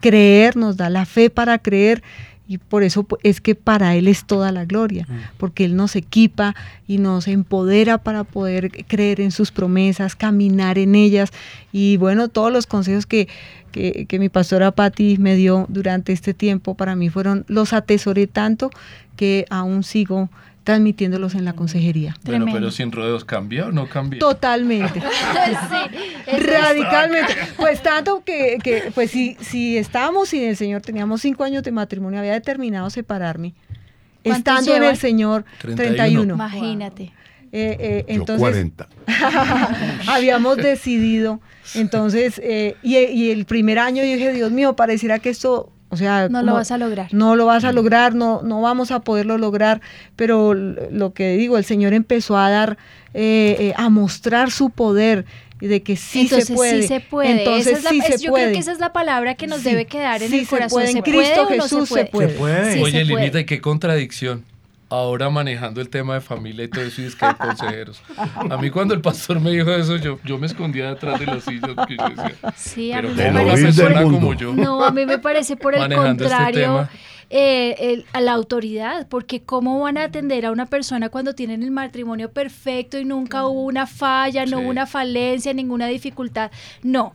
[0.00, 2.02] creer, nos da la fe para creer
[2.48, 5.06] y por eso pu- es que para Él es toda la gloria,
[5.38, 6.56] porque Él nos equipa
[6.88, 11.30] y nos empodera para poder creer en sus promesas, caminar en ellas
[11.72, 13.28] y bueno, todos los consejos que,
[13.72, 18.26] que, que mi pastora Patti me dio durante este tiempo para mí fueron, los atesoré
[18.26, 18.70] tanto
[19.16, 20.30] que aún sigo
[20.64, 22.16] transmitiéndolos en la consejería.
[22.24, 24.20] Bueno, pero sin rodeos, ¿cambió o no cambió?
[24.20, 25.00] Totalmente.
[25.70, 27.34] sí, Radicalmente.
[27.56, 31.72] Pues tanto que, que, pues si, si estábamos sin el Señor, teníamos cinco años de
[31.72, 33.54] matrimonio, había determinado separarme.
[34.22, 35.96] ¿Cuántos Estando en el Señor, 31.
[35.96, 36.34] 31.
[36.34, 37.12] Imagínate.
[37.54, 38.88] Eh, eh, Yo entonces, 40.
[40.06, 41.40] habíamos decidido,
[41.74, 45.96] entonces, eh, y, y el primer año yo dije, Dios mío, pareciera que esto, o
[45.96, 47.12] sea, No lo vas a lograr.
[47.12, 49.80] no lo vas a lograr, no, no vamos a poderlo lograr,
[50.16, 52.78] pero lo que digo, el Señor empezó a dar,
[53.14, 55.26] eh, eh, a mostrar su poder
[55.60, 56.82] y de que sí Entonces se puede.
[56.82, 57.30] sí se puede.
[57.38, 58.44] Entonces Esa es la- sí es- se yo puede.
[58.46, 60.50] creo que esa es la palabra que nos Sí, debe quedar en sí el se
[60.50, 60.70] corazón.
[60.76, 62.28] puede, en ¿Se Cristo puede o no Jesús se se puede?
[62.30, 62.72] puede.
[62.72, 63.20] Sí Oye, se puede.
[63.20, 64.44] Linita, y qué contradicción.
[64.92, 68.02] Ahora manejando el tema de familia y todo eso, y es que hay consejeros.
[68.50, 71.42] A mí cuando el pastor me dijo eso, yo, yo me escondía detrás de los
[71.44, 74.52] sillas porque yo decía, Sí, a pero mí ¿cómo me una parece por- como yo?
[74.54, 76.88] No, a mí me parece por el este contrario.
[77.30, 81.62] eh, el- a la autoridad, porque cómo van a atender a una persona cuando tienen
[81.62, 86.50] el matrimonio perfecto y nunca hubo una falla, no hubo una falencia, ninguna dificultad.
[86.82, 87.14] No.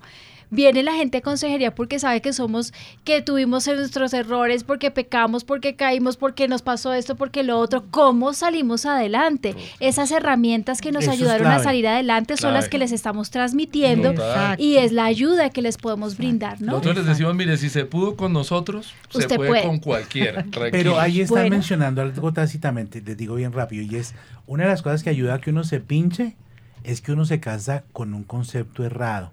[0.50, 5.44] Viene la gente de consejería porque sabe que somos, que tuvimos nuestros errores, porque pecamos,
[5.44, 7.84] porque caímos, porque nos pasó esto, porque lo otro.
[7.92, 9.56] ¿Cómo salimos adelante?
[9.80, 14.14] Esas herramientas que nos Eso ayudaron a salir adelante son las que les estamos transmitiendo
[14.58, 16.74] y es la ayuda que les podemos brindar, ¿no?
[16.74, 19.64] Nosotros les decimos, mire, si se pudo con nosotros, se puede, puede.
[19.64, 20.46] con cualquiera.
[20.72, 21.56] Pero ahí están Bueno.
[21.58, 24.14] mencionando algo tácitamente, les digo bien rápido, y es
[24.46, 26.36] una de las cosas que ayuda a que uno se pinche
[26.84, 29.32] es que uno se casa con un concepto errado.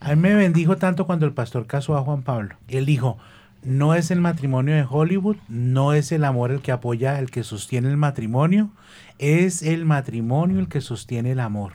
[0.00, 2.56] A mí me bendijo tanto cuando el pastor casó a Juan Pablo.
[2.68, 3.18] Él dijo,
[3.62, 7.42] no es el matrimonio de Hollywood, no es el amor el que apoya, el que
[7.42, 8.70] sostiene el matrimonio,
[9.18, 11.72] es el matrimonio el que sostiene el amor.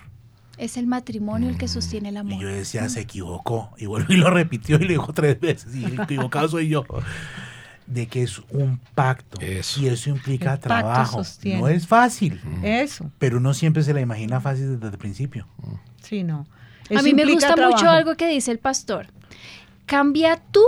[0.58, 2.34] Es el matrimonio el que sostiene el amor.
[2.34, 3.72] Y yo decía, se equivocó.
[3.78, 5.76] Y volvió y lo repitió y lo dijo tres veces.
[5.76, 6.86] Y el equivocado soy yo.
[7.88, 9.40] De que es un pacto.
[9.42, 11.24] Y eso implica El trabajo.
[11.58, 12.40] No es fácil.
[12.62, 13.10] Eso.
[13.18, 15.48] Pero uno siempre se la imagina fácil desde el principio.
[16.04, 16.46] Sí, no.
[16.96, 19.08] A mí me gusta mucho algo que dice el pastor.
[19.86, 20.64] Cambia tú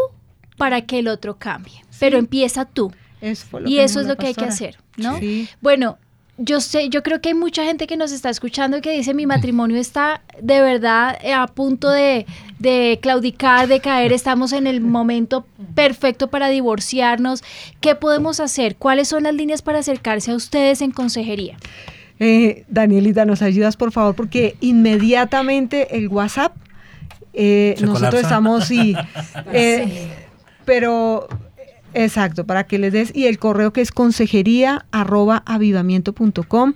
[0.58, 2.94] para que el otro cambie, pero empieza tú.
[3.22, 5.18] Eso fue lo y que eso es lo que hay que hacer, ¿no?
[5.20, 5.48] Sí.
[5.62, 5.98] Bueno,
[6.38, 9.14] yo sé, yo creo que hay mucha gente que nos está escuchando y que dice
[9.14, 12.26] mi matrimonio está de verdad a punto de,
[12.60, 15.46] de claudicar, de caer, estamos en el momento
[15.76, 17.44] perfecto para divorciarnos.
[17.82, 18.76] ¿Qué podemos hacer?
[18.78, 21.58] ¿Cuáles son las líneas para acercarse a ustedes en consejería?
[22.26, 24.16] Eh, Danielita, ¿nos ayudas por favor?
[24.16, 26.56] Porque inmediatamente el WhatsApp,
[27.34, 28.22] eh, nosotros colapsa.
[28.22, 28.96] estamos, sí,
[29.52, 30.08] eh,
[30.64, 31.28] pero
[31.94, 36.76] exacto, para que les des, y el correo que es consejería arroba avivamiento.com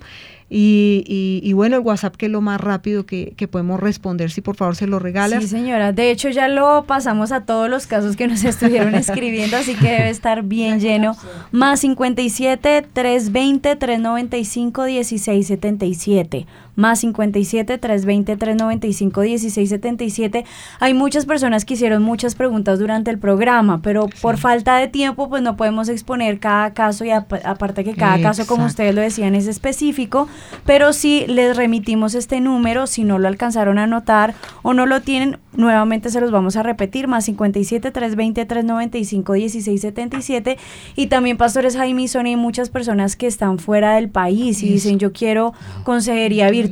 [0.50, 4.32] y, y, y bueno, el WhatsApp que es lo más rápido que, que podemos responder,
[4.32, 5.44] si por favor se lo regalas.
[5.44, 5.92] Sí, señora.
[5.92, 9.90] De hecho, ya lo pasamos a todos los casos que nos estuvieron escribiendo, así que
[9.90, 11.18] debe estar bien lleno.
[11.52, 16.46] Más 57 320 395 1677.
[16.78, 20.46] Más 57 320 395 1677.
[20.80, 25.28] Hay muchas personas que hicieron muchas preguntas durante el programa, pero por falta de tiempo,
[25.28, 29.02] pues no podemos exponer cada caso y ap- aparte que cada caso, como ustedes lo
[29.02, 30.30] decían, es específico,
[30.66, 35.02] pero sí les remitimos este número, si no lo alcanzaron a anotar o no lo
[35.02, 40.58] tienen, nuevamente se los vamos a repetir, más 57 320 395 1677
[40.96, 44.70] y también Pastores Jaime y Sonia, hay muchas personas que están fuera del país y
[44.70, 46.67] dicen yo quiero consejería virtual,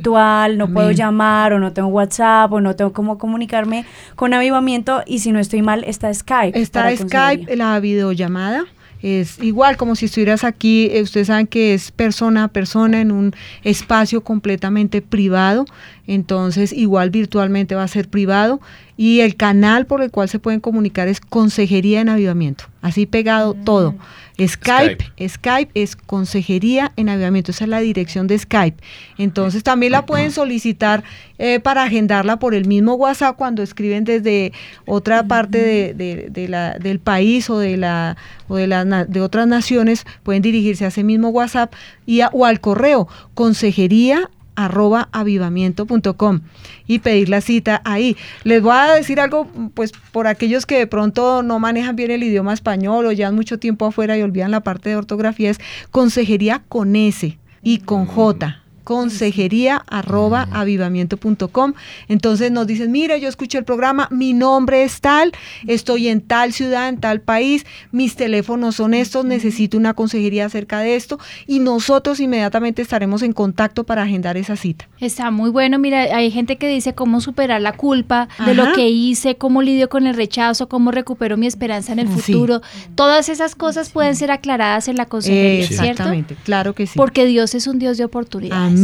[0.58, 5.20] no puedo llamar o no tengo WhatsApp o no tengo cómo comunicarme con avivamiento y
[5.20, 6.58] si no estoy mal está Skype.
[6.58, 6.94] Está.
[6.96, 8.64] Skype, la videollamada.
[9.02, 13.12] Es igual como si estuvieras aquí, eh, ustedes saben que es persona a persona en
[13.12, 15.66] un espacio completamente privado,
[16.06, 18.60] entonces igual virtualmente va a ser privado
[18.96, 23.54] y el canal por el cual se pueden comunicar es Consejería en Avivamiento, así pegado
[23.54, 23.94] todo.
[24.38, 28.76] Skype, Skype, es Consejería en Avivamiento, esa es la dirección de Skype.
[29.16, 31.04] Entonces también la pueden solicitar
[31.38, 34.52] eh, para agendarla por el mismo WhatsApp cuando escriben desde
[34.86, 38.16] otra parte de, de- de la, del país o de la
[38.48, 41.72] o de, la de otras naciones, pueden dirigirse a ese mismo WhatsApp
[42.04, 46.40] y a- o al correo consejería arroba avivamiento.com
[46.86, 48.16] y pedir la cita ahí.
[48.44, 52.22] Les voy a decir algo, pues por aquellos que de pronto no manejan bien el
[52.22, 55.60] idioma español o llevan mucho tiempo afuera y olvidan la parte de ortografía, es
[55.90, 61.74] consejería con S y con J consejería arroba avivamiento.com
[62.08, 65.32] entonces nos dicen mira yo escuché el programa mi nombre es tal
[65.66, 70.78] estoy en tal ciudad en tal país mis teléfonos son estos necesito una consejería acerca
[70.80, 75.78] de esto y nosotros inmediatamente estaremos en contacto para agendar esa cita Está muy bueno,
[75.78, 79.88] mira, hay gente que dice cómo superar la culpa de lo que hice, cómo lidio
[79.90, 82.32] con el rechazo, cómo recupero mi esperanza en el Sí.
[82.32, 82.62] futuro.
[82.94, 85.82] Todas esas cosas pueden ser aclaradas en la consejería, ¿cierto?
[85.90, 88.68] exactamente claro que sí Porque Dios es un Dios de oportunidades.
[88.68, 88.75] amén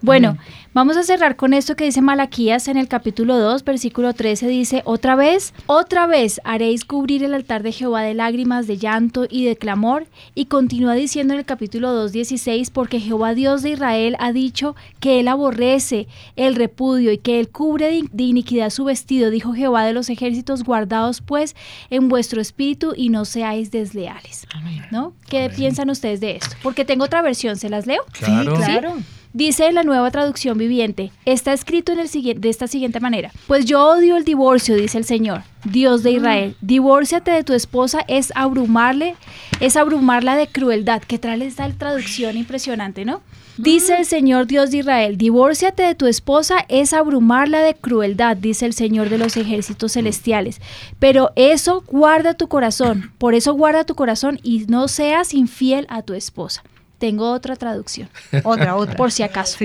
[0.00, 0.40] Bueno, Amén.
[0.74, 4.82] vamos a cerrar con esto que dice Malaquías en el capítulo 2, versículo 13, dice,
[4.84, 9.44] otra vez, otra vez haréis cubrir el altar de Jehová de lágrimas, de llanto y
[9.44, 10.06] de clamor.
[10.34, 14.76] Y continúa diciendo en el capítulo 2, 16, porque Jehová Dios de Israel ha dicho
[15.00, 16.06] que él aborrece
[16.36, 20.64] el repudio y que él cubre de, iniquidad su vestido, dijo Jehová de los ejércitos,
[20.64, 21.56] guardaos pues
[21.90, 24.46] en vuestro espíritu y no seáis desleales.
[24.90, 25.12] ¿No?
[25.28, 26.56] ¿Qué piensan ustedes de esto?
[26.62, 28.02] Porque tengo otra versión, ¿se las leo?
[28.12, 28.56] Claro.
[28.56, 28.94] sí claro
[29.36, 33.32] Dice la nueva traducción viviente, está escrito en el siguiente, de esta siguiente manera.
[33.48, 36.56] Pues yo odio el divorcio, dice el Señor, Dios de Israel.
[36.60, 39.16] Divórciate de tu esposa es abrumarle,
[39.58, 41.02] es abrumarla de crueldad.
[41.02, 43.22] ¿Qué tal esta traducción impresionante, no?
[43.58, 48.66] Dice el Señor Dios de Israel, divórciate de tu esposa es abrumarla de crueldad, dice
[48.66, 50.60] el Señor de los ejércitos celestiales.
[51.00, 56.02] Pero eso guarda tu corazón, por eso guarda tu corazón y no seas infiel a
[56.02, 56.62] tu esposa.
[56.98, 58.08] Tengo otra traducción.
[58.44, 58.96] Otra, otra.
[58.96, 59.58] Por si acaso.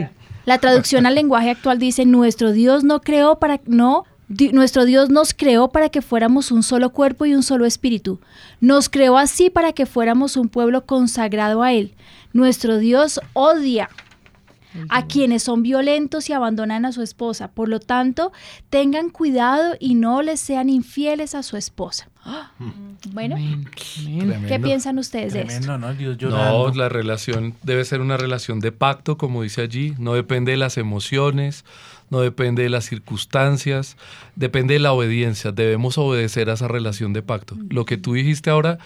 [0.45, 5.09] La traducción al lenguaje actual dice, nuestro Dios no creó para no Di- Nuestro Dios
[5.09, 8.19] nos creó para que fuéramos un solo cuerpo y un solo espíritu.
[8.61, 11.93] Nos creó así para que fuéramos un pueblo consagrado a Él.
[12.31, 13.89] Nuestro Dios odia
[14.89, 17.51] a quienes son violentos y abandonan a su esposa.
[17.51, 18.31] Por lo tanto,
[18.69, 22.09] tengan cuidado y no les sean infieles a su esposa.
[22.23, 22.51] ¡Ah!
[23.11, 23.35] Bueno,
[24.47, 25.77] ¿qué piensan ustedes de esto?
[25.77, 25.93] ¿no?
[25.93, 26.71] Dios No, llorando.
[26.75, 29.95] la relación debe ser una relación de pacto, como dice allí.
[29.97, 31.65] No depende de las emociones,
[32.09, 33.97] no depende de las circunstancias,
[34.35, 35.51] depende de la obediencia.
[35.51, 37.55] Debemos obedecer a esa relación de pacto.
[37.69, 38.77] Lo que tú dijiste ahora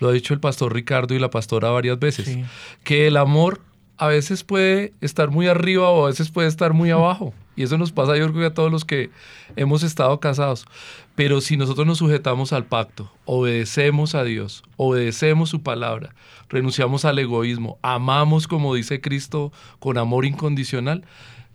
[0.00, 2.44] lo ha dicho el pastor Ricardo y la pastora varias veces, Sí.
[2.84, 3.60] que el amor
[4.02, 7.32] a veces puede estar muy arriba o a veces puede estar muy abajo.
[7.54, 9.10] Y eso nos pasa, yo creo que a todos los que
[9.54, 10.66] hemos estado casados.
[11.14, 16.16] Pero si nosotros nos sujetamos al pacto, obedecemos a Dios, obedecemos su palabra,
[16.48, 21.04] renunciamos al egoísmo, amamos como dice Cristo con amor incondicional,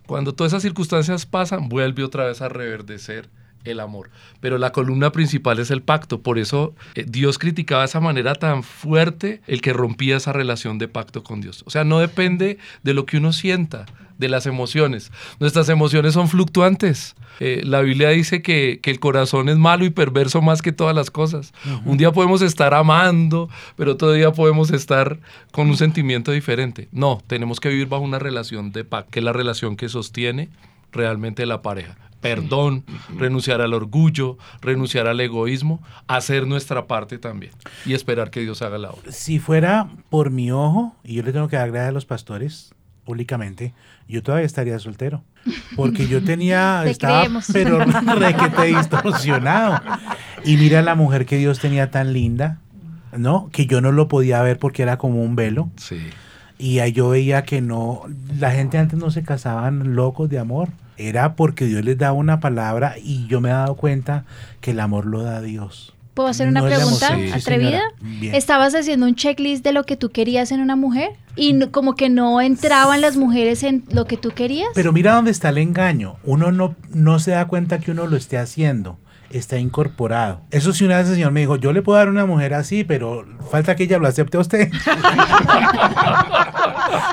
[0.06, 3.28] cuando todas esas circunstancias pasan, vuelve otra vez a reverdecer
[3.64, 4.10] el amor.
[4.40, 6.20] Pero la columna principal es el pacto.
[6.20, 10.78] Por eso eh, Dios criticaba de esa manera tan fuerte el que rompía esa relación
[10.78, 11.62] de pacto con Dios.
[11.66, 13.86] O sea, no depende de lo que uno sienta,
[14.18, 15.12] de las emociones.
[15.38, 17.14] Nuestras emociones son fluctuantes.
[17.40, 20.94] Eh, la Biblia dice que, que el corazón es malo y perverso más que todas
[20.94, 21.52] las cosas.
[21.84, 25.18] Un día podemos estar amando, pero otro día podemos estar
[25.52, 26.88] con un sentimiento diferente.
[26.90, 30.48] No, tenemos que vivir bajo una relación de pacto, que es la relación que sostiene
[30.90, 31.96] realmente la pareja.
[32.20, 32.84] Perdón,
[33.16, 37.52] renunciar al orgullo, renunciar al egoísmo, hacer nuestra parte también
[37.86, 39.12] y esperar que Dios haga la obra.
[39.12, 42.74] Si fuera por mi ojo, y yo le tengo que dar gracias a los pastores
[43.04, 43.72] públicamente,
[44.08, 45.22] yo todavía estaría soltero.
[45.76, 47.46] Porque yo tenía, Te estaba, creemos.
[47.52, 47.78] pero
[48.16, 49.80] requete distorsionado.
[50.44, 52.58] Y mira la mujer que Dios tenía tan linda,
[53.16, 53.48] ¿no?
[53.52, 55.70] Que yo no lo podía ver porque era como un velo.
[55.76, 56.00] Sí.
[56.58, 58.02] Y ahí yo veía que no,
[58.38, 60.68] la gente antes no se casaban locos de amor.
[60.98, 64.24] Era porque Dios les daba una palabra y yo me he dado cuenta
[64.60, 65.94] que el amor lo da Dios.
[66.14, 67.14] ¿Puedo hacer una No pregunta.
[67.16, 67.80] Sí, atrevida?
[68.32, 71.10] ¿Estabas haciendo un checklist de lo que tú querías en una mujer?
[71.36, 74.70] Y no- como que no entraban las mujeres en lo que tú querías.
[74.74, 76.16] Pero mira dónde está el engaño.
[76.24, 78.98] Uno no, no se da cuenta que uno lo esté haciendo.
[79.30, 80.40] Está incorporado.
[80.50, 82.82] Eso sí, una vez el señor me dijo, yo le puedo dar una mujer así,
[82.84, 84.70] pero falta que ella lo acepte a usted.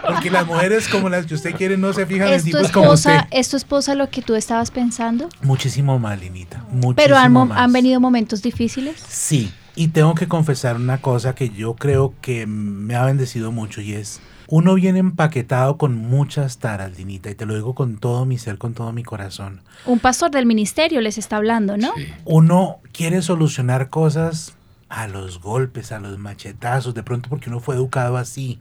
[0.08, 2.72] Porque las mujeres como las que usted quiere no se fijan en ¿Es tu tipos
[2.72, 3.12] como usted.
[3.12, 5.28] esposa, ¿Es tu esposa lo que tú estabas pensando?
[5.42, 6.64] Muchísimo más, Linita.
[6.72, 7.52] Muchísimo Pero han, más.
[7.58, 8.96] han venido momentos difíciles.
[9.08, 13.82] Sí, y tengo que confesar una cosa que yo creo que me ha bendecido mucho
[13.82, 18.26] y es, uno viene empaquetado con muchas taras, Linita, y te lo digo con todo
[18.26, 19.62] mi ser, con todo mi corazón.
[19.86, 21.92] Un pastor del ministerio les está hablando, ¿no?
[22.26, 24.56] Uno quiere solucionar cosas
[24.90, 28.60] a los golpes, a los machetazos, de pronto porque uno fue educado así,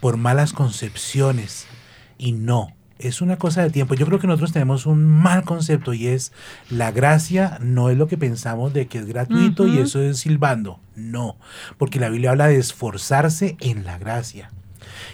[0.00, 1.66] por malas concepciones,
[2.16, 2.74] y no.
[2.98, 3.94] Es una cosa de tiempo.
[3.94, 6.32] Yo creo que nosotros tenemos un mal concepto y es
[6.68, 10.80] la gracia no es lo que pensamos de que es gratuito y eso es silbando.
[10.96, 11.36] No,
[11.76, 14.50] porque la Biblia habla de esforzarse en la gracia.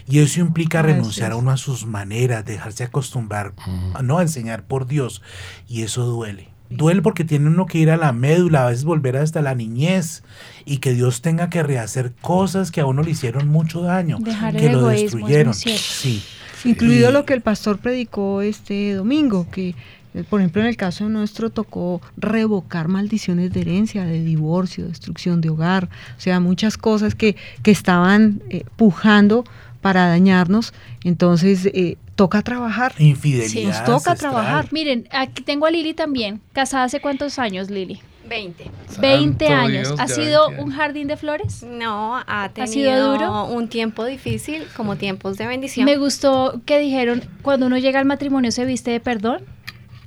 [0.08, 3.52] Y eso implica renunciar a uno a sus maneras, dejarse acostumbrar
[3.94, 5.22] a no a enseñar por Dios.
[5.68, 6.48] Y eso duele.
[6.70, 10.22] Duele porque tiene uno que ir a la médula, a veces volver hasta la niñez
[10.64, 14.56] y que Dios tenga que rehacer cosas que a uno le hicieron mucho daño, Dejar
[14.56, 15.54] el que lo destruyeron.
[15.54, 16.22] Sí.
[16.64, 19.74] Incluido Y- lo que el pastor predicó este domingo, que
[20.14, 25.40] eh, por ejemplo en el caso nuestro tocó revocar maldiciones de herencia, de divorcio, destrucción
[25.42, 29.44] de hogar, o sea, muchas cosas que, que estaban eh, pujando
[29.84, 30.72] para dañarnos,
[31.04, 32.94] entonces eh, toca trabajar.
[32.98, 33.68] Infidelidad.
[33.68, 34.18] Nos toca ancestral.
[34.18, 34.68] trabajar.
[34.72, 36.40] Miren, aquí tengo a Lili también.
[36.54, 38.00] ¿Casada hace cuántos años, Lili?
[38.26, 38.70] 20.
[38.98, 39.88] 20 Santo años.
[39.88, 41.62] Dios, ¿Ha sido 20 un jardín de flores?
[41.64, 43.44] No, ha tenido sido duro?
[43.44, 45.84] un tiempo difícil como tiempos de bendición.
[45.84, 49.44] Me gustó que dijeron, cuando uno llega al matrimonio se viste de perdón.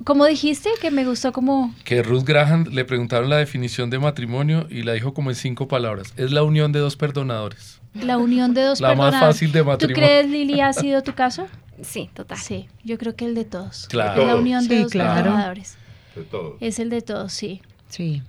[0.08, 0.70] ¿Cómo dijiste?
[0.80, 1.74] Que me gustó como...
[1.84, 5.68] Que Ruth Graham le preguntaron la definición de matrimonio y la dijo como en cinco
[5.68, 6.14] palabras.
[6.16, 7.82] Es la unión de dos perdonadores.
[7.92, 10.02] La unión de dos La más fácil de ¿Tú matrimonio.
[10.02, 11.46] crees, Lili, ha sido tu caso?
[11.82, 12.38] Sí, total.
[12.38, 13.86] Sí, yo creo que el de todos.
[13.90, 14.24] Claro.
[14.24, 15.24] La unión de dos claro.
[15.24, 15.76] perdonadores.
[16.16, 16.56] De todo.
[16.60, 17.60] Es el de todos, sí.
[17.90, 18.22] Sí.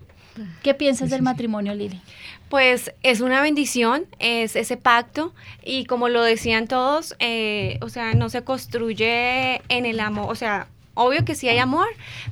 [0.61, 2.01] ¿Qué piensas del matrimonio, Lili?
[2.49, 5.33] Pues es una bendición, es ese pacto
[5.63, 10.35] y como lo decían todos, eh, o sea, no se construye en el amor, o
[10.35, 11.87] sea, obvio que sí hay amor,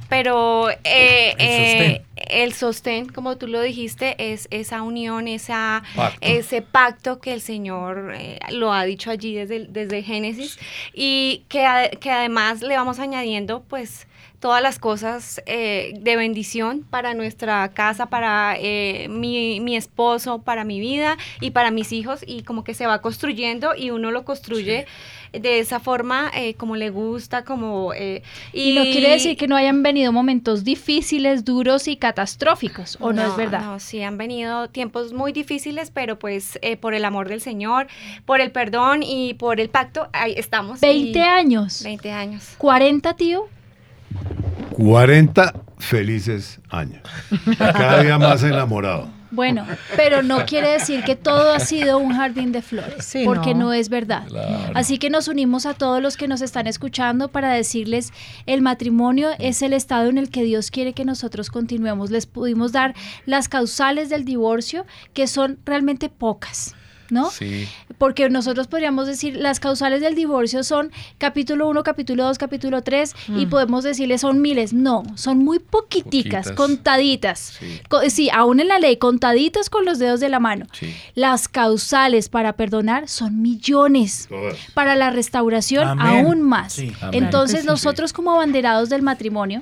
[0.09, 1.91] pero eh, El sostén.
[1.91, 6.19] eh, el sostén, como tú lo dijiste, es esa unión, esa, Pacto.
[6.21, 10.59] ese pacto que el Señor eh, lo ha dicho allí desde, Génesis
[10.93, 14.07] y que además le vamos añadiendo pues
[14.39, 20.63] todas las cosas eh, de bendición para nuestra casa, para eh, mi, mi esposo, para
[20.63, 24.25] mi vida y para mis hijos y como que se va construyendo y uno lo
[24.25, 24.85] construye
[25.33, 27.93] de esa forma eh, como le gusta, como...
[27.93, 28.21] eh,
[28.53, 33.23] Y no quiere decir que no hayan venido momentos difíciles, duros y catastróficos, ¿o no,
[33.25, 33.61] es verdad?
[33.61, 37.87] No, sí, han venido tiempos muy difíciles, pero pues eh, por el amor del Señor,
[38.25, 40.79] por el perdón y por el pacto, ahí estamos.
[40.79, 41.83] 20 y- años.
[41.83, 42.53] 20 años.
[42.57, 43.47] 40, tío.
[44.71, 47.01] 40 felices años.
[47.57, 49.09] Cada día más enamorado.
[49.29, 49.65] Bueno,
[49.97, 53.65] pero no quiere decir que todo ha sido un jardín de flores, Sí, porque no.
[53.65, 53.73] no.
[53.73, 54.23] es verdad.
[54.73, 58.13] Así que nos unimos a todos los que nos están escuchando para decirles,
[58.45, 62.09] el matrimonio es el estado en el que Dios quiere que nosotros continuemos.
[62.09, 62.95] Les pudimos dar
[63.25, 66.73] las causales del divorcio, que son realmente pocas.
[67.09, 67.31] ¿No?
[67.31, 67.67] Sí.
[67.97, 73.15] Porque nosotros podríamos decir, las causales del divorcio son capítulo 1, capítulo 2, capítulo 3,
[73.29, 73.49] y Mm.
[73.49, 74.73] podemos decirle son miles.
[74.73, 76.51] No, son muy poquiticas, Poquitas.
[76.51, 77.59] contaditas.
[77.89, 78.29] Co- Sí.
[78.33, 80.65] aún en la ley, contaditas con los dedos de la mano.
[80.73, 80.93] Sí.
[81.15, 84.27] Las causales para perdonar son millones.
[84.73, 86.25] Para la restauración, Amén.
[86.25, 86.73] aún más.
[86.73, 86.91] Sí.
[87.13, 89.61] Entonces, nosotros como abanderados del matrimonio,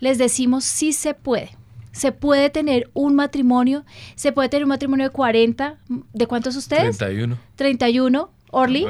[0.00, 1.56] les decimos sí se puede.
[1.94, 3.84] Se puede tener un matrimonio,
[4.16, 5.78] se puede tener un matrimonio de 40,
[6.12, 6.98] ¿de cuántos ustedes?
[6.98, 7.38] 31.
[7.56, 8.86] 31, Orly.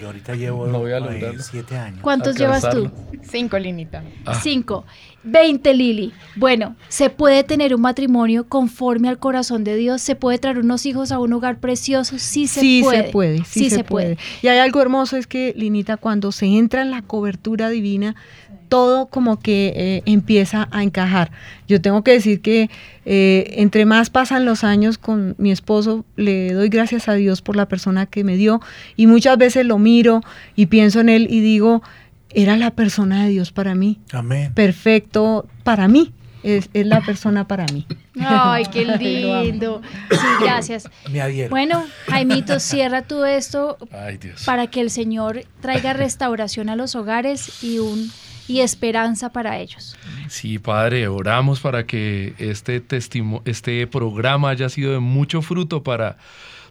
[0.00, 1.42] Yo ahorita llevo No voy a eh, lograrlo.
[1.42, 2.00] siete años.
[2.02, 2.90] ¿Cuántos llevas tú?
[3.22, 4.02] Cinco, Linita.
[4.24, 4.34] Ah.
[4.42, 4.84] 5,
[5.24, 6.12] 20 Lili.
[6.36, 10.86] Bueno, se puede tener un matrimonio conforme al corazón de Dios, se puede traer unos
[10.86, 13.06] hijos a un hogar precioso, sí se sí puede.
[13.06, 14.18] se puede, sí, se, puede.
[14.42, 18.14] Y hay algo hermoso es que, Linita, cuando se entra en la cobertura divina,
[18.68, 21.30] todo como que eh, empieza a encajar.
[21.68, 22.70] Yo tengo que decir que
[23.04, 27.56] eh, entre más pasan los años con mi esposo, le doy gracias a Dios por
[27.56, 28.60] la persona que me dio
[28.96, 30.22] y muchas veces lo miro
[30.56, 31.82] y pienso en él y digo,
[32.34, 34.00] era la persona de Dios para mí.
[34.12, 34.52] Amén.
[34.54, 36.12] Perfecto para mí.
[36.42, 37.86] Es, es la persona para mí.
[38.20, 39.80] Ay, qué lindo.
[40.10, 40.86] Sí, gracias.
[41.10, 41.48] Me adhiero.
[41.48, 44.42] Bueno, Jaimito, cierra tú esto Ay, Dios.
[44.44, 48.10] para que el Señor traiga restauración a los hogares y un
[48.46, 49.96] y esperanza para ellos.
[50.28, 56.18] Sí, Padre, oramos para que este testimo- este programa haya sido de mucho fruto para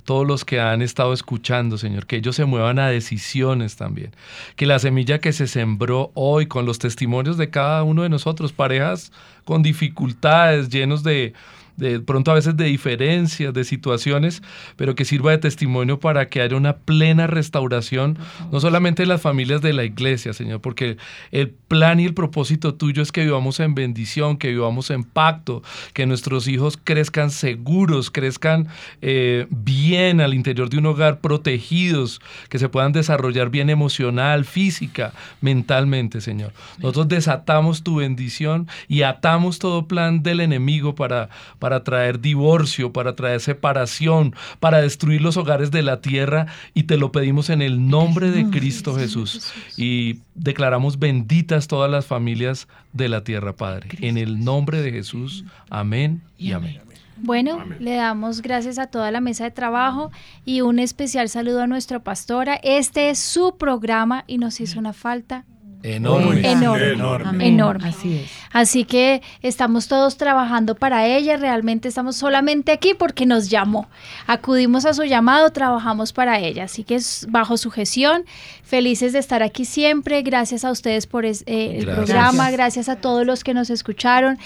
[0.03, 4.11] todos los que han estado escuchando, Señor, que ellos se muevan a decisiones también.
[4.55, 8.53] Que la semilla que se sembró hoy con los testimonios de cada uno de nosotros,
[8.53, 9.11] parejas
[9.45, 11.33] con dificultades, llenos de
[11.77, 14.41] de pronto a veces de diferencias, de situaciones,
[14.75, 18.17] pero que sirva de testimonio para que haya una plena restauración,
[18.51, 20.97] no solamente en las familias de la iglesia, Señor, porque
[21.31, 25.63] el plan y el propósito tuyo es que vivamos en bendición, que vivamos en pacto,
[25.93, 28.67] que nuestros hijos crezcan seguros, crezcan
[29.01, 35.13] eh, bien al interior de un hogar, protegidos, que se puedan desarrollar bien emocional, física,
[35.41, 36.53] mentalmente, Señor.
[36.77, 41.29] Nosotros desatamos tu bendición y atamos todo plan del enemigo para,
[41.63, 46.97] para traer divorcio, para traer separación, para destruir los hogares de la tierra y te
[46.97, 49.53] lo pedimos en el nombre de Cristo Jesús.
[49.77, 53.87] Y declaramos benditas todas las familias de la tierra, Padre.
[54.01, 55.45] En el nombre de Jesús.
[55.69, 56.81] Amén y amén.
[57.15, 60.11] Bueno, le damos gracias a toda la mesa de trabajo
[60.43, 62.55] y un especial saludo a nuestra pastora.
[62.55, 65.45] Este es su programa y nos hizo una falta
[65.83, 66.49] Enorme.
[66.51, 67.47] Enorme.
[67.47, 67.89] Enorme.
[67.89, 68.31] Así es.
[68.51, 73.87] Así que estamos todos trabajando para ella, realmente estamos solamente aquí porque nos llamó.
[74.27, 78.23] Acudimos a su llamado, trabajamos para ella, así que es bajo su gestión.
[78.63, 82.05] Felices de estar aquí siempre, gracias a ustedes por es- eh, el Gracias.
[82.05, 84.37] programa, gracias a todos los que nos escucharon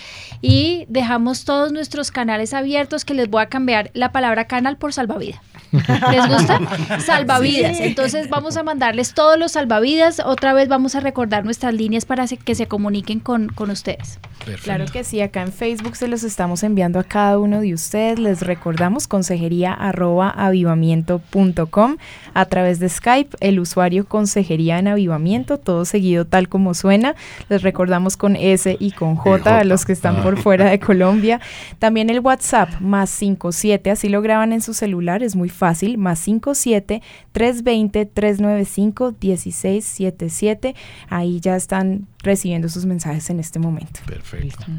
[0.42, 4.94] y dejamos todos nuestros canales abiertos que les voy a cambiar la palabra canal por
[4.94, 5.40] salvavidas.
[5.72, 6.60] ¿Les gusta?
[7.06, 7.76] Salvavidas.
[7.78, 7.84] Sí.
[7.84, 10.22] Entonces vamos a mandarles todos los salvavidas.
[10.26, 14.20] Otra vez vamos a recordar nuestras líneas para que se comuniquen con, con ustedes.
[14.64, 18.18] Claro que sí, acá en Facebook se los estamos enviando a cada uno de ustedes.
[18.20, 21.98] Les recordamos consejería arroba avivamiento.com
[22.34, 27.16] a través de Skype, el usuario consejería en avivamiento, todo seguido tal como suena.
[27.50, 31.42] Les recordamos con S y con J a los que están por fuera de Colombia.
[31.80, 36.20] También el WhatsApp más 57, así lo graban en su celular, es muy fácil, más
[36.20, 37.02] 57
[37.32, 40.76] 320 395 1677.
[41.18, 44.00] Ahí ya están recibiendo sus mensajes en este momento.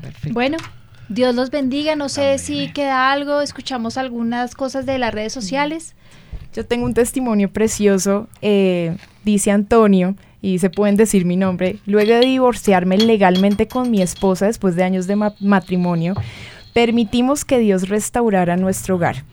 [0.01, 0.33] Perfecto.
[0.35, 0.57] Bueno,
[1.09, 1.97] Dios los bendiga.
[1.97, 3.41] No sé si queda algo.
[3.41, 5.95] Escuchamos algunas cosas de las redes sociales.
[6.55, 8.29] Yo tengo un testimonio precioso.
[8.43, 11.79] eh, dice Antonio, y se pueden decir mi nombre.
[11.87, 16.15] Luego de divorciarme legalmente con mi esposa después de años de ma- matrimonio,
[16.73, 19.25] permitimos que Dios restaurara nuestro hogar.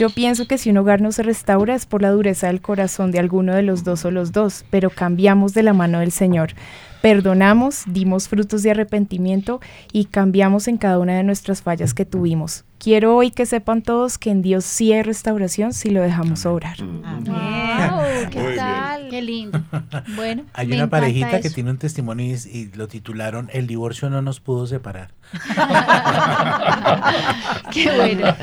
[0.00, 3.10] Yo pienso que si un hogar no se restaura es por la dureza del corazón
[3.10, 6.54] de alguno de los dos o los dos, pero cambiamos de la mano del Señor.
[7.02, 9.60] Perdonamos, dimos frutos de arrepentimiento
[9.92, 12.64] y cambiamos en cada una de nuestras fallas que tuvimos.
[12.78, 16.78] Quiero hoy que sepan todos que en Dios sí hay restauración si lo dejamos obrar.
[16.82, 18.99] Wow, ¿qué tal?
[19.10, 19.60] Qué lindo.
[20.16, 24.10] Bueno, Hay me una parejita que tiene un testimonio y, y lo titularon El divorcio
[24.10, 25.10] no nos pudo separar.
[27.72, 28.34] Qué bueno.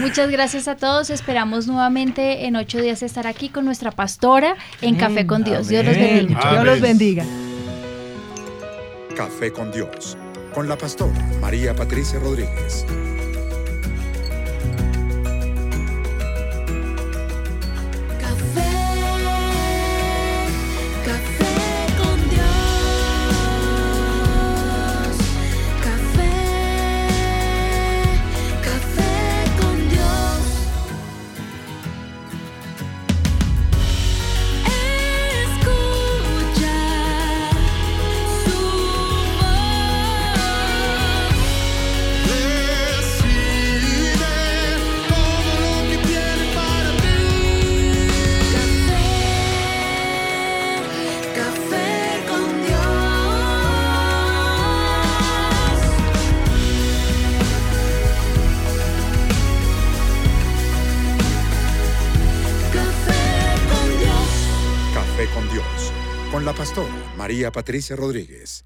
[0.00, 1.10] Muchas gracias a todos.
[1.10, 5.68] Esperamos nuevamente en ocho días estar aquí con nuestra pastora en Café con Dios.
[5.68, 6.16] Dios los Amén.
[6.26, 6.50] bendiga.
[6.50, 7.24] Dios los bendiga.
[9.16, 10.16] Café con Dios,
[10.54, 12.86] con la pastora María Patricia Rodríguez.
[67.28, 68.64] María Patricia Rodríguez.